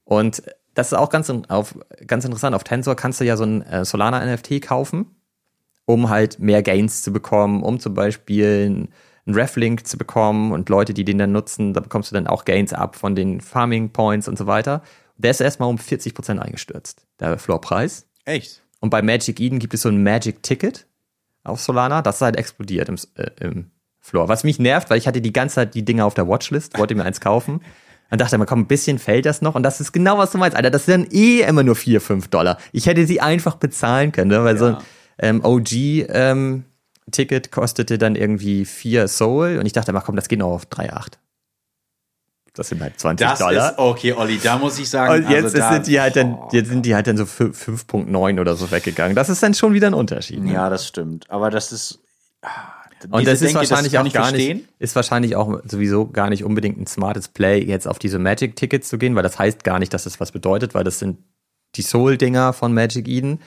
[0.04, 0.43] Und
[0.74, 1.78] das ist auch ganz, auf,
[2.08, 2.56] ganz interessant.
[2.56, 5.16] Auf Tensor kannst du ja so ein äh, Solana NFT kaufen,
[5.86, 8.89] um halt mehr Gains zu bekommen, um zum Beispiel
[9.26, 12.45] einen Reflink zu bekommen und Leute, die den dann nutzen, da bekommst du dann auch
[12.45, 14.82] Gains ab von den Farming Points und so weiter.
[15.18, 18.08] Der ist erstmal um 40 Prozent eingestürzt, der Floorpreis.
[18.26, 18.64] Echt?
[18.80, 20.88] Und bei Magic Eden gibt es so ein Magic Ticket
[21.44, 24.28] auf Solana, das ist halt explodiert im, äh, im Floor.
[24.28, 26.96] Was mich nervt, weil ich hatte die ganze Zeit die Dinge auf der Watchlist, wollte
[26.96, 27.62] mir eins kaufen.
[28.10, 29.56] Dann dachte ich mir, komm, ein bisschen fällt das noch.
[29.56, 30.70] Und das ist genau, was du meinst, Alter.
[30.70, 32.58] Das sind eh immer nur 4, 5 Dollar.
[32.74, 34.44] Ich hätte sie einfach bezahlen können, ne?
[34.44, 34.60] weil ja.
[34.60, 34.78] so ein
[35.20, 35.72] ähm, OG
[36.10, 36.66] ähm,
[37.10, 39.58] Ticket kostete dann irgendwie 4 Soul.
[39.60, 41.14] Und ich dachte mal, komm, das geht noch auf 3,8.
[42.54, 43.72] Das sind halt 20 das Dollar.
[43.72, 45.24] Ist, okay, Olli, da muss ich sagen.
[45.24, 48.41] Und jetzt, also da, sind die halt dann, jetzt sind die halt dann so 5.9
[48.41, 49.16] oder so weggegangen.
[49.16, 50.43] Das ist dann schon wieder ein Unterschied.
[50.43, 50.54] Ne?
[50.54, 51.30] Ja, das stimmt.
[51.30, 51.99] Aber das ist.
[53.10, 54.58] Und das ist wahrscheinlich auch gar verstehen.
[54.58, 58.89] nicht, ist wahrscheinlich auch sowieso gar nicht unbedingt ein smartes Play, jetzt auf diese Magic-Tickets
[58.89, 61.18] zu gehen, weil das heißt gar nicht, dass das was bedeutet, weil das sind
[61.76, 63.39] die Soul-Dinger von Magic Eden.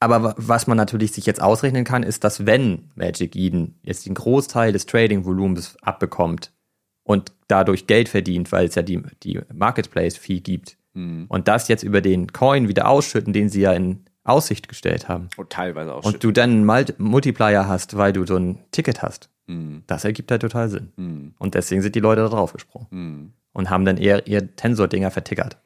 [0.00, 4.14] Aber was man natürlich sich jetzt ausrechnen kann, ist, dass wenn Magic Eden jetzt den
[4.14, 6.52] Großteil des Trading-Volumens abbekommt
[7.04, 11.26] und dadurch Geld verdient, weil es ja die, die Marketplace-Fee gibt, mhm.
[11.28, 15.28] und das jetzt über den Coin wieder ausschütten, den sie ja in Aussicht gestellt haben.
[15.36, 16.04] Und teilweise auch.
[16.04, 19.30] Und du dann einen Multiplier hast, weil du so ein Ticket hast.
[19.46, 19.82] Mhm.
[19.86, 20.92] Das ergibt halt total Sinn.
[20.96, 21.34] Mhm.
[21.38, 22.86] Und deswegen sind die Leute da drauf gesprungen.
[22.90, 23.32] Mhm.
[23.52, 25.58] Und haben dann eher ihr Tensor-Dinger vertickert.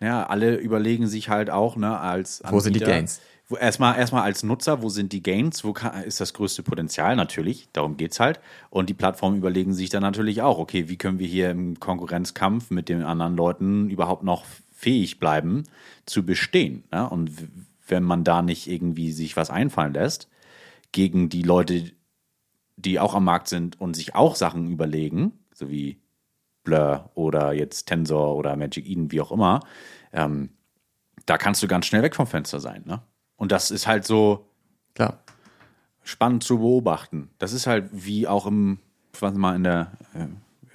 [0.00, 3.20] Ja, alle überlegen sich halt auch, ne, als Anbieter, Wo sind die Gains?
[3.48, 5.62] Erstmal, erstmal als Nutzer, wo sind die Gains?
[5.62, 7.14] Wo kann, ist das größte Potenzial?
[7.14, 8.40] Natürlich, darum geht's halt.
[8.70, 12.70] Und die Plattformen überlegen sich dann natürlich auch, okay, wie können wir hier im Konkurrenzkampf
[12.70, 14.44] mit den anderen Leuten überhaupt noch
[14.74, 15.64] fähig bleiben,
[16.06, 16.84] zu bestehen.
[16.90, 17.08] Ne?
[17.08, 17.30] Und
[17.86, 20.28] wenn man da nicht irgendwie sich was einfallen lässt,
[20.90, 21.92] gegen die Leute,
[22.76, 26.00] die auch am Markt sind und sich auch Sachen überlegen, so wie
[26.64, 29.60] Blur oder jetzt Tensor oder Magic Eden, wie auch immer,
[30.12, 30.50] ähm,
[31.26, 32.82] da kannst du ganz schnell weg vom Fenster sein.
[32.84, 33.00] Ne?
[33.36, 34.46] Und das ist halt so
[34.94, 35.18] Klar.
[36.02, 37.30] spannend zu beobachten.
[37.38, 38.78] Das ist halt wie auch im,
[39.18, 40.26] was mal in der äh,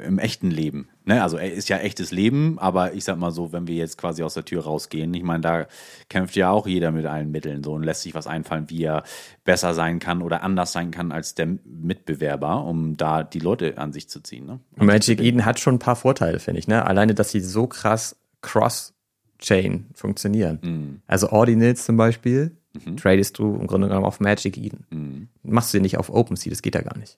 [0.05, 0.89] im echten Leben.
[1.05, 1.21] Ne?
[1.21, 4.23] Also er ist ja echtes Leben, aber ich sag mal so, wenn wir jetzt quasi
[4.23, 5.67] aus der Tür rausgehen, ich meine, da
[6.09, 9.03] kämpft ja auch jeder mit allen Mitteln so und lässt sich was einfallen, wie er
[9.43, 13.93] besser sein kann oder anders sein kann als der Mitbewerber, um da die Leute an
[13.93, 14.45] sich zu ziehen.
[14.45, 14.59] Ne?
[14.75, 16.67] Magic Eden hat schon ein paar Vorteile, finde ich.
[16.67, 16.85] Ne?
[16.85, 18.15] Alleine, dass sie so krass
[19.41, 20.59] cross-chain funktionieren.
[20.61, 21.01] Mhm.
[21.07, 22.97] Also Ordinals zum Beispiel, mhm.
[22.97, 24.85] tradest du im Grunde genommen auf Magic Eden.
[24.89, 25.27] Mhm.
[25.43, 27.17] Machst du nicht auf OpenSea, das geht ja gar nicht.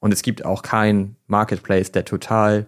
[0.00, 2.66] Und es gibt auch keinen Marketplace, der total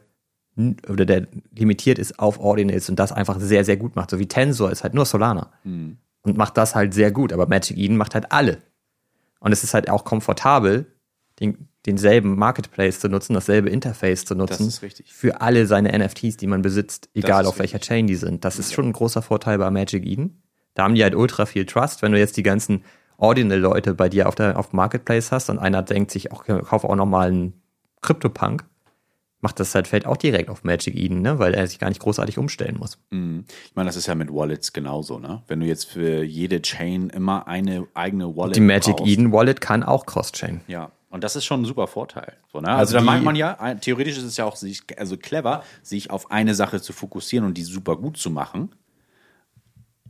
[0.89, 4.11] oder der limitiert ist auf Ordinals und das einfach sehr, sehr gut macht.
[4.11, 5.99] So wie Tensor ist halt nur Solana mhm.
[6.23, 7.33] und macht das halt sehr gut.
[7.33, 8.63] Aber Magic Eden macht halt alle.
[9.39, 10.87] Und es ist halt auch komfortabel,
[11.41, 14.71] den, denselben Marketplace zu nutzen, dasselbe Interface zu nutzen
[15.07, 17.89] für alle seine NFTs, die man besitzt, egal auf welcher richtig.
[17.89, 18.45] Chain die sind.
[18.45, 20.43] Das ist schon ein großer Vorteil bei Magic Eden.
[20.75, 22.03] Da haben die halt ultra viel Trust.
[22.03, 22.85] Wenn du jetzt die ganzen
[23.19, 26.89] Ordinal-Leute bei dir auf der auf Marketplace hast und einer denkt sich, auch, ich kaufe
[26.89, 27.63] auch nochmal einen
[28.03, 28.65] Crypto-Punk,
[29.41, 31.39] macht das halt fällt auch direkt auf Magic Eden, ne?
[31.39, 32.99] weil er sich gar nicht großartig umstellen muss.
[33.11, 33.45] Mhm.
[33.65, 35.43] Ich meine, das ist ja mit Wallets genauso, ne?
[35.47, 39.11] Wenn du jetzt für jede Chain immer eine eigene Wallet Die Magic brauchst.
[39.11, 40.63] Eden Wallet kann auch Cross-Chain.
[40.67, 40.91] Ja.
[41.17, 42.35] Und das ist schon ein super Vorteil.
[42.53, 42.69] So, ne?
[42.69, 46.11] Also, also da meint man ja, theoretisch ist es ja auch sich, also clever, sich
[46.11, 48.75] auf eine Sache zu fokussieren und die super gut zu machen.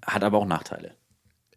[0.05, 0.97] Hat aber auch Nachteile.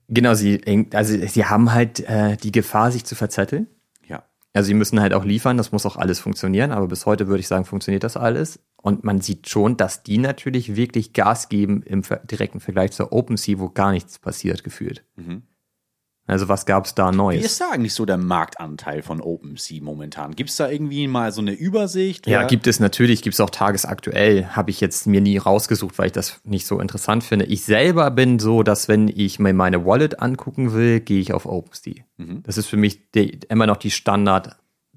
[0.07, 3.65] Genau, sie, also sie haben halt äh, die Gefahr, sich zu verzetteln.
[4.07, 4.23] Ja.
[4.53, 7.39] Also sie müssen halt auch liefern, das muss auch alles funktionieren, aber bis heute würde
[7.39, 8.59] ich sagen, funktioniert das alles.
[8.77, 13.57] Und man sieht schon, dass die natürlich wirklich Gas geben im direkten Vergleich zur OpenSea,
[13.57, 15.03] wo gar nichts passiert, gefühlt.
[15.15, 15.41] Mhm.
[16.29, 17.41] Also was gab es da Neues?
[17.41, 20.35] Wie ist da eigentlich so der Marktanteil von OpenSea momentan?
[20.35, 22.27] Gibt es da irgendwie mal so eine Übersicht?
[22.27, 24.45] Ja, gibt es natürlich, gibt es auch tagesaktuell.
[24.47, 27.45] Habe ich jetzt mir nie rausgesucht, weil ich das nicht so interessant finde.
[27.45, 31.47] Ich selber bin so, dass wenn ich mir meine Wallet angucken will, gehe ich auf
[31.47, 32.03] OpenSea.
[32.17, 32.43] Mhm.
[32.43, 34.55] Das ist für mich die, immer noch die Standard,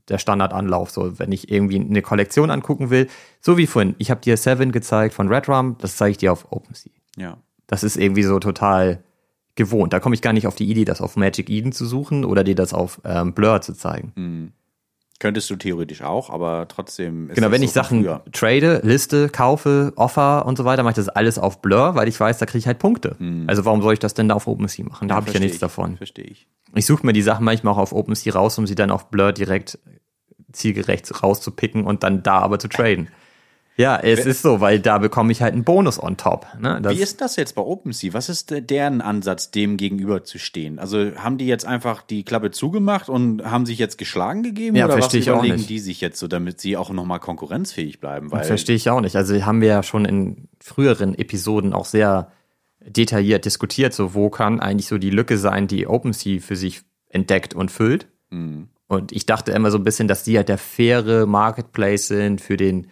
[0.08, 0.90] der Standardanlauf.
[0.90, 3.08] So, wenn ich irgendwie eine Kollektion angucken will,
[3.40, 3.94] so wie vorhin.
[3.96, 6.92] Ich habe dir Seven gezeigt von Redrum, das zeige ich dir auf OpenSea.
[7.16, 7.38] Ja.
[7.66, 9.02] Das ist irgendwie so total
[9.54, 9.92] gewohnt.
[9.92, 12.44] Da komme ich gar nicht auf die Idee, das auf Magic Eden zu suchen oder
[12.44, 14.12] dir das auf ähm, Blur zu zeigen.
[14.16, 14.52] Mhm.
[15.18, 18.24] Könntest du theoretisch auch, aber trotzdem ist Genau, wenn so ich Sachen früher.
[18.32, 22.18] trade, liste, kaufe, offer und so weiter, mache ich das alles auf Blur, weil ich
[22.18, 23.14] weiß, da kriege ich halt Punkte.
[23.20, 23.44] Mhm.
[23.46, 25.06] Also warum soll ich das denn da auf OpenSea machen?
[25.06, 25.96] Da ja, habe ich ja nichts ich, davon.
[25.96, 26.48] Verstehe ich.
[26.74, 29.32] Ich suche mir die Sachen manchmal auch auf OpenSea raus, um sie dann auf Blur
[29.32, 29.78] direkt
[30.52, 33.08] zielgerecht rauszupicken und dann da aber zu traden.
[33.76, 36.46] Ja, es ist so, weil da bekomme ich halt einen Bonus on top.
[36.60, 36.80] Ne?
[36.88, 38.12] Wie ist das jetzt bei OpenSea?
[38.12, 40.78] Was ist deren Ansatz, dem gegenüber zu stehen?
[40.78, 44.76] Also haben die jetzt einfach die Klappe zugemacht und haben sich jetzt geschlagen gegeben?
[44.76, 45.70] Ja, oder was verstehe ich auch nicht.
[45.70, 48.30] die sich jetzt so, damit sie auch nochmal konkurrenzfähig bleiben?
[48.30, 49.16] Weil Verstehe ich auch nicht.
[49.16, 52.30] Also haben wir ja schon in früheren Episoden auch sehr
[52.80, 57.54] detailliert diskutiert, so wo kann eigentlich so die Lücke sein, die OpenSea für sich entdeckt
[57.54, 58.08] und füllt.
[58.88, 62.56] Und ich dachte immer so ein bisschen, dass die halt der faire Marketplace sind für
[62.56, 62.88] den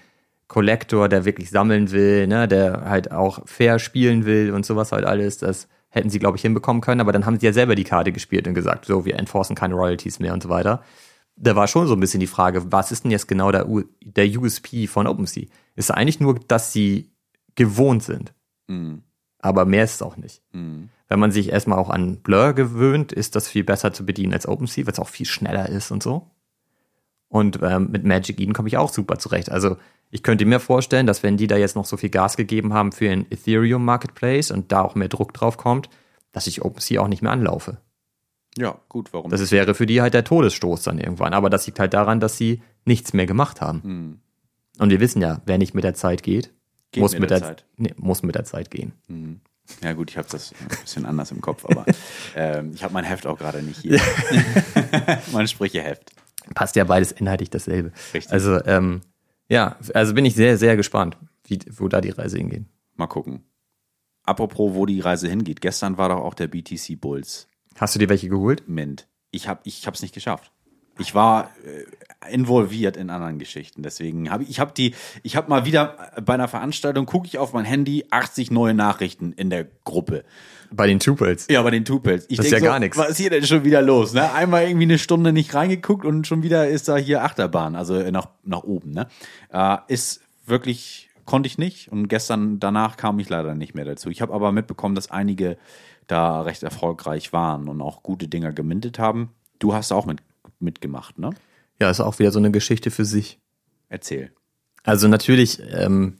[0.50, 5.04] Collector, der wirklich sammeln will, ne, der halt auch fair spielen will und sowas halt
[5.04, 5.38] alles.
[5.38, 8.10] Das hätten sie, glaube ich, hinbekommen können, aber dann haben sie ja selber die Karte
[8.10, 10.82] gespielt und gesagt, so, wir enforcen keine Royalties mehr und so weiter.
[11.36, 13.84] Da war schon so ein bisschen die Frage, was ist denn jetzt genau der, U
[14.02, 15.46] der USP von OpenSea?
[15.76, 17.12] Ist eigentlich nur, dass sie
[17.54, 18.34] gewohnt sind.
[19.38, 20.42] Aber mehr ist es auch nicht.
[21.08, 24.48] Wenn man sich erstmal auch an Blur gewöhnt, ist das viel besser zu bedienen als
[24.48, 26.28] OpenSea, weil es auch viel schneller ist und so.
[27.30, 29.50] Und ähm, mit Magic Eden komme ich auch super zurecht.
[29.50, 29.76] Also
[30.10, 32.92] ich könnte mir vorstellen, dass wenn die da jetzt noch so viel Gas gegeben haben
[32.92, 35.88] für ein Ethereum Marketplace und da auch mehr Druck drauf kommt,
[36.32, 37.78] dass ich OpenSea auch nicht mehr anlaufe.
[38.58, 39.30] ja, gut, warum?
[39.30, 41.32] Das ist, wäre für die halt der Todesstoß dann irgendwann.
[41.32, 43.80] Aber das liegt halt daran, dass sie nichts mehr gemacht haben.
[44.78, 46.52] Und wir wissen ja, wer nicht mit der Zeit geht,
[46.92, 47.64] Geht muss, mit mit der der, Zeit.
[47.76, 48.92] Nee, muss mit der Zeit gehen.
[49.82, 51.84] ja gut, ich habe das ein bisschen anders im Kopf, aber
[52.36, 54.00] ähm, ich habe mein Heft auch gerade nicht hier.
[55.32, 56.12] mein Sprücheheft.
[56.54, 57.92] Passt ja beides inhaltlich dasselbe.
[58.12, 58.32] Richtig.
[58.32, 59.00] Also, ähm,
[59.48, 62.64] ja, also bin ich sehr, sehr gespannt, wie, wo da die Reise hingeht.
[62.96, 63.44] Mal gucken.
[64.24, 65.60] Apropos, wo die Reise hingeht.
[65.60, 68.68] Gestern war doch auch der BTC Bulls Hast du dir welche geholt?
[68.68, 69.08] Mint.
[69.30, 70.52] Ich habe ich hab's nicht geschafft.
[70.98, 73.82] Ich war äh, involviert in anderen Geschichten.
[73.82, 77.38] Deswegen habe ich, ich habe die, ich habe mal wieder bei einer Veranstaltung, gucke ich
[77.38, 80.24] auf mein Handy, 80 neue Nachrichten in der Gruppe.
[80.70, 81.46] Bei den Tupels.
[81.50, 82.26] Ja, bei den Tupels.
[82.28, 82.96] Ich Das ist ja gar nix.
[82.96, 84.12] Was ist hier denn schon wieder los?
[84.12, 84.32] Ne?
[84.32, 88.10] Einmal irgendwie eine Stunde nicht reingeguckt und schon wieder ist da hier Achterbahn, also äh,
[88.10, 88.92] nach, nach oben.
[88.92, 89.08] Ne?
[89.52, 91.90] Äh, ist wirklich, konnte ich nicht.
[91.90, 94.10] Und gestern danach kam ich leider nicht mehr dazu.
[94.10, 95.56] Ich habe aber mitbekommen, dass einige
[96.06, 99.30] da recht erfolgreich waren und auch gute Dinger gemintet haben.
[99.58, 100.18] Du hast auch mit,
[100.60, 101.30] mitgemacht, ne?
[101.80, 103.40] Ja, ist auch wieder so eine Geschichte für sich.
[103.88, 104.32] Erzähl.
[104.84, 106.18] Also natürlich ähm,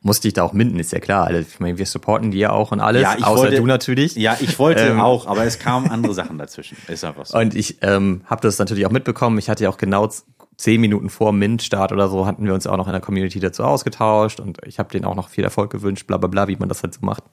[0.00, 1.26] musste ich da auch minden, ist ja klar.
[1.26, 4.14] Also, ich meine, wir supporten die ja auch und alles, außer wollte, du natürlich.
[4.16, 5.00] Ja, ich wollte Ähm.
[5.00, 6.76] auch, aber es kamen andere Sachen dazwischen.
[6.88, 7.38] Ist einfach so.
[7.38, 9.38] Und ich ähm, habe das natürlich auch mitbekommen.
[9.38, 10.10] Ich hatte ja auch genau
[10.56, 13.62] zehn Minuten vor Mint-Start oder so, hatten wir uns auch noch in der Community dazu
[13.62, 16.68] ausgetauscht und ich habe denen auch noch viel Erfolg gewünscht, bla bla bla, wie man
[16.70, 17.24] das halt so macht.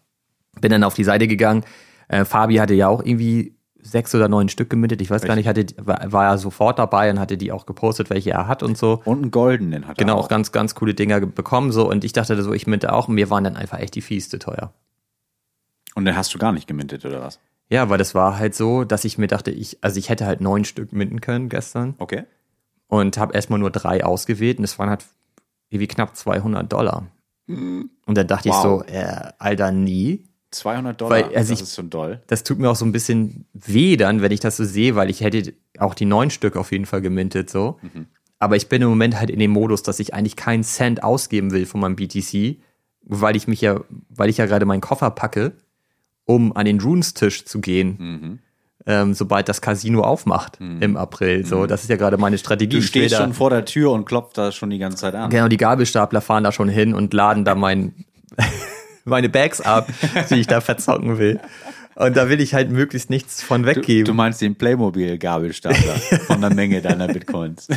[0.60, 1.64] Bin dann auf die Seite gegangen.
[2.10, 5.02] Äh, Fabi hatte ja auch irgendwie sechs oder neun Stück gemintet.
[5.02, 8.32] Ich weiß gar nicht, hatte, war, ja sofort dabei und hatte die auch gepostet, welche
[8.32, 9.02] er hat und so.
[9.06, 10.28] Und einen goldenen hat er Genau, auch.
[10.30, 13.16] ganz, ganz coole Dinger ge- bekommen so und ich dachte so, ich minte auch und
[13.16, 14.74] mir waren dann einfach echt die Fieste teuer.
[15.96, 17.40] Und den hast du gar nicht gemintet, oder was?
[17.70, 20.42] Ja, weil das war halt so, dass ich mir dachte, ich, also ich hätte halt
[20.42, 22.24] neun Stück minden können gestern Okay.
[22.88, 25.06] und habe erstmal nur drei ausgewählt und es waren halt
[25.70, 27.08] irgendwie knapp 200 Dollar.
[27.48, 28.56] Und dann dachte Wow.
[28.56, 30.26] ich so, äh, Alter, nie.
[30.54, 32.22] 200 Dollar, Weil, also das ich- ist schon doll.
[32.28, 35.10] Das tut mir auch so ein bisschen weh dann, wenn ich das so sehe, weil
[35.10, 37.80] ich hätte auch die neun Stück auf jeden Fall gemintet so.
[38.40, 41.52] Aber ich bin im Moment halt in dem Modus, dass ich eigentlich keinen Cent ausgeben
[41.52, 42.58] will von meinem BTC,
[43.04, 45.54] weil ich mich ja, weil ich ja gerade meinen Koffer packe,
[46.26, 48.40] um an den Runes-Tisch zu gehen,
[48.86, 51.46] ähm, sobald das Casino aufmacht im April.
[51.46, 52.78] So, das ist ja gerade meine Strategie.
[52.78, 55.30] Du stehst da- schon vor der Tür und klopft da schon die ganze Zeit an.
[55.30, 57.94] Genau, die Gabelstapler fahren da schon hin und laden da mein,
[59.06, 59.88] meine Bags ab,
[60.30, 61.40] die ich da verzocken will.
[61.96, 64.06] Und da will ich halt möglichst nichts von Du, weggeben.
[64.06, 65.94] du meinst den Playmobil-Gabelstapler
[66.26, 67.68] von der Menge deiner Bitcoins.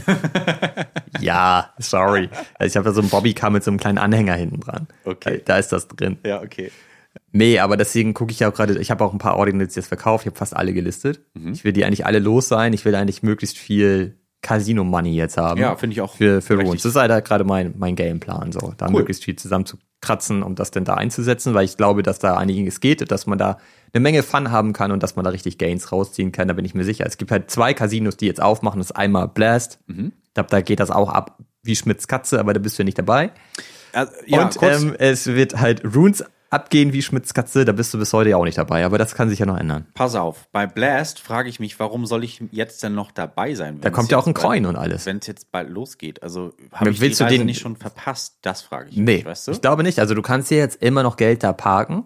[1.20, 2.28] ja, sorry.
[2.54, 4.86] Also ich habe da so einen Bobbycar mit so einem kleinen Anhänger hinten dran.
[5.04, 5.42] Okay.
[5.44, 6.18] Da ist das drin.
[6.24, 6.70] ja, okay.
[7.32, 9.88] Nee, aber deswegen gucke ich ja auch gerade, ich habe auch ein paar Ordinals jetzt
[9.88, 11.20] verkauft, ich habe fast alle gelistet.
[11.34, 11.52] Mhm.
[11.52, 12.72] Ich will die eigentlich alle los sein.
[12.72, 15.60] Ich will eigentlich möglichst viel Casino-Money jetzt haben.
[15.60, 16.54] Ja, finde ich auch Für, für.
[16.54, 16.82] Runes.
[16.82, 18.72] Das ist halt gerade mein, mein Gameplan, so.
[18.76, 18.92] Da Cool.
[18.92, 19.76] möglichst viel zusammen zu
[20.06, 23.38] kratzen, um das dann da einzusetzen, weil ich glaube, dass da einiges geht, dass man
[23.38, 23.58] da
[23.92, 26.64] eine Menge Fun haben kann und dass man da richtig Gains rausziehen kann, da bin
[26.64, 27.04] ich mir sicher.
[27.06, 28.78] Es gibt halt zwei Casinos, die jetzt aufmachen.
[28.78, 29.80] Das ist einmal Blast.
[29.86, 30.12] Mhm.
[30.28, 32.84] Ich glaube, da geht das auch ab wie Schmitz Katze, aber da bist du ja
[32.84, 33.32] nicht dabei.
[33.92, 37.98] Also, ja, und ähm, es wird halt Runes abgehen wie Schmitz Katze, da bist du
[37.98, 39.86] bis heute ja auch nicht dabei, aber das kann sich ja noch ändern.
[39.94, 40.48] pass auf.
[40.52, 43.80] Bei Blast frage ich mich, warum soll ich jetzt denn noch dabei sein?
[43.80, 45.06] Da kommt ja auch ein Coin und alles.
[45.06, 46.22] Wenn es jetzt bald losgeht.
[46.22, 48.38] Also habe ich Willst die du Reise den- nicht schon verpasst?
[48.42, 49.52] Das frage ich Nee, mich, weißt du?
[49.52, 49.98] ich glaube nicht.
[49.98, 52.04] Also du kannst dir jetzt immer noch Geld da parken,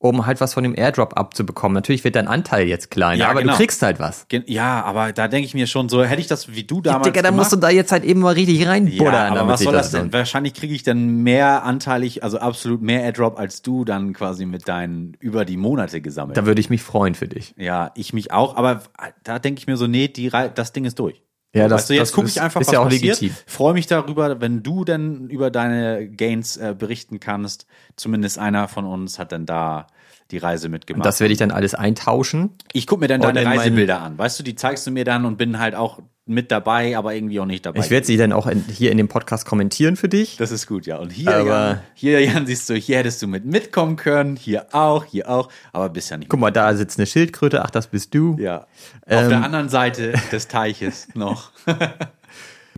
[0.00, 1.74] um halt was von dem Airdrop abzubekommen.
[1.74, 3.52] Natürlich wird dein Anteil jetzt kleiner, Ja, aber genau.
[3.52, 4.26] du kriegst halt was.
[4.46, 7.22] Ja, aber da denke ich mir schon so, hätte ich das wie du damals Digga,
[7.22, 9.34] da musst du da jetzt halt eben mal richtig reinbuddern.
[9.34, 10.12] ja, aber was soll das denn?
[10.12, 14.68] Wahrscheinlich kriege ich dann mehr anteilig, also absolut mehr Airdrop als du dann quasi mit
[14.68, 16.36] deinen über die Monate gesammelt.
[16.36, 17.54] Da würde ich mich freuen für dich.
[17.56, 18.82] Ja, ich mich auch, aber
[19.24, 21.22] da denke ich mir so, nee, die, das Ding ist durch.
[21.54, 23.20] Ja, das, du, jetzt gucke ich einfach, ist was ja auch passiert.
[23.20, 23.36] legitim.
[23.46, 27.66] Freue mich darüber, wenn du dann über deine Gains äh, berichten kannst.
[27.96, 29.86] Zumindest einer von uns hat dann da
[30.30, 31.06] die Reise mitgemacht.
[31.06, 32.50] Das werde ich dann alles eintauschen.
[32.72, 34.18] ich gucke mir dann Und deine in meinen- Reisebilder an.
[34.18, 36.00] Weißt du, die zeigst du mir dann und bin halt auch
[36.30, 37.80] mit dabei, aber irgendwie auch nicht dabei.
[37.80, 40.36] Ich werde sie dann auch in, hier in dem Podcast kommentieren für dich.
[40.36, 40.98] Das ist gut, ja.
[40.98, 44.66] Und hier, Aber- Jan, hier, Jan, siehst du, hier hättest du mit mitkommen können, hier
[44.72, 46.28] auch, hier auch, aber bist ja nicht.
[46.28, 47.64] Guck mal, da sitzt eine Schildkröte.
[47.64, 48.36] Ach, das bist du.
[48.38, 48.58] Ja.
[48.58, 48.66] Auf
[49.06, 51.50] Ähm, der anderen Seite des Teiches noch.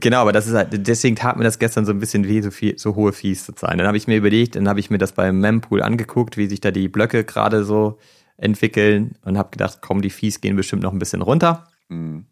[0.00, 2.50] Genau, aber das ist halt, deswegen tat mir das gestern so ein bisschen weh, so,
[2.50, 3.78] viel, so hohe Fees zu zahlen.
[3.78, 6.60] Dann habe ich mir überlegt, dann habe ich mir das beim Mempool angeguckt, wie sich
[6.60, 7.98] da die Blöcke gerade so
[8.36, 11.68] entwickeln und habe gedacht, komm, die Fees gehen bestimmt noch ein bisschen runter.
[11.88, 12.24] Mhm.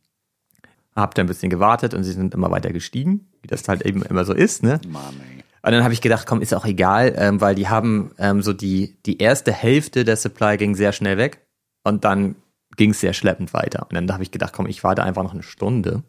[0.96, 4.02] Hab dann ein bisschen gewartet und sie sind immer weiter gestiegen, wie das halt eben
[4.02, 4.80] immer so ist, ne?
[4.88, 5.44] Mann, ey.
[5.62, 8.52] Und dann habe ich gedacht, komm, ist auch egal, ähm, weil die haben ähm, so
[8.52, 11.46] die, die erste Hälfte der Supply ging sehr schnell weg
[11.84, 12.36] und dann
[12.76, 13.86] ging es sehr schleppend weiter.
[13.88, 16.04] Und dann habe ich gedacht, komm, ich warte einfach noch eine Stunde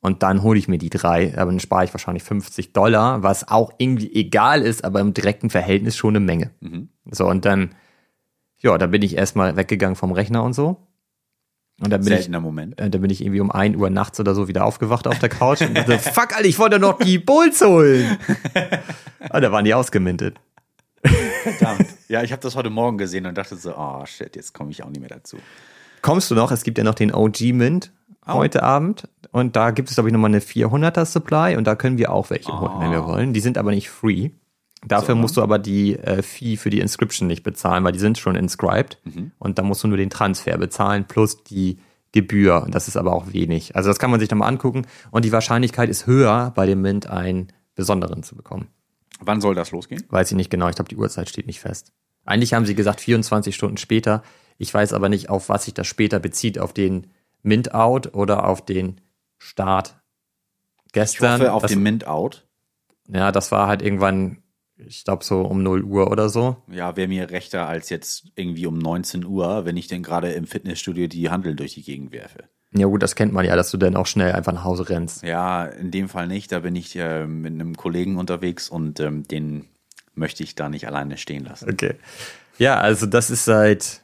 [0.00, 3.48] und dann hole ich mir die drei, aber dann spare ich wahrscheinlich 50 Dollar, was
[3.48, 6.50] auch irgendwie egal ist, aber im direkten Verhältnis schon eine Menge.
[7.10, 7.74] So, und dann,
[8.58, 10.88] ja, da bin ich erstmal weggegangen vom Rechner und so.
[11.80, 12.78] Und dann bin ich, Seltener Moment.
[12.80, 15.28] äh, da bin ich irgendwie um 1 Uhr nachts oder so wieder aufgewacht auf der
[15.28, 18.18] Couch und dachte, fuck, Alter, ich wollte noch die Bulls holen.
[19.32, 20.36] Und da waren die ausgemintet.
[21.02, 21.86] Verdammt.
[22.08, 24.82] Ja, ich habe das heute Morgen gesehen und dachte so, oh shit, jetzt komme ich
[24.82, 25.38] auch nicht mehr dazu.
[26.02, 26.50] Kommst du noch?
[26.50, 27.92] Es gibt ja noch den OG Mint
[28.34, 29.08] heute Abend.
[29.30, 31.56] Und da gibt es, glaube ich, nochmal eine 400er Supply.
[31.56, 33.32] Und da können wir auch welche holen, wenn wir wollen.
[33.32, 34.30] Die sind aber nicht free.
[34.86, 38.16] Dafür musst du aber die äh, Fee für die Inscription nicht bezahlen, weil die sind
[38.18, 38.98] schon inscribed.
[39.38, 41.78] Und da musst du nur den Transfer bezahlen plus die
[42.12, 42.62] Gebühr.
[42.62, 43.76] Und das ist aber auch wenig.
[43.76, 44.86] Also das kann man sich nochmal angucken.
[45.10, 48.68] Und die Wahrscheinlichkeit ist höher, bei dem Mint einen besonderen zu bekommen.
[49.20, 50.04] Wann soll das losgehen?
[50.08, 50.68] Weiß ich nicht genau.
[50.68, 51.92] Ich glaube, die Uhrzeit steht nicht fest.
[52.24, 54.22] Eigentlich haben sie gesagt 24 Stunden später.
[54.58, 56.58] Ich weiß aber nicht, auf was sich das später bezieht.
[56.58, 57.08] Auf den
[57.42, 59.00] Mint-Out oder auf den
[59.38, 59.96] Start
[60.86, 61.40] Ich gestern.
[61.40, 62.46] hoffe auf das, den Mint-Out.
[63.08, 64.38] ja, das war halt irgendwann,
[64.76, 66.56] ich glaube so um 0 Uhr oder so.
[66.70, 70.46] Ja, wäre mir rechter als jetzt irgendwie um 19 Uhr, wenn ich denn gerade im
[70.46, 72.44] Fitnessstudio die Handel durch die Gegend werfe.
[72.74, 75.22] Ja gut, das kennt man ja, dass du dann auch schnell einfach nach Hause rennst.
[75.22, 76.52] Ja, in dem Fall nicht.
[76.52, 79.64] Da bin ich äh, mit einem Kollegen unterwegs und ähm, den
[80.14, 81.70] möchte ich da nicht alleine stehen lassen.
[81.70, 81.94] Okay.
[82.58, 84.02] Ja, also das ist halt,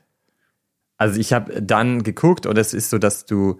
[0.96, 3.58] also ich habe dann geguckt und es ist so, dass du,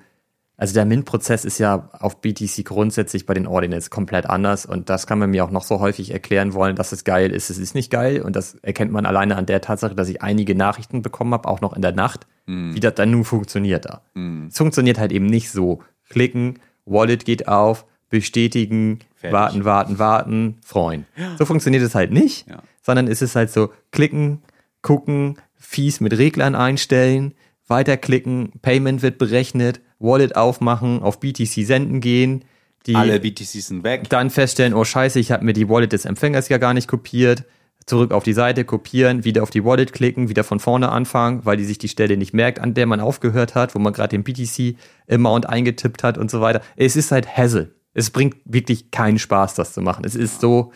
[0.57, 5.07] also der Mint-Prozess ist ja auf BTC grundsätzlich bei den Ordinals komplett anders und das
[5.07, 7.51] kann man mir auch noch so häufig erklären wollen, dass es geil ist.
[7.51, 10.55] Es ist nicht geil und das erkennt man alleine an der Tatsache, dass ich einige
[10.55, 14.03] Nachrichten bekommen habe, auch noch in der Nacht, wie das dann nun funktioniert da.
[14.49, 15.83] Es funktioniert halt eben nicht so.
[16.11, 19.33] Klicken, Wallet geht auf, bestätigen, Fertig.
[19.35, 21.07] warten, warten, warten, freuen.
[21.39, 22.63] So funktioniert es halt nicht, Ja.
[22.83, 24.43] sondern es ist halt so, klicken,
[24.83, 27.35] gucken, Fees mit Reglern einstellen,
[27.67, 32.45] weiterklicken, Payment wird berechnet, Wallet aufmachen, auf BTC senden gehen,
[32.87, 34.09] die Alle BTCs sind weg.
[34.11, 37.45] dann feststellen, oh scheiße, ich habe mir die Wallet des Empfängers ja gar nicht kopiert,
[37.87, 41.57] zurück auf die Seite, kopieren, wieder auf die Wallet klicken, wieder von vorne anfangen, weil
[41.57, 44.25] die sich die Stelle nicht merkt, an der man aufgehört hat, wo man gerade den
[44.25, 46.61] BTC-Amount eingetippt hat und so weiter.
[46.77, 47.75] Es ist halt Hassel.
[47.95, 50.05] Es bringt wirklich keinen Spaß, das zu machen.
[50.05, 50.73] Es ist so,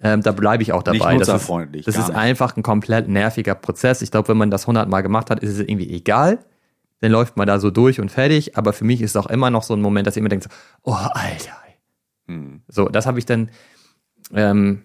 [0.00, 1.14] ähm, da bleibe ich auch dabei.
[1.14, 4.02] Nicht das ist, das ist einfach ein komplett nerviger Prozess.
[4.02, 6.38] Ich glaube, wenn man das 100 Mal gemacht hat, ist es irgendwie egal.
[7.00, 8.56] Dann läuft man da so durch und fertig.
[8.56, 10.48] Aber für mich ist es auch immer noch so ein Moment, dass ich immer denke,
[10.48, 11.62] so, oh, Alter,
[12.26, 12.62] Hm.
[12.68, 13.50] so, das habe ich dann
[14.32, 14.82] ähm,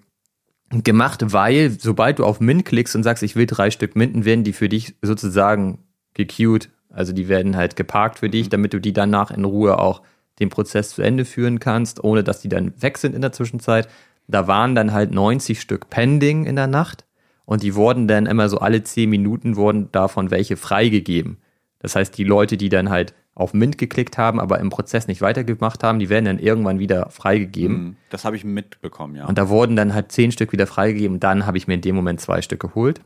[0.70, 4.44] gemacht, weil sobald du auf Mint klickst und sagst, ich will drei Stück Minten, werden
[4.44, 5.80] die für dich sozusagen
[6.14, 6.70] gequeued.
[6.90, 10.02] Also die werden halt geparkt für dich, damit du die danach in Ruhe auch
[10.40, 13.88] den Prozess zu Ende führen kannst, ohne dass die dann weg sind in der Zwischenzeit.
[14.28, 17.06] Da waren dann halt 90 Stück pending in der Nacht
[17.46, 21.38] und die wurden dann immer so alle 10 Minuten wurden davon welche freigegeben.
[21.80, 25.22] Das heißt, die Leute, die dann halt auf Mint geklickt haben, aber im Prozess nicht
[25.22, 27.76] weitergemacht haben, die werden dann irgendwann wieder freigegeben.
[27.78, 29.26] Hm, Das habe ich mitbekommen, ja.
[29.28, 31.20] Und da wurden dann halt zehn Stück wieder freigegeben.
[31.20, 33.02] Dann habe ich mir in dem Moment zwei Stück geholt.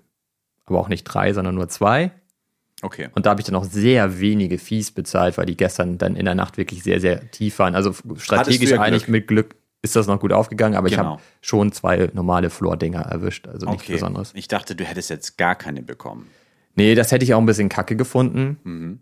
[0.65, 2.11] Aber auch nicht drei, sondern nur zwei.
[2.81, 3.10] Okay.
[3.14, 6.26] Und da habe ich dann auch sehr wenige Fees bezahlt, weil die gestern dann in
[6.26, 7.76] der Nacht wirklich sehr, sehr tief waren.
[7.76, 11.11] Also strategisch ja eigentlich mit Glück ist das noch gut aufgegangen, aber ich Genau.
[11.13, 13.47] habe schon zwei normale Floor-Dinger erwischt.
[13.47, 13.93] Also nichts Okay.
[13.93, 14.31] Besonderes.
[14.35, 16.27] Ich dachte, du hättest jetzt gar keine bekommen.
[16.75, 19.01] Nee, das hätte ich auch ein bisschen kacke gefunden.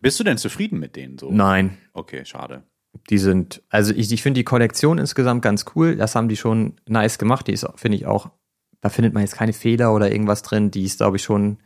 [0.00, 1.30] Bist du denn zufrieden mit denen so?
[1.32, 2.62] Nein, Okay, schade.
[3.10, 5.96] die sind, also ich, ich finde die Kollektion insgesamt ganz cool.
[5.96, 7.46] Das haben die schon nice gemacht.
[7.48, 8.30] Die ist, finde ich auch,
[8.80, 10.70] da findet man jetzt keine Fehler oder irgendwas drin.
[10.70, 11.58] Die ist, glaube ich, schon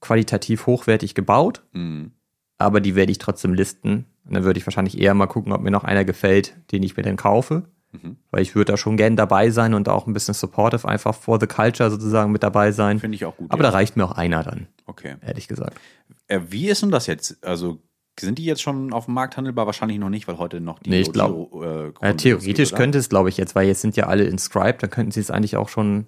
[0.00, 1.62] qualitativ hochwertig gebaut.
[1.72, 2.12] Hm.
[2.58, 4.06] Aber die werde ich trotzdem listen.
[4.24, 6.96] Und dann würde ich wahrscheinlich eher mal gucken, ob mir noch einer gefällt, den ich
[6.96, 7.64] mir dann kaufe.
[8.30, 11.40] Weil ich würde da schon gern dabei sein und auch ein bisschen supportive einfach for
[11.40, 13.00] the culture sozusagen mit dabei sein.
[13.00, 13.50] Finde ich auch gut.
[13.50, 13.70] Aber ja.
[13.70, 15.16] da reicht mir auch einer dann, Okay.
[15.22, 15.76] ehrlich gesagt.
[16.28, 17.44] Äh, wie ist denn das jetzt?
[17.44, 17.80] Also
[18.20, 19.66] sind die jetzt schon auf dem Markt handelbar?
[19.66, 22.68] Wahrscheinlich noch nicht, weil heute noch die Nee, ich glaub- Giro, äh, Ja, Grund theoretisch
[22.70, 22.76] oder?
[22.76, 25.32] könnte es, glaube ich, jetzt, weil jetzt sind ja alle inscribed, dann könnten sie es
[25.32, 26.06] eigentlich auch schon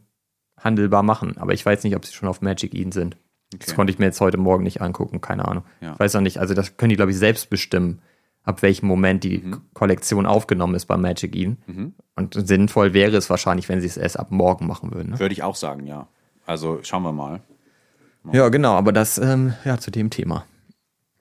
[0.60, 1.36] handelbar machen.
[1.38, 3.16] Aber ich weiß nicht, ob sie schon auf Magic Eden sind.
[3.52, 3.74] Das Okay.
[3.76, 5.64] konnte ich mir jetzt heute Morgen nicht angucken, keine Ahnung.
[5.80, 5.92] Ja.
[5.94, 8.00] Ich weiß auch nicht, also das können die, glaube ich, selbst bestimmen,
[8.44, 9.60] ab welchem Moment die Mhm.
[9.74, 11.94] Kollektion aufgenommen ist bei Magic Eden.
[12.16, 15.10] Und sinnvoll wäre es wahrscheinlich, wenn sie es erst ab morgen machen würden.
[15.12, 15.18] Ne?
[15.20, 16.08] Würde ich auch sagen, ja.
[16.46, 17.40] Also schauen wir mal.
[18.32, 20.44] Ja, genau, aber das, ähm, ja, zu dem Thema.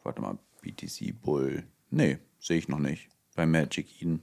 [0.03, 1.63] Warte mal, BTC Bull.
[1.89, 3.09] Nee, sehe ich noch nicht.
[3.35, 4.21] Bei Magic Eden.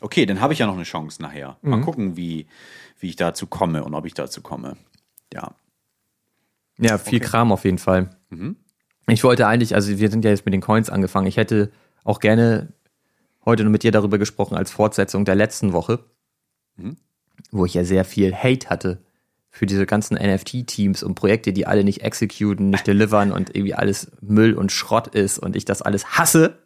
[0.00, 1.56] Okay, dann habe ich ja noch eine Chance nachher.
[1.62, 2.46] Mal gucken, wie,
[2.98, 4.76] wie ich dazu komme und ob ich dazu komme.
[5.32, 5.52] Ja.
[6.78, 8.10] Ja, viel Kram auf jeden Fall.
[9.08, 11.26] Ich wollte eigentlich, also wir sind ja jetzt mit den Coins angefangen.
[11.26, 11.70] Ich hätte
[12.04, 12.72] auch gerne
[13.44, 16.04] heute nur mit dir darüber gesprochen als Fortsetzung der letzten Woche,
[17.50, 19.02] wo ich ja sehr viel Hate hatte
[19.50, 24.10] für diese ganzen NFT-Teams und Projekte, die alle nicht executen, nicht delivern und irgendwie alles
[24.20, 26.58] Müll und Schrott ist und ich das alles hasse.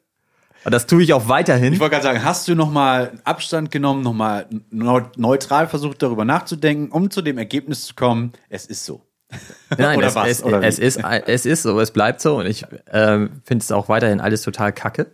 [0.65, 1.75] Und das tue ich auch weiterhin.
[1.75, 7.11] Ich wollte gerade sagen, hast du nochmal Abstand genommen, nochmal neutral versucht, darüber nachzudenken, um
[7.11, 9.08] zu dem Ergebnis zu kommen, es ist so.
[9.77, 10.29] Nein, Oder es, was?
[10.29, 13.73] Es, Oder es, ist, es ist so, es bleibt so und ich ähm, finde es
[13.73, 15.07] auch weiterhin alles total kacke.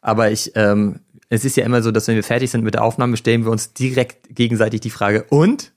[0.00, 2.84] Aber ich, ähm, es ist ja immer so, dass wenn wir fertig sind mit der
[2.84, 5.72] Aufnahme, stellen wir uns direkt gegenseitig die Frage, und?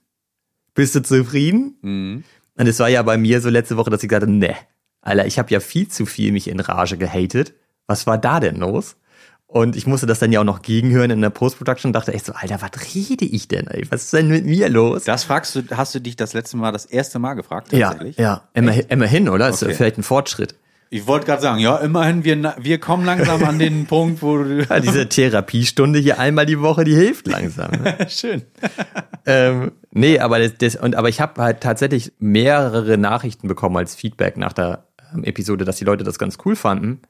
[0.74, 1.76] Bist du zufrieden?
[1.82, 2.24] Mhm.
[2.56, 4.54] Und es war ja bei mir so letzte Woche, dass ich gesagt habe, ne,
[5.02, 7.54] Alter, ich habe ja viel zu viel mich in Rage gehatet.
[7.86, 8.96] Was war da denn los?
[9.52, 12.24] Und ich musste das dann ja auch noch gegenhören in der Post-Production und dachte echt
[12.26, 13.66] so, Alter, was rede ich denn?
[13.66, 13.84] Ey?
[13.90, 15.02] Was ist denn mit mir los?
[15.04, 17.72] Das fragst du, hast du dich das letzte Mal das erste Mal gefragt?
[17.72, 18.16] Ja, Tatsächlich?
[18.16, 19.48] ja, immerhin, immerhin oder?
[19.48, 19.74] Ist Okay.
[19.74, 20.54] vielleicht ein Fortschritt.
[20.92, 24.62] Ich wollte gerade sagen, ja, immerhin, wir, wir kommen langsam an den Punkt, wo du.
[24.62, 27.72] Ja, diese Therapiestunde hier einmal die Woche, die hilft langsam.
[27.72, 27.96] Ne?
[28.08, 28.42] Schön.
[29.26, 33.94] ähm, nee, aber das, das und aber ich habe halt tatsächlich mehrere Nachrichten bekommen als
[33.96, 37.00] Feedback nach der ähm, Episode, dass die Leute das ganz cool fanden,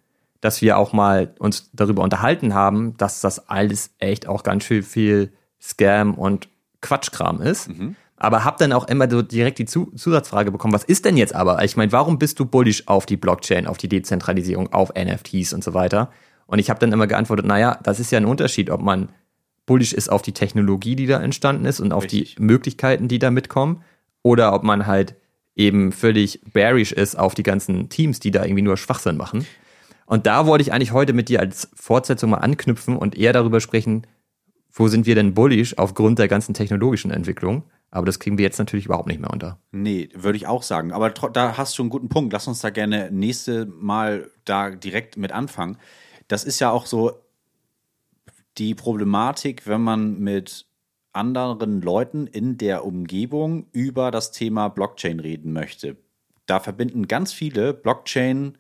[0.41, 4.83] dass wir auch mal uns darüber unterhalten haben, dass das alles echt auch ganz schön
[4.83, 6.49] viel Scam und
[6.81, 7.69] Quatschkram ist.
[8.17, 11.35] Aber hab dann auch immer so direkt die Zu Zusatzfrage bekommen, was ist denn jetzt
[11.35, 11.63] aber?
[11.65, 15.65] Ich meine, warum bist du bullish auf die Blockchain, auf die Dezentralisierung, auf NFTs und
[15.65, 16.11] so weiter?
[16.47, 19.11] Und ich habe dann immer geantwortet, naja, das ist ja ein Unterschied, ob man
[19.67, 22.35] bullish ist auf die Technologie, die da entstanden ist und auf Richtig.
[22.35, 23.83] die Möglichkeiten, die da mitkommen,
[24.23, 25.15] oder ob man halt
[25.55, 29.47] eben völlig bearish ist auf die ganzen Teams, die da irgendwie nur Schwachsinn machen.
[30.11, 33.61] Und da wollte ich eigentlich heute mit dir als Fortsetzung mal anknüpfen und eher darüber
[33.61, 34.09] sprechen,
[34.73, 37.63] wo sind wir denn bullish aufgrund der ganzen technologischen Entwicklung?
[37.93, 39.61] Aber das kriegen wir jetzt natürlich überhaupt nicht mehr unter.
[39.71, 40.91] Nee, würde ich auch sagen.
[40.91, 42.33] Aber da hast du einen guten Punkt.
[42.33, 45.79] Lass uns da gerne nächste Mal da direkt mit anfangen.
[46.27, 47.13] Das ist ja auch so
[48.59, 50.67] die Problematik, wenn man mit
[51.13, 55.97] anderen Leuten in der Umgebung über das Thema Blockchain reden möchte.
[56.47, 58.59] Da verbinden ganz viele Blockchain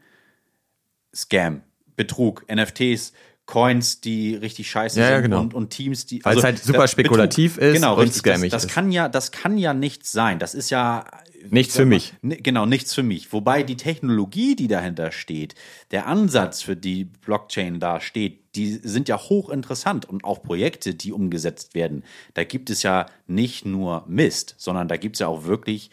[1.14, 1.62] Scam,
[1.96, 3.12] Betrug, NFTs,
[3.46, 5.40] Coins, die richtig scheiße Ja, ja, sind genau.
[5.40, 8.22] und, und Teams, die Weil es halt super das- spekulativ ist genau, und richtig.
[8.22, 8.70] Das, scammig das ist.
[8.70, 10.38] kann ja, das kann ja nichts sein.
[10.38, 11.04] Das ist ja
[11.48, 12.12] Nichts für mich.
[12.22, 13.32] Genau, nichts für mich.
[13.32, 15.54] Wobei die Technologie, die dahinter steht,
[15.90, 21.12] der Ansatz, für die Blockchain da steht, die sind ja hochinteressant und auch Projekte, die
[21.12, 22.04] umgesetzt werden.
[22.34, 25.90] Da gibt es ja nicht nur Mist, sondern da gibt es ja auch wirklich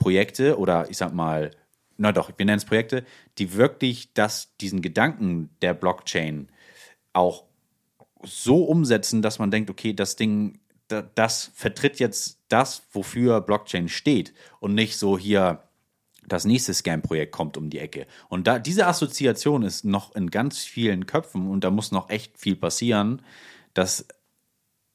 [0.00, 1.52] Projekte oder ich sag mal,
[2.00, 3.04] na doch, wir nennen es Projekte,
[3.38, 6.48] die wirklich das, diesen Gedanken der Blockchain
[7.12, 7.44] auch
[8.22, 13.88] so umsetzen, dass man denkt, okay, das Ding, da- das vertritt jetzt das, wofür Blockchain
[13.88, 15.62] steht und nicht so hier
[16.26, 18.06] das nächste Scam-Projekt kommt um die Ecke.
[18.28, 22.38] Und da diese Assoziation ist noch in ganz vielen Köpfen und da muss noch echt
[22.38, 23.22] viel passieren,
[23.74, 24.06] dass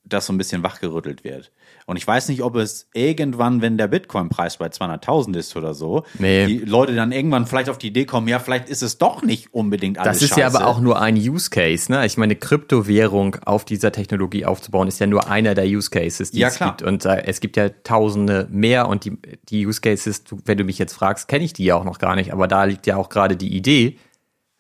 [0.08, 1.52] das so ein bisschen wachgerüttelt wird.
[1.88, 6.04] Und ich weiß nicht, ob es irgendwann, wenn der Bitcoin-Preis bei 200.000 ist oder so,
[6.20, 6.46] Nee.
[6.48, 9.54] die Leute dann irgendwann vielleicht auf die Idee kommen, ja, vielleicht ist es doch nicht
[9.54, 10.58] unbedingt alles Das ist ja scheiße.
[10.58, 12.06] aber auch nur ein Use Case, ne?
[12.06, 16.40] Ich meine, Kryptowährung auf dieser Technologie aufzubauen, ist ja nur einer der Use Cases, die
[16.40, 16.72] Ja, es klar.
[16.72, 16.82] gibt.
[16.84, 19.18] Und äh, es gibt ja tausende mehr und die,
[19.50, 22.16] die Use Cases, wenn du mich jetzt fragst, kenne ich die ja auch noch gar
[22.16, 23.98] nicht, aber da liegt ja auch gerade die Idee,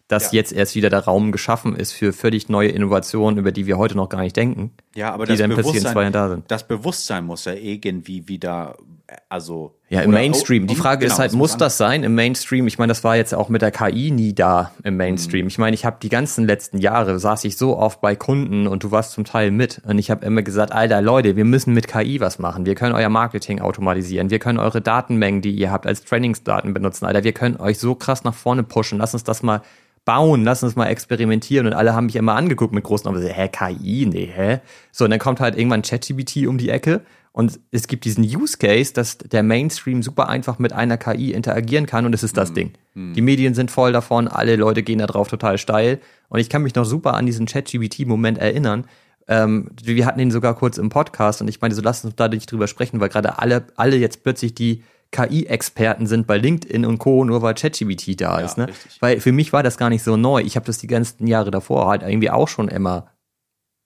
[0.07, 0.37] dass Ja.
[0.37, 3.95] jetzt erst wieder der Raum geschaffen ist für völlig neue Innovationen, über die wir heute
[3.95, 4.71] noch gar nicht denken.
[4.95, 6.43] Ja, aber die das dann Bewusstsein, da sind.
[6.49, 8.77] das Bewusstsein muss ja irgendwie wieder,
[9.07, 10.65] äh, also Ja, im oder- Mainstream.
[10.65, 12.65] Die Frage ist genau, halt, es muss das sein im Mainstream?
[12.65, 15.45] Ich meine, das war jetzt auch mit der KI nie da im Mainstream.
[15.45, 18.83] Ich meine, ich habe die ganzen letzten Jahre saß ich so oft bei Kunden und
[18.83, 21.87] du warst zum Teil mit und ich habe immer gesagt, Alter Leute, wir müssen mit
[21.87, 22.65] KI was machen.
[22.65, 24.31] Wir können euer Marketing automatisieren.
[24.31, 27.05] Wir können eure Datenmengen, die ihr habt, als Trainingsdaten benutzen.
[27.05, 28.97] Alter, wir können euch so krass nach vorne pushen.
[28.97, 29.61] Lass uns das mal
[30.03, 31.67] bauen, lass uns mal experimentieren.
[31.67, 34.59] Und alle haben mich immer angeguckt mit großen Augen, hä, KI, nee, hä?
[34.91, 37.01] So, und dann kommt halt irgendwann ChatGPT um die Ecke
[37.37, 41.85] und es gibt diesen Use Case, dass der Mainstream super einfach mit einer KI interagieren
[41.85, 42.71] kann und es ist das Ding.
[42.95, 45.99] Die Medien sind voll davon, alle Leute gehen da drauf total steil.
[46.29, 48.85] Und ich kann mich noch super an diesen ChatGPT-Moment erinnern.
[49.27, 52.29] Ähm, wir hatten ihn sogar kurz im Podcast und ich meinte, so lass uns da
[52.29, 56.99] nicht drüber sprechen, weil gerade alle, alle jetzt plötzlich die KI-Experten sind bei LinkedIn und
[56.99, 58.57] Co., nur weil ChatGPT da Ja, ist.
[58.57, 58.69] Ne?
[58.69, 58.97] richtig.
[59.01, 60.41] Weil für mich war das gar nicht so neu.
[60.41, 63.07] Ich habe das die ganzen Jahre davor halt irgendwie auch schon immer,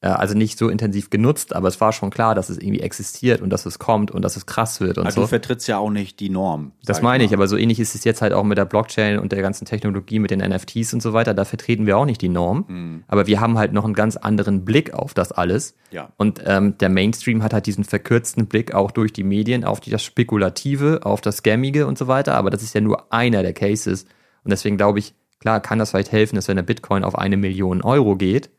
[0.07, 3.49] also nicht so intensiv genutzt, aber es war schon klar, dass es irgendwie existiert und
[3.49, 5.21] dass es kommt und dass es krass wird und Also so.
[5.21, 6.71] du vertrittst ja auch nicht die Norm.
[6.85, 7.37] Das meine ich, mal.
[7.37, 10.19] aber so ähnlich ist es jetzt halt auch mit der Blockchain und der ganzen Technologie,
[10.19, 11.33] mit den NFTs und so weiter.
[11.33, 13.03] Da vertreten wir auch nicht die Norm.
[13.07, 15.75] Aber wir haben halt noch einen ganz anderen Blick auf das alles.
[15.91, 16.13] Ja.
[16.15, 19.89] Und ähm, der Mainstream hat halt diesen verkürzten Blick auch durch die Medien auf die,
[19.89, 22.35] das Spekulative, auf das Scammige und so weiter.
[22.35, 24.05] Aber das ist ja nur einer der Cases.
[24.45, 27.35] Und deswegen glaube ich, klar kann das vielleicht helfen, dass wenn der Bitcoin auf eine
[27.35, 28.49] Million Euro geht.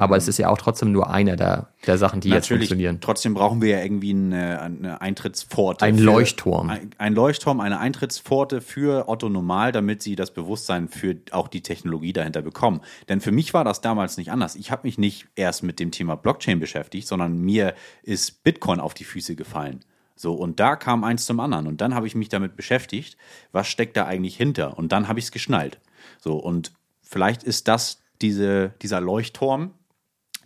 [0.00, 2.98] Aber es ist ja auch trotzdem nur einer der, der Sachen, die jetzt Natürlich, funktionieren.
[3.00, 5.84] trotzdem brauchen wir ja irgendwie eine, eine Eintrittspforte.
[5.84, 6.70] Ein für- Leuchtturm.
[6.70, 11.62] Ein, ein Leuchtturm, eine Eintrittspforte für Otto Normal, damit sie das Bewusstsein für auch die
[11.62, 12.80] Technologie dahinter bekommen.
[13.08, 14.56] Denn für mich war das damals nicht anders.
[14.56, 18.94] Ich habe mich nicht erst mit dem Thema Blockchain beschäftigt, sondern mir ist Bitcoin auf
[18.94, 19.80] die Füße gefallen.
[20.16, 21.66] So, und da kam eins zum anderen.
[21.66, 23.16] Und dann habe ich mich damit beschäftigt,
[23.52, 24.76] was steckt da eigentlich hinter?
[24.78, 25.78] Und dann habe ich es geschnallt.
[26.18, 26.72] So, und
[27.02, 29.72] vielleicht ist das diese, dieser Leuchtturm,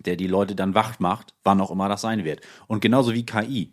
[0.05, 2.41] der die Leute dann wach macht, wann auch immer das sein wird.
[2.67, 3.73] Und genauso wie KI.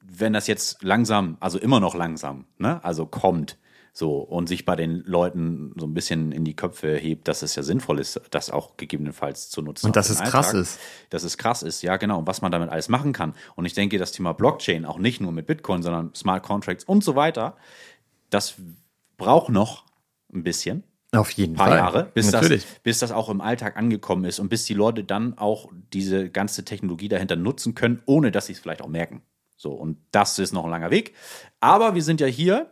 [0.00, 3.56] Wenn das jetzt langsam, also immer noch langsam, ne, also kommt,
[3.96, 7.54] so und sich bei den Leuten so ein bisschen in die Köpfe hebt, dass es
[7.54, 9.86] ja sinnvoll ist, das auch gegebenenfalls zu nutzen.
[9.86, 10.80] Und dass es krass ist.
[11.10, 12.18] Dass es krass ist, ja, genau.
[12.18, 13.34] Und was man damit alles machen kann.
[13.54, 17.04] Und ich denke, das Thema Blockchain, auch nicht nur mit Bitcoin, sondern Smart Contracts und
[17.04, 17.56] so weiter,
[18.30, 18.56] das
[19.16, 19.84] braucht noch
[20.32, 20.82] ein bisschen
[21.14, 21.78] Auf jeden paar Fall.
[21.78, 22.66] Jahre, bis das, Natürlich.
[22.82, 26.64] bis das auch im Alltag angekommen ist und bis die Leute dann auch diese ganze
[26.64, 29.22] Technologie dahinter nutzen können, ohne dass sie es vielleicht auch merken.
[29.56, 31.14] So, und das ist noch ein langer Weg.
[31.60, 32.70] Aber wir sind ja hier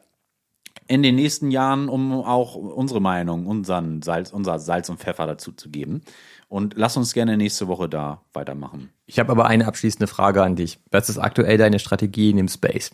[0.89, 5.53] in den nächsten Jahren, um auch unsere Meinung, unseren Salz, unser Salz und Pfeffer dazu
[5.53, 6.03] zu geben.
[6.49, 8.91] Und lass uns gerne nächste Woche da weitermachen.
[9.07, 10.81] Ich habe aber eine abschließende Frage an dich.
[10.91, 12.91] Was ist aktuell deine Strategie in dem Space?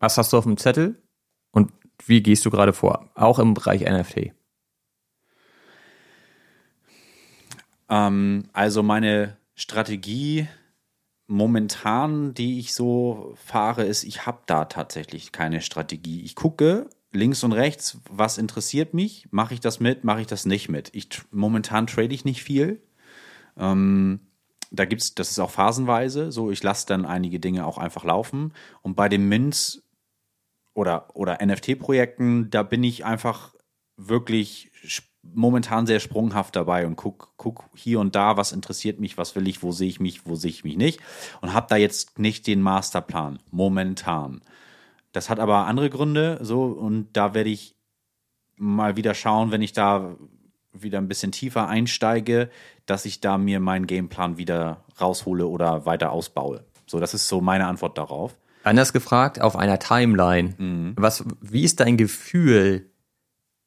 [0.00, 1.00] Was hast du auf dem Zettel
[1.52, 1.70] und
[2.06, 3.10] wie gehst du gerade vor?
[3.14, 4.32] Auch im Bereich NFT.
[7.88, 10.48] Ähm, also meine Strategie
[11.26, 16.22] momentan, die ich so fahre, ist, ich habe da tatsächlich keine Strategie.
[16.22, 20.46] Ich gucke links und rechts, was interessiert mich, mache ich das mit, mache ich das
[20.46, 20.90] nicht mit.
[20.94, 22.82] Ich momentan trade ich nicht viel.
[23.56, 24.20] Ähm,
[24.70, 28.52] da gibt's, das ist auch phasenweise, so ich lasse dann einige Dinge auch einfach laufen.
[28.82, 29.82] Und bei den Mints
[30.74, 33.54] oder, oder NFT-Projekten, da bin ich einfach
[33.96, 34.70] wirklich
[35.22, 39.48] momentan sehr sprunghaft dabei und guck, guck hier und da, was interessiert mich, was will
[39.48, 41.00] ich, wo sehe ich mich, wo sehe ich mich nicht
[41.40, 44.40] und habe da jetzt nicht den Masterplan momentan.
[45.12, 47.74] Das hat aber andere Gründe, so und da werde ich
[48.56, 50.16] mal wieder schauen, wenn ich da
[50.72, 52.50] wieder ein bisschen tiefer einsteige,
[52.86, 56.64] dass ich da mir meinen Gameplan wieder raushole oder weiter ausbaue.
[56.86, 58.38] So, das ist so meine Antwort darauf.
[58.64, 60.54] Anders gefragt, auf einer Timeline.
[60.58, 60.94] Mhm.
[60.96, 62.90] Was, wie ist dein Gefühl?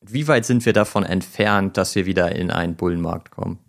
[0.02, 3.60] Wie weit sind wir davon entfernt, dass wir wieder in einen Bullenmarkt kommen?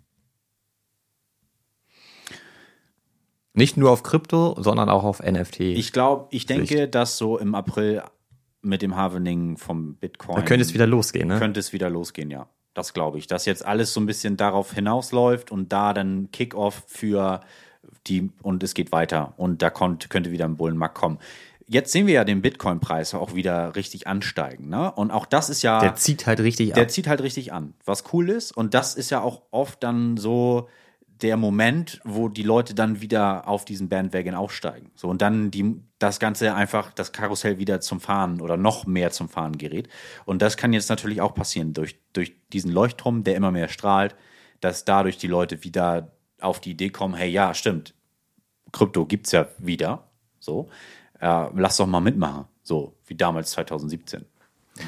[3.53, 5.59] Nicht nur auf Krypto, sondern auch auf NFT.
[5.59, 8.01] Ich glaube, ich denke, dass so im April
[8.63, 11.37] mit dem Halvening vom Bitcoin da könnte es wieder losgehen, ne?
[11.37, 12.47] könnte es wieder losgehen, ja.
[12.73, 13.27] Das glaube ich.
[13.27, 17.41] Dass jetzt alles so ein bisschen darauf hinausläuft und da dann Kickoff für
[18.07, 21.19] die und es geht weiter und da kommt, könnte wieder ein Bullenmarkt kommen.
[21.67, 24.91] Jetzt sehen wir ja den Bitcoin-Preis auch wieder richtig ansteigen, ne?
[24.91, 26.91] Und auch das ist ja Der zieht halt richtig der ab.
[26.91, 28.55] zieht halt richtig an, was cool ist.
[28.55, 30.67] Und das ist ja auch oft dann so
[31.21, 34.91] der Moment, wo die Leute dann wieder auf diesen Bandwagon aufsteigen.
[34.95, 39.11] So und dann die, das Ganze einfach, das Karussell wieder zum Fahren oder noch mehr
[39.11, 39.87] zum Fahren gerät.
[40.25, 44.15] Und das kann jetzt natürlich auch passieren durch, durch diesen Leuchtturm, der immer mehr strahlt,
[44.59, 46.11] dass dadurch die Leute wieder
[46.41, 47.93] auf die Idee kommen, hey, ja, stimmt,
[48.73, 50.09] Krypto gibt's ja wieder.
[50.39, 50.67] So,
[51.23, 52.45] äh, lass doch mal mitmachen.
[52.63, 54.25] So, wie damals 2017.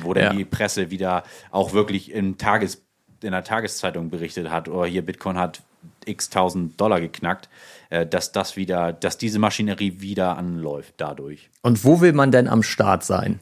[0.01, 0.33] Wo dann Ja.
[0.33, 2.81] die Presse wieder auch wirklich im Tages,
[3.21, 5.61] in der Tageszeitung berichtet hat, oder hier Bitcoin hat
[6.05, 7.49] x tausend Dollar geknackt,
[7.89, 11.49] äh, dass das wieder, dass diese Maschinerie wieder anläuft dadurch.
[11.61, 13.39] Und wo will man denn am Start sein?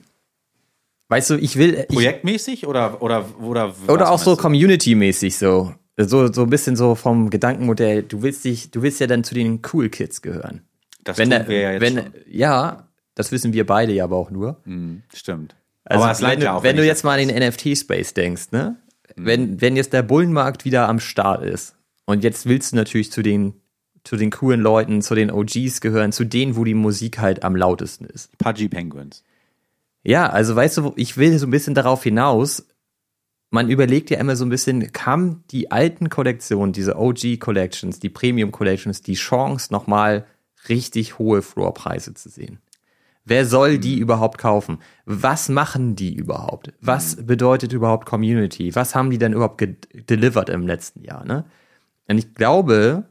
[1.10, 1.86] Weißt du, ich will.
[1.90, 5.74] Ich, Projektmäßig oder oder oder oder auch so community-mäßig so.
[5.96, 9.36] So, so ein bisschen so vom Gedankenmodell, du willst dich, du willst ja dann zu
[9.36, 10.64] den Cool Kids gehören.
[11.04, 12.14] Das Wenn, tun wir ja jetzt wenn, schon.
[12.28, 14.62] ja, das wissen wir beide ja aber auch nur.
[15.14, 15.56] Stimmt.
[15.86, 18.78] Also Aber wenn, ja auch, wenn du jetzt mal an den NFT-Space denkst, ne?
[19.16, 21.76] wenn, wenn jetzt der Bullenmarkt wieder am Start ist
[22.06, 23.54] und jetzt willst du natürlich zu den,
[24.04, 27.56] zu den coolen Leuten, zu den OGs gehören, zu denen, wo die Musik halt am
[27.56, 28.38] lautesten ist.
[28.38, 29.24] Pudgy Penguins.
[30.04, 32.68] Ja, also weißt du, ich will so ein bisschen darauf hinaus,
[33.50, 38.10] man überlegt ja immer so ein bisschen, kam die alten Kollektionen, diese OG Collections, die
[38.10, 40.26] Premium Collections, die Chance nochmal
[40.70, 42.60] richtig hohe Floorpreise zu sehen?
[43.26, 44.80] Wer soll die überhaupt kaufen?
[45.06, 46.74] Was machen die überhaupt?
[46.82, 48.76] Was bedeutet überhaupt Community?
[48.76, 49.64] Was haben die denn überhaupt
[50.10, 51.24] delivered im letzten Jahr?
[51.26, 51.46] Ne?
[52.10, 53.06] Und ich glaube,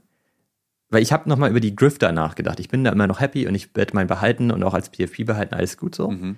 [0.91, 2.61] weil ich habe nochmal über die Grifter nachgedacht.
[2.61, 5.25] Ich bin da immer noch happy und ich werde mein behalten und auch als PFP
[5.25, 6.11] behalten, alles gut so.
[6.11, 6.37] Mhm.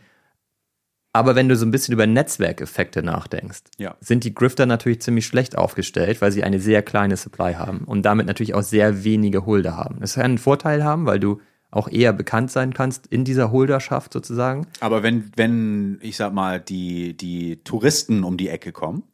[1.15, 3.97] Aber wenn du so ein bisschen über Netzwerkeffekte nachdenkst, Ja.
[4.01, 8.03] sind die Grifter natürlich ziemlich schlecht aufgestellt, weil sie eine sehr kleine Supply haben und
[8.03, 10.01] damit natürlich auch sehr wenige Holder haben.
[10.01, 14.13] Das kann einen Vorteil haben, weil du auch eher bekannt sein kannst in dieser Holderschaft
[14.13, 14.67] sozusagen.
[14.81, 19.05] Aber wenn, wenn, ich sag mal, die, die Touristen um die Ecke kommen,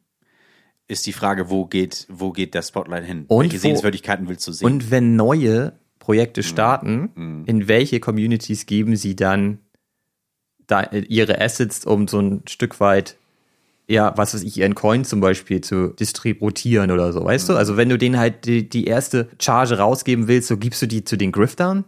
[0.87, 3.25] ist die Frage, wo geht, wo geht der Spotlight hin?
[3.27, 4.65] Und Welche wo- Sehenswürdigkeiten willst du sehen?
[4.65, 9.59] Und wenn neue Projekte starten, in welche Communities geben sie dann
[10.71, 13.17] da ihre Assets, um so ein Stück weit,
[13.87, 17.55] ja, was weiß ich, ihren Coin zum Beispiel zu distributieren oder so, weißt du?
[17.55, 21.03] Also wenn du denen halt die, die erste Charge rausgeben willst, so gibst du die
[21.03, 21.83] zu den Griftern?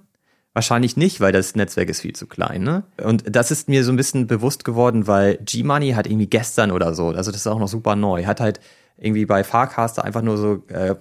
[0.51, 2.83] Wahrscheinlich nicht, weil das Netzwerk ist viel zu klein, ne?
[3.01, 6.93] Und das ist mir so ein bisschen bewusst geworden, weil G-Money hat irgendwie gestern oder
[6.93, 8.59] so, also das ist auch noch super neu, hat halt
[8.97, 10.95] irgendwie bei Farcaster einfach nur so äh,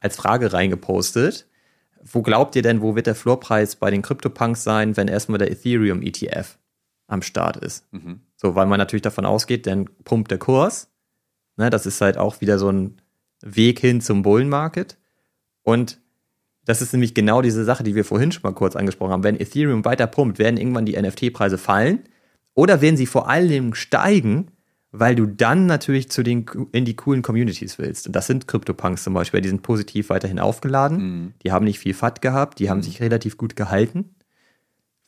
[0.00, 1.46] als Frage reingepostet.
[2.02, 5.50] Wo glaubt ihr denn, wo wird der Floorpreis bei den CryptoPunks sein, wenn erstmal der
[5.52, 6.56] Ethereum ETF
[7.10, 7.86] am Start ist?
[8.36, 10.90] So, weil man natürlich davon ausgeht, dann pumpt der Kurs.
[11.56, 13.02] Ne, das ist halt auch wieder so ein
[13.42, 14.96] Weg hin zum Bullenmarket.
[15.62, 16.00] Und
[16.64, 19.24] das ist nämlich genau diese Sache, die wir vorhin schon mal kurz angesprochen haben.
[19.24, 22.00] Wenn Ethereum weiter pumpt, werden irgendwann die NFT-Preise fallen
[22.54, 24.52] oder werden sie vor allem steigen,
[24.92, 28.06] weil du dann natürlich zu den in die coolen Communities willst.
[28.06, 30.98] Und das sind CryptoPunks zum Beispiel, die sind positiv weiterhin aufgeladen.
[31.42, 34.14] Die haben nicht viel FAT gehabt, die haben sich relativ gut gehalten.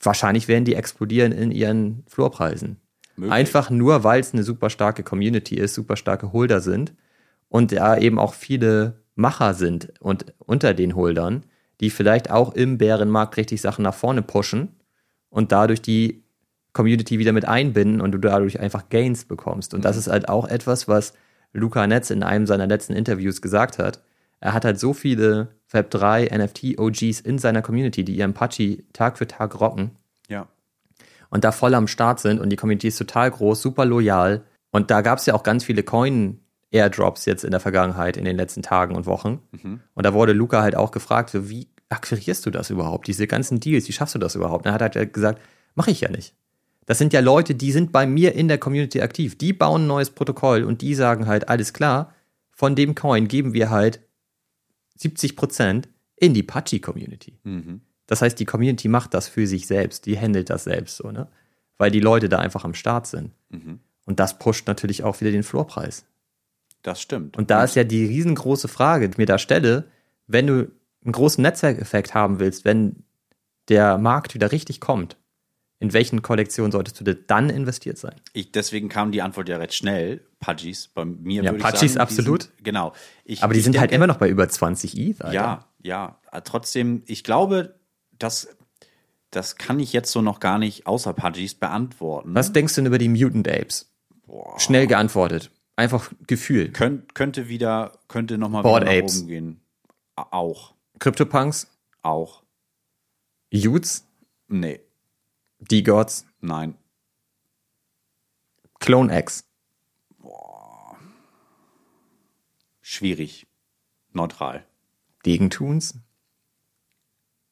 [0.03, 2.77] Wahrscheinlich werden die explodieren in ihren Floorpreisen.
[3.17, 3.33] Möglich.
[3.33, 6.95] Einfach nur, weil es eine super starke Community ist, super starke Holder sind
[7.49, 11.45] und da eben auch viele Macher sind und unter den Holdern,
[11.81, 14.81] die vielleicht auch im Bärenmarkt richtig Sachen nach vorne pushen
[15.29, 16.25] und dadurch die
[16.73, 19.75] Community wieder mit einbinden und du dadurch einfach Gains bekommst.
[19.75, 21.13] Und das ist halt auch etwas, was
[21.53, 24.03] Luca Netz in einem seiner letzten Interviews gesagt hat.
[24.41, 29.19] Er hat halt so viele Web3 NFT OGs in seiner Community, die ihren Pachi Tag
[29.19, 29.93] für Tag rocken
[30.29, 30.47] ja.
[31.31, 34.45] und da voll am Start sind und die Community ist total groß, super loyal.
[34.71, 38.37] Und da gab es ja auch ganz viele Coin-Airdrops jetzt in der Vergangenheit, in den
[38.37, 39.41] letzten Tagen und Wochen.
[39.95, 43.07] Und da wurde Luca halt auch gefragt, so, wie akquirierst du das überhaupt?
[43.07, 44.65] Diese ganzen Deals, wie schaffst du das überhaupt?
[44.65, 45.41] Und er hat halt gesagt,
[45.75, 46.35] mache ich ja nicht.
[46.87, 49.39] Das sind ja Leute, die sind bei mir in der Community aktiv.
[49.39, 52.15] Die bauen ein neues Protokoll und die sagen halt, alles klar,
[52.51, 54.01] von dem Coin geben wir halt
[55.03, 55.85] 70%
[56.17, 57.39] in die Pachi-Community.
[58.07, 61.29] Das heißt, die Community macht das für sich selbst, die handelt das selbst so, ne?
[61.79, 63.33] Weil die Leute da einfach am Start sind.
[64.05, 66.05] Und das pusht natürlich auch wieder den Floorpreis.
[66.83, 67.37] Das stimmt.
[67.37, 69.89] Und da ist ja die riesengroße Frage, die ich mir da stelle,
[70.27, 70.71] wenn du
[71.05, 73.05] einen großen Netzwerkeffekt haben willst, wenn
[73.69, 75.17] der Markt wieder richtig kommt,
[75.83, 78.15] in welchen Kollektionen solltest du denn dann investiert sein?
[78.33, 80.21] Ich, deswegen kam die Antwort ja recht schnell.
[80.41, 80.89] Pudgies.
[80.89, 82.43] Bei mir Ja, würde ich Pudgies sagen, die absolut.
[82.45, 82.93] Sind, genau.
[83.25, 85.35] Ich, Aber die ich sind halt denke- immer noch bei über 20 ETH, Alter.
[85.35, 86.19] Ja, ja.
[86.45, 87.75] Trotzdem, ich glaube,
[88.19, 88.49] das,
[89.31, 92.35] das kann ich jetzt so noch gar nicht außer Pudgies beantworten.
[92.35, 93.93] Was denkst du denn über die Mutant Apes?
[94.59, 95.51] Schnell geantwortet.
[95.77, 96.71] Einfach Gefühl.
[96.71, 99.19] Könnt, könnte wieder, könnte nochmal wieder nach Apes.
[99.21, 99.61] oben gehen.
[100.17, 100.75] Auch.
[101.01, 101.69] CryptoPunks,
[102.03, 102.43] Auch.
[103.53, 104.07] Utes,
[104.49, 104.81] Nee.
[105.71, 106.77] D-Gods, Nein.
[108.81, 109.45] Clone X.
[112.81, 113.47] Schwierig.
[114.13, 114.67] Neutral.
[115.23, 115.95] Gegentuns?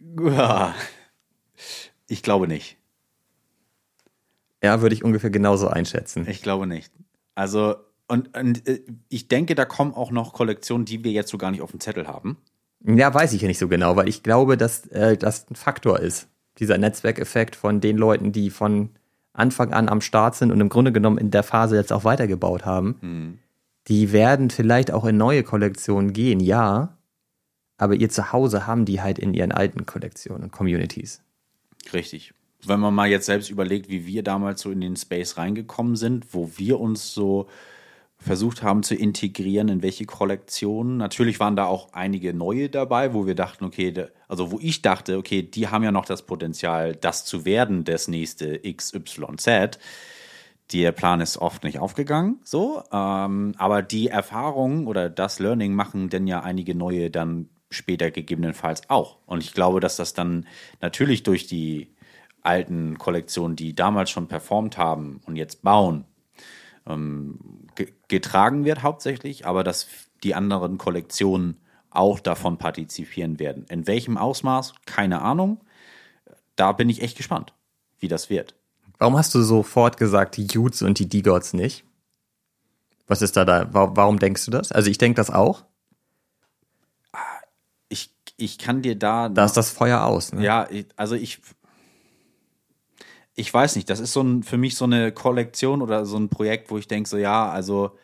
[0.01, 0.74] Ja.
[2.09, 2.77] Ich glaube nicht.
[4.62, 6.27] Ja, würde ich ungefähr genauso einschätzen.
[6.28, 6.93] Ich glaube nicht.
[7.37, 7.77] Also,
[8.09, 11.53] und, und äh, ich denke, da kommen auch noch Kollektionen, die wir jetzt so gar
[11.53, 12.39] nicht auf dem Zettel haben.
[12.85, 16.01] Ja, weiß ich ja nicht so genau, weil ich glaube, dass äh, das ein Faktor
[16.01, 16.28] ist.
[16.59, 18.90] Dieser Netzwerkeffekt von den Leuten, die von
[19.32, 22.66] Anfang an am Start sind und im Grunde genommen in der Phase jetzt auch weitergebaut
[22.66, 23.39] haben.
[23.89, 26.97] Die werden vielleicht auch in neue Kollektionen gehen, ja.
[27.78, 31.22] Aber ihr Zuhause haben die halt in ihren alten Kollektionen und Communities.
[31.93, 32.35] Richtig.
[32.66, 36.35] Wenn man mal jetzt selbst überlegt, wie wir damals so in den Space reingekommen sind,
[36.35, 37.48] wo wir uns so
[38.20, 40.98] versucht haben zu integrieren, in welche Kollektionen.
[40.98, 45.16] Natürlich waren da auch einige neue dabei, wo wir dachten, okay, also wo ich dachte,
[45.16, 49.78] okay, die haben ja noch das Potenzial, das zu werden, das nächste XYZ.
[50.72, 52.82] der Plan ist oft nicht aufgegangen, so.
[52.92, 58.90] Ähm, aber die Erfahrung oder das Learning machen denn ja einige neue dann später gegebenenfalls
[58.90, 59.18] auch.
[59.26, 60.47] Und ich glaube, dass das dann
[60.80, 61.94] natürlich durch die
[62.42, 66.05] alten Kollektionen, die damals schon performt haben und jetzt bauen,
[66.86, 67.38] ähm,
[68.11, 69.87] getragen wird hauptsächlich, aber dass
[70.23, 71.57] die anderen Kollektionen
[71.89, 73.65] auch davon partizipieren werden.
[73.69, 74.74] In welchem Ausmaß?
[74.85, 75.61] Keine Ahnung.
[76.57, 77.55] Da bin ich echt gespannt,
[77.99, 78.55] wie das wird.
[78.99, 81.85] Warum hast du sofort gesagt, die Utes und die D-Gods nicht?
[83.07, 83.66] Was ist da da?
[83.73, 84.70] Warum denkst du das?
[84.70, 85.65] Also ich denke das auch.
[87.89, 89.28] Ich, ich kann dir da.
[89.28, 90.32] Da ist das Feuer aus.
[90.32, 90.45] Ne?
[90.45, 91.41] Ja, also ich.
[93.35, 96.28] Ich weiß nicht, das ist so ein, für mich so eine Kollektion oder so ein
[96.28, 97.97] Projekt, wo ich denke, so ja, also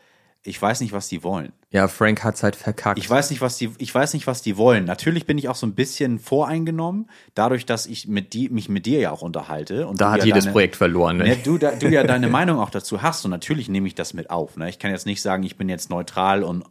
[0.46, 1.52] ich weiß nicht, was die wollen.
[1.70, 2.98] Ja, Frank hat's halt verkackt.
[2.98, 4.84] Ich weiß nicht, was die, ich weiß nicht, was die wollen.
[4.84, 8.86] Natürlich bin ich auch so ein bisschen voreingenommen, dadurch, dass ich mit die, mich mit
[8.86, 9.86] dir ja auch unterhalte.
[9.86, 11.18] Und da hat ja jedes deine, Projekt verloren.
[11.18, 11.24] Ne?
[11.24, 14.14] Ne, du, da, du ja deine Meinung auch dazu hast und natürlich nehme ich das
[14.14, 14.56] mit auf.
[14.56, 14.68] Ne?
[14.68, 16.64] Ich kann jetzt nicht sagen, ich bin jetzt neutral und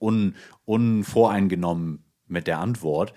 [0.00, 3.12] un, unvoreingenommen mit der Antwort.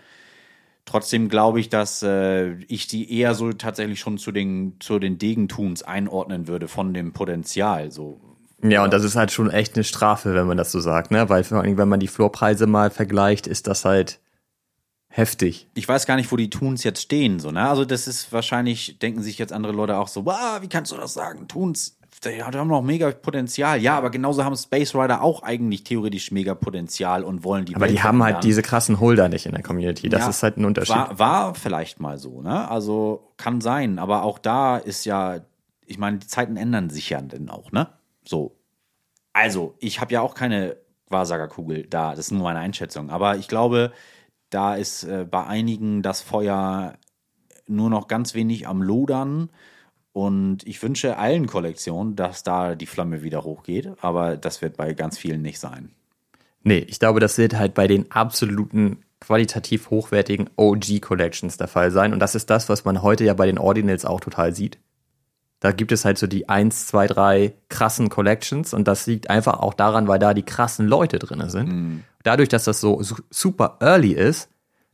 [0.85, 5.17] Trotzdem glaube ich, dass äh, ich die eher so tatsächlich schon zu den, zu den
[5.17, 7.91] Degentuns einordnen würde von dem Potenzial.
[7.91, 8.19] So,
[8.63, 11.29] ja, und das ist halt schon echt eine Strafe, wenn man das so sagt, ne?
[11.29, 14.19] Weil vor allem, wenn man die Floorpreise mal vergleicht, ist das halt
[15.07, 15.67] heftig.
[15.73, 17.67] Ich weiß gar nicht, wo die Toons jetzt stehen, so, ne?
[17.67, 20.97] Also das ist wahrscheinlich, denken sich jetzt andere Leute auch so, wow, wie kannst du
[20.97, 21.47] das sagen?
[21.47, 23.81] Toons, die haben noch mega Potenzial.
[23.81, 27.85] Ja, aber genauso haben Space Rider auch eigentlich theoretisch mega Potenzial und wollen die Aber
[27.85, 30.07] Welt die haben halt diese krassen Holder nicht in der Community.
[30.07, 30.95] Das Ja, ist halt ein Unterschied.
[30.95, 32.69] War, war vielleicht mal so, ne?
[32.69, 35.39] Also kann sein, aber auch da ist ja,
[35.85, 37.87] ich meine, die Zeiten ändern sich ja dann auch, ne?
[38.23, 38.55] So.
[39.33, 40.77] Also, ich habe ja auch keine
[41.09, 43.91] Wahrsagerkugel da, das ist nur meine Einschätzung, aber ich glaube,
[44.49, 46.95] da ist äh, bei einigen das Feuer
[47.67, 49.49] nur noch ganz wenig am Lodern
[50.13, 54.93] und ich wünsche allen Kollektionen, dass da die Flamme wieder hochgeht, aber das wird bei
[54.93, 55.91] ganz vielen nicht sein.
[56.63, 62.11] Nee, ich glaube, das wird halt bei den absoluten qualitativ hochwertigen OG-Collections der Fall sein.
[62.13, 64.77] Und das ist das, was man heute ja bei den Ordinals auch total sieht.
[65.59, 69.59] Da gibt es halt so die eins, zwei, drei krassen Collections und das liegt einfach
[69.59, 72.03] auch daran, weil da die krassen Leute drin sind.
[72.23, 74.49] Dadurch, dass das so su- super early ist,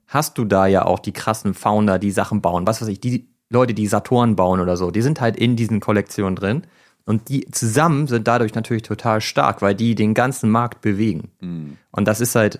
[0.07, 2.68] hast du da ja auch die krassen Founder, die Sachen bauen.
[2.68, 5.80] Was weiß ich, die Leute, die Saturn bauen oder so, die sind halt in diesen
[5.80, 6.64] Kollektionen drin.
[7.06, 11.32] Und die zusammen sind dadurch natürlich total stark, weil die den ganzen Markt bewegen.
[11.91, 12.60] Und das ist halt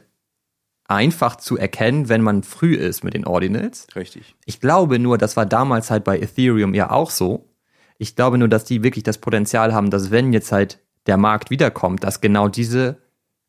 [0.88, 3.88] einfach zu erkennen, wenn man früh ist mit den Ordinals.
[3.94, 4.36] Richtig.
[4.46, 7.50] Ich glaube nur, das war damals halt bei Ethereum ja auch so.
[7.98, 11.50] Ich glaube nur, dass die wirklich das Potenzial haben, dass wenn jetzt halt der Markt
[11.50, 13.02] wiederkommt, dass genau diese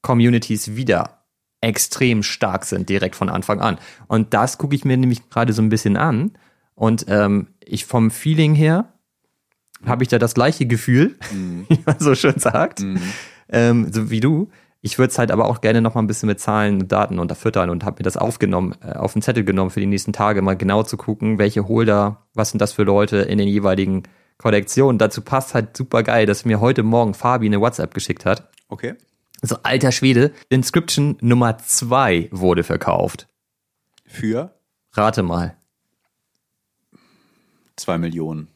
[0.03, 1.25] Communities wieder
[1.61, 3.79] extrem stark sind, direkt von Anfang an.
[4.09, 6.33] Und das gucke ich mir nämlich gerade so ein bisschen an.
[6.79, 8.93] Und ähm, ich vom Feeling her
[9.85, 12.85] habe ich da das gleiche Gefühl, wie man so schön sagt,
[13.49, 14.49] ähm, so wie du.
[14.81, 17.19] Ich würde es halt aber auch gerne noch mal ein bisschen mit Zahlen und Daten
[17.19, 20.41] unterfüttern und habe mir das aufgenommen, äh, auf den Zettel genommen für die nächsten Tage,
[20.41, 24.05] mal genau zu gucken, welche Holder, was sind das für Leute in den jeweiligen
[24.39, 24.99] Kollektionen.
[24.99, 28.49] Dazu passt halt super geil, dass mir heute Morgen Fabi eine WhatsApp geschickt hat.
[28.69, 28.95] Okay.
[29.43, 33.27] So, alter Schwede, Inscription Nummer zwei wurde verkauft.
[34.07, 34.55] Für
[34.93, 35.58] Rate mal.
[37.79, 38.49] Zwei Millionen.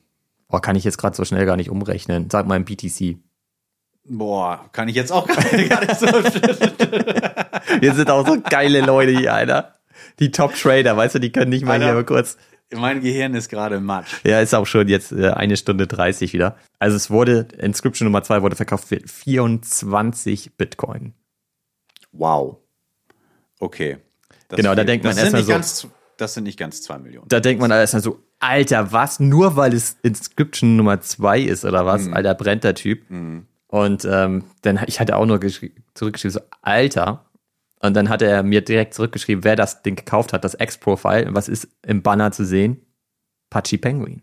[0.49, 2.29] Boah, kann ich jetzt gerade so schnell gar nicht umrechnen.
[2.31, 3.17] Sag mal im BTC.
[4.05, 6.07] Boah, kann ich jetzt auch gar nicht so.
[7.81, 9.75] Wir sind auch so geile Leute hier, Alter.
[10.19, 11.93] Die Top-Trader, weißt du, die können nicht mal Alter.
[11.95, 12.37] hier kurz.
[12.75, 14.13] mein Gehirn ist gerade matsch.
[14.25, 16.57] Ja, ist auch schon jetzt äh, eine Stunde 30 wieder.
[16.79, 21.15] Also es wurde, Inscription Nummer zwei wurde verkauft für 24 Bitcoin.
[22.13, 22.59] Wow.
[23.61, 23.99] Okay.
[24.49, 25.87] Das Genau, da denkt man erstmal so- ganz,
[26.19, 27.29] Das sind nicht ganz zwei Millionen.
[27.29, 29.21] Da denkt man erstmal so, Alter, was?
[29.21, 32.07] Nur weil es Inscription Nummer zwei ist oder was?
[32.13, 33.09] Alter, brennt der Typ.
[33.69, 37.25] Und ähm, dann, ich hatte auch nur geschri- zurückgeschrieben, so, Alter.
[37.81, 41.27] Und dann hat er mir direkt zurückgeschrieben, wer das Ding gekauft hat, das X-Profile.
[41.27, 42.81] Und was ist im Banner zu sehen?
[43.51, 44.23] Pachi Penguin.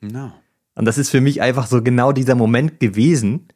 [0.00, 0.32] No.
[0.74, 3.48] Und das ist für mich einfach so genau dieser Moment gewesen,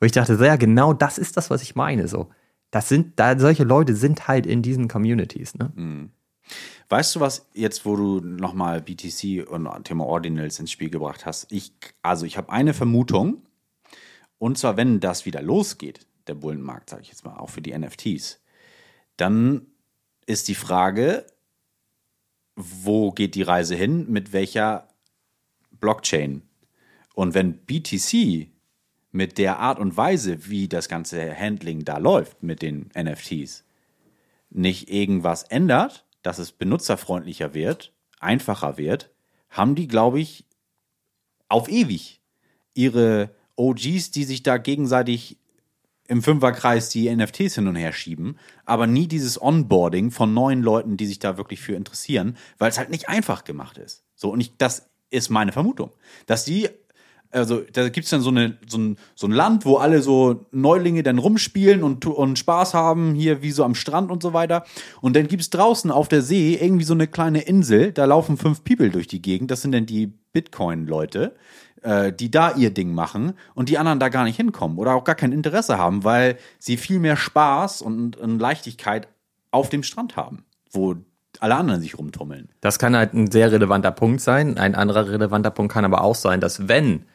[0.00, 2.08] wo ich dachte, so, ja, genau das ist das, was ich meine.
[2.08, 2.30] So,
[2.70, 5.54] das sind, da solche Leute sind halt in diesen Communities.
[5.54, 6.10] Ne?
[6.88, 11.50] Weißt du was, jetzt wo du nochmal BTC und Thema Ordinals ins Spiel gebracht hast?
[11.50, 13.42] Ich, also ich habe eine Vermutung.
[14.38, 17.76] Und zwar, wenn das wieder losgeht, der Bullenmarkt, sage ich jetzt mal, auch für die
[17.76, 18.40] NFTs,
[19.16, 19.66] dann
[20.26, 21.26] ist die Frage,
[22.56, 24.88] wo geht die Reise hin, mit welcher
[25.72, 26.42] Blockchain?
[27.14, 28.48] Und wenn BTC
[29.12, 33.64] mit der Art und Weise, wie das ganze Handling da läuft mit den NFTs,
[34.50, 39.10] nicht irgendwas ändert, dass es benutzerfreundlicher wird, einfacher wird,
[39.50, 40.46] haben die, glaube ich,
[41.48, 42.20] auf ewig
[42.72, 45.38] ihre OGs, die sich da gegenseitig
[46.08, 50.96] im Fünferkreis die NFTs hin und her schieben, aber nie dieses Onboarding von neuen Leuten,
[50.96, 54.02] die sich da wirklich für interessieren, weil es halt nicht einfach gemacht ist.
[54.14, 55.92] So, und ich, das ist meine Vermutung,
[56.26, 56.68] dass die
[57.34, 61.02] also da gibt's dann so, eine, so, ein, so ein Land, wo alle so Neulinge
[61.02, 64.64] dann rumspielen und, und Spaß haben, hier wie so am Strand und so weiter.
[65.00, 68.62] Und dann gibt's draußen auf der See irgendwie so eine kleine Insel, da laufen fünf
[68.64, 71.34] People durch die Gegend, das sind dann die Bitcoin-Leute,
[71.82, 75.04] äh, die da ihr Ding machen und die anderen da gar nicht hinkommen oder auch
[75.04, 79.08] gar kein Interesse haben, weil sie viel mehr Spaß und, und Leichtigkeit
[79.50, 80.96] auf dem Strand haben, wo
[81.40, 82.48] alle anderen sich rumtummeln.
[82.60, 84.56] Das kann halt ein sehr relevanter Punkt sein.
[84.56, 87.06] Ein anderer relevanter Punkt kann aber auch sein, dass wenn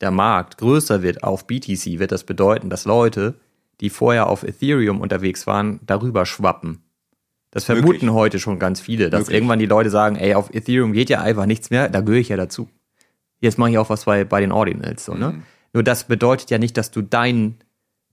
[0.00, 3.34] der Markt größer wird auf BTC, wird das bedeuten, dass Leute,
[3.80, 6.82] die vorher auf Ethereum unterwegs waren, darüber schwappen.
[7.50, 8.10] Das vermuten Möglich.
[8.10, 9.36] heute schon ganz viele, dass Möglich.
[9.36, 12.28] irgendwann die Leute sagen, ey, auf Ethereum geht ja einfach nichts mehr, da gehöre ich
[12.28, 12.68] ja dazu.
[13.40, 15.32] Jetzt mache ich auch was bei, bei den Ordinals, so, ne?
[15.32, 15.42] Mhm.
[15.72, 17.58] Nur das bedeutet ja nicht, dass du dein,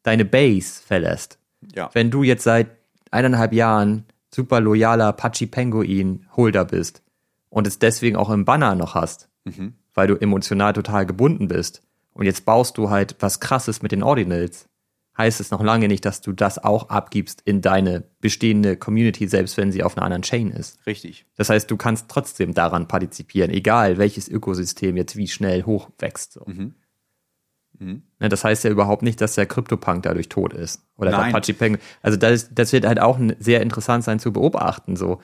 [0.04, 1.40] deine Base verlässt.
[1.74, 1.90] Ja.
[1.94, 2.68] Wenn du jetzt seit
[3.10, 7.04] eineinhalb Jahren super loyaler Pachi Penguin Holder bist
[7.50, 11.82] und es deswegen auch im Banner noch hast, mhm weil du emotional total gebunden bist.
[12.14, 14.70] Und jetzt baust du halt was Krasses mit den Ordinals.
[15.16, 19.58] Heißt es noch lange nicht, dass du das auch abgibst in deine bestehende Community, selbst
[19.58, 20.80] wenn sie auf einer anderen Chain ist.
[20.88, 21.28] Richtig.
[21.36, 26.34] Das heißt, du kannst trotzdem daran partizipieren, egal welches Ökosystem jetzt wie schnell hochwächst.
[26.34, 26.44] So.
[26.48, 26.74] Mhm.
[27.78, 28.04] Mhm.
[28.20, 30.82] Ne, das heißt ja überhaupt nicht, dass der CryptoPunk dadurch tot ist.
[30.98, 31.32] Oder Nein.
[31.32, 31.82] der Apache Penguin.
[32.02, 34.96] Also das, das wird halt auch sehr interessant sein zu beobachten.
[34.96, 35.22] So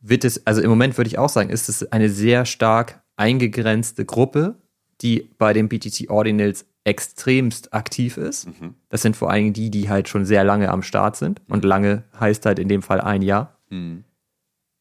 [0.00, 4.04] wird es, also im Moment würde ich auch sagen, ist es eine sehr stark eingegrenzte
[4.04, 4.56] Gruppe,
[5.00, 8.46] die bei den BTC Ordinals extremst aktiv ist.
[8.46, 8.74] Mhm.
[8.88, 11.42] Das sind vor allem die, die halt schon sehr lange am Start sind.
[11.48, 11.68] Und mhm.
[11.68, 13.58] lange heißt halt in dem Fall ein Jahr.
[13.70, 14.04] Mhm.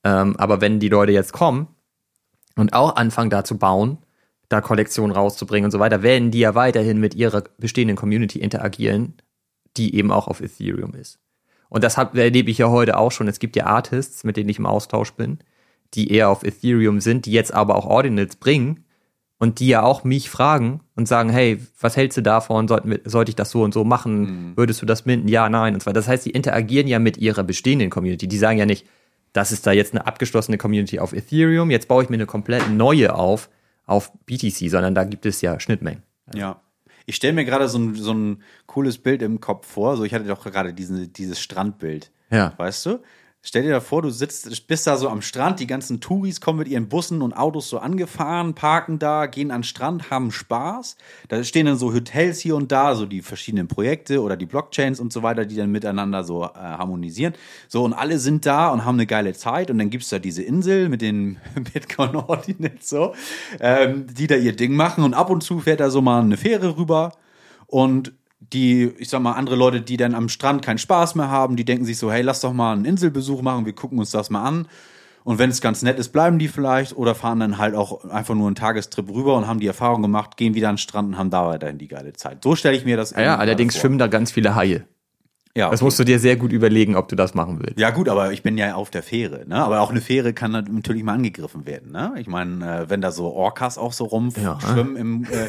[0.03, 1.67] Ähm, aber wenn die Leute jetzt kommen
[2.55, 3.97] und auch anfangen da zu bauen,
[4.49, 9.15] da Kollektionen rauszubringen und so weiter, werden die ja weiterhin mit ihrer bestehenden Community interagieren,
[9.75, 11.19] die eben auch auf Ethereum ist.
[11.69, 13.27] Und das hab, erlebe ich ja heute auch schon.
[13.27, 15.39] Es gibt ja Artists, mit denen ich im Austausch bin,
[15.93, 18.85] die eher auf Ethereum sind, die jetzt aber auch Ordinals bringen
[19.37, 22.67] und die ja auch mich fragen und sagen, hey, was hältst du davon?
[22.67, 24.21] Sollte, sollte ich das so und so machen?
[24.21, 24.57] Mhm.
[24.57, 25.27] Würdest du das minden?
[25.27, 25.93] Ja, nein und zwar.
[25.93, 28.27] Das heißt, die interagieren ja mit ihrer bestehenden Community.
[28.27, 28.85] Die sagen ja nicht,
[29.33, 32.69] das ist da jetzt eine abgeschlossene Community auf Ethereum, jetzt baue ich mir eine komplett
[32.69, 33.49] neue auf,
[33.85, 36.03] auf BTC, sondern da gibt es ja Schnittmengen.
[36.33, 36.61] Ja.
[37.05, 39.97] Ich stelle mir gerade so ein, so ein cooles Bild im Kopf vor.
[39.97, 42.11] So, ich hatte doch gerade diesen, dieses Strandbild.
[42.31, 42.53] Ja.
[42.57, 42.99] Weißt du?
[43.47, 46.57] Stell dir da vor, du sitzt, bist da so am Strand, die ganzen Touris kommen
[46.57, 50.97] mit ihren Bussen und Autos so angefahren, parken da, gehen an den Strand, haben Spaß.
[51.27, 54.99] Da stehen dann so Hotels hier und da, so die verschiedenen Projekte oder die Blockchains
[54.99, 57.35] und so weiter, die dann miteinander so äh, harmonisieren.
[57.67, 59.69] So, und alle sind da und haben eine geile Zeit.
[59.69, 61.37] Und dann gibt's da diese Insel mit den
[61.71, 63.13] Bitcoin Ordinals so,
[63.59, 65.03] ähm, die da ihr Ding machen.
[65.03, 67.11] Und ab und zu fährt da so mal eine Fähre rüber.
[67.67, 68.11] Und
[68.53, 71.65] die, ich sag mal, andere Leute, die dann am Strand keinen Spaß mehr haben, die
[71.65, 74.43] denken sich so, hey, lass doch mal einen Inselbesuch machen, wir gucken uns das mal
[74.43, 74.67] an.
[75.23, 78.35] Und wenn es ganz nett ist, bleiben die vielleicht oder fahren dann halt auch einfach
[78.35, 81.17] nur einen Tagestrip rüber und haben die Erfahrung gemacht, gehen wieder an den Strand und
[81.17, 82.43] haben da weiterhin die geile Zeit.
[82.43, 83.81] So stelle ich mir das Ja, ja allerdings vor.
[83.81, 84.85] schwimmen da ganz viele Haie.
[85.57, 85.73] Ja, okay.
[85.73, 87.79] Das musst du dir sehr gut überlegen, ob du das machen willst.
[87.79, 89.55] Ja gut, aber ich bin ja auf der Fähre, ne?
[89.55, 92.13] Aber auch eine Fähre kann natürlich mal angegriffen werden, ne?
[92.17, 95.01] Ich meine, äh, wenn da so Orcas auch so rumschwimmen ja.
[95.01, 95.47] im, äh,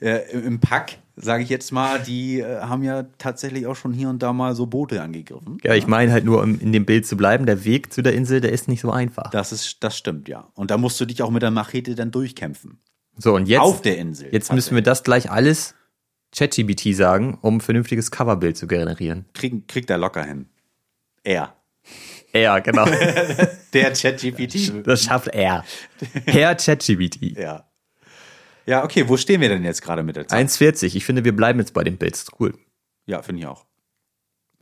[0.18, 4.08] äh, im Pack, sage ich jetzt mal, die äh, haben ja tatsächlich auch schon hier
[4.08, 5.58] und da mal so Boote angegriffen.
[5.62, 8.14] Ja, ich meine halt nur, um in dem Bild zu bleiben, der Weg zu der
[8.14, 9.30] Insel, der ist nicht so einfach.
[9.30, 10.48] Das ist, das stimmt, ja.
[10.54, 12.78] Und da musst du dich auch mit der Machete dann durchkämpfen.
[13.16, 13.60] So, und jetzt.
[13.60, 14.28] Auf der Insel.
[14.32, 15.74] Jetzt müssen wir das gleich alles
[16.36, 19.26] ChatGBT sagen, um ein vernünftiges Coverbild zu generieren.
[19.34, 20.46] Krieg, kriegt er locker hin.
[21.22, 21.54] Er.
[22.32, 22.84] Er, genau.
[23.72, 24.84] Der ChatGPT.
[24.86, 25.64] Das schafft er.
[26.26, 27.38] Herr ChatGPT.
[27.38, 27.68] Ja.
[28.66, 30.48] Ja, okay, wo stehen wir denn jetzt gerade mit der Zeit?
[30.48, 30.94] 1,40.
[30.96, 32.26] Ich finde, wir bleiben jetzt bei den Bits.
[32.38, 32.54] Cool.
[33.06, 33.66] Ja, finde ich auch.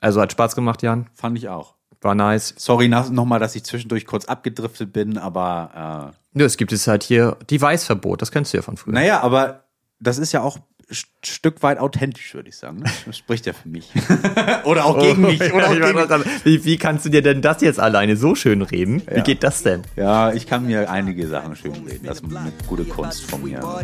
[0.00, 1.08] Also hat Spaß gemacht, Jan?
[1.14, 1.76] Fand ich auch.
[2.00, 2.54] War nice.
[2.58, 6.12] Sorry nochmal, dass ich zwischendurch kurz abgedriftet bin, aber.
[6.34, 8.94] Äh ja, es gibt es halt hier Device-Verbot, das kennst du ja von früher.
[8.94, 9.64] Naja, aber
[10.00, 10.58] das ist ja auch
[10.93, 12.78] Stück weit authentisch, würde ich sagen.
[12.78, 12.85] Ne?
[13.06, 13.90] Das spricht ja für mich.
[14.64, 15.40] oder auch gegen mich.
[15.52, 16.44] Oder auch gegen mich.
[16.44, 19.02] Wie, wie, kannst du dir denn das jetzt alleine so schön reden?
[19.09, 19.16] Ja.
[19.16, 19.82] Wie geht das denn?
[19.97, 22.06] Ja, ich kann mir einige Sachen schön reden.
[22.06, 23.60] Das ist eine gute Kunst von mir.
[23.60, 23.82] Ja.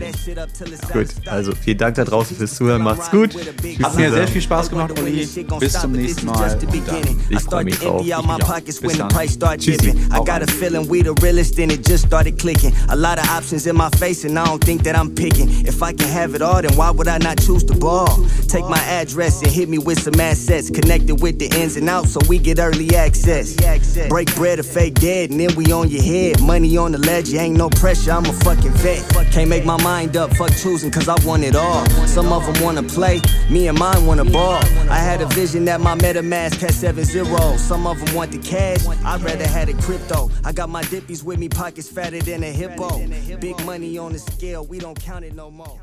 [0.93, 2.83] Gut, also vielen Dank da draußen fürs Zuhören.
[2.83, 3.35] Macht's gut.
[3.83, 5.29] Hat mir sehr viel Spaß gemacht, Olli.
[5.59, 6.59] Bis zum nächsten Mal.
[7.29, 8.05] Ich freue mich drauf.
[8.07, 9.09] Ich Bis dann.
[9.59, 9.91] Tschüssi.
[9.91, 12.73] I got a feeling we the realest and it just started clicking.
[12.89, 15.49] A lot of options in my face and I don't think that I'm picking.
[15.67, 18.09] If I can have it all, then why would I not choose to ball?
[18.49, 20.69] Take my address and hit me with some assets.
[20.69, 23.55] Connected with the ins and outs so we get early access.
[24.09, 26.43] Break bread or fake dead, and then we on your head.
[26.43, 29.09] Money on the ledge, ain't no pressure, I'm a fucking vet.
[29.33, 31.87] Can't make my mind up, fuck choosing, cause I want it all.
[32.07, 34.61] Some of them wanna play, me and mine wanna ball.
[34.91, 37.61] I had a vision that my MetaMask had seven zeros.
[37.61, 40.31] Some of them want the cash, I'd rather had it crypto.
[40.45, 42.99] I got my dippies with me, pockets fatter than a hippo.
[43.39, 45.79] Big money on the scale, we don't count it no more.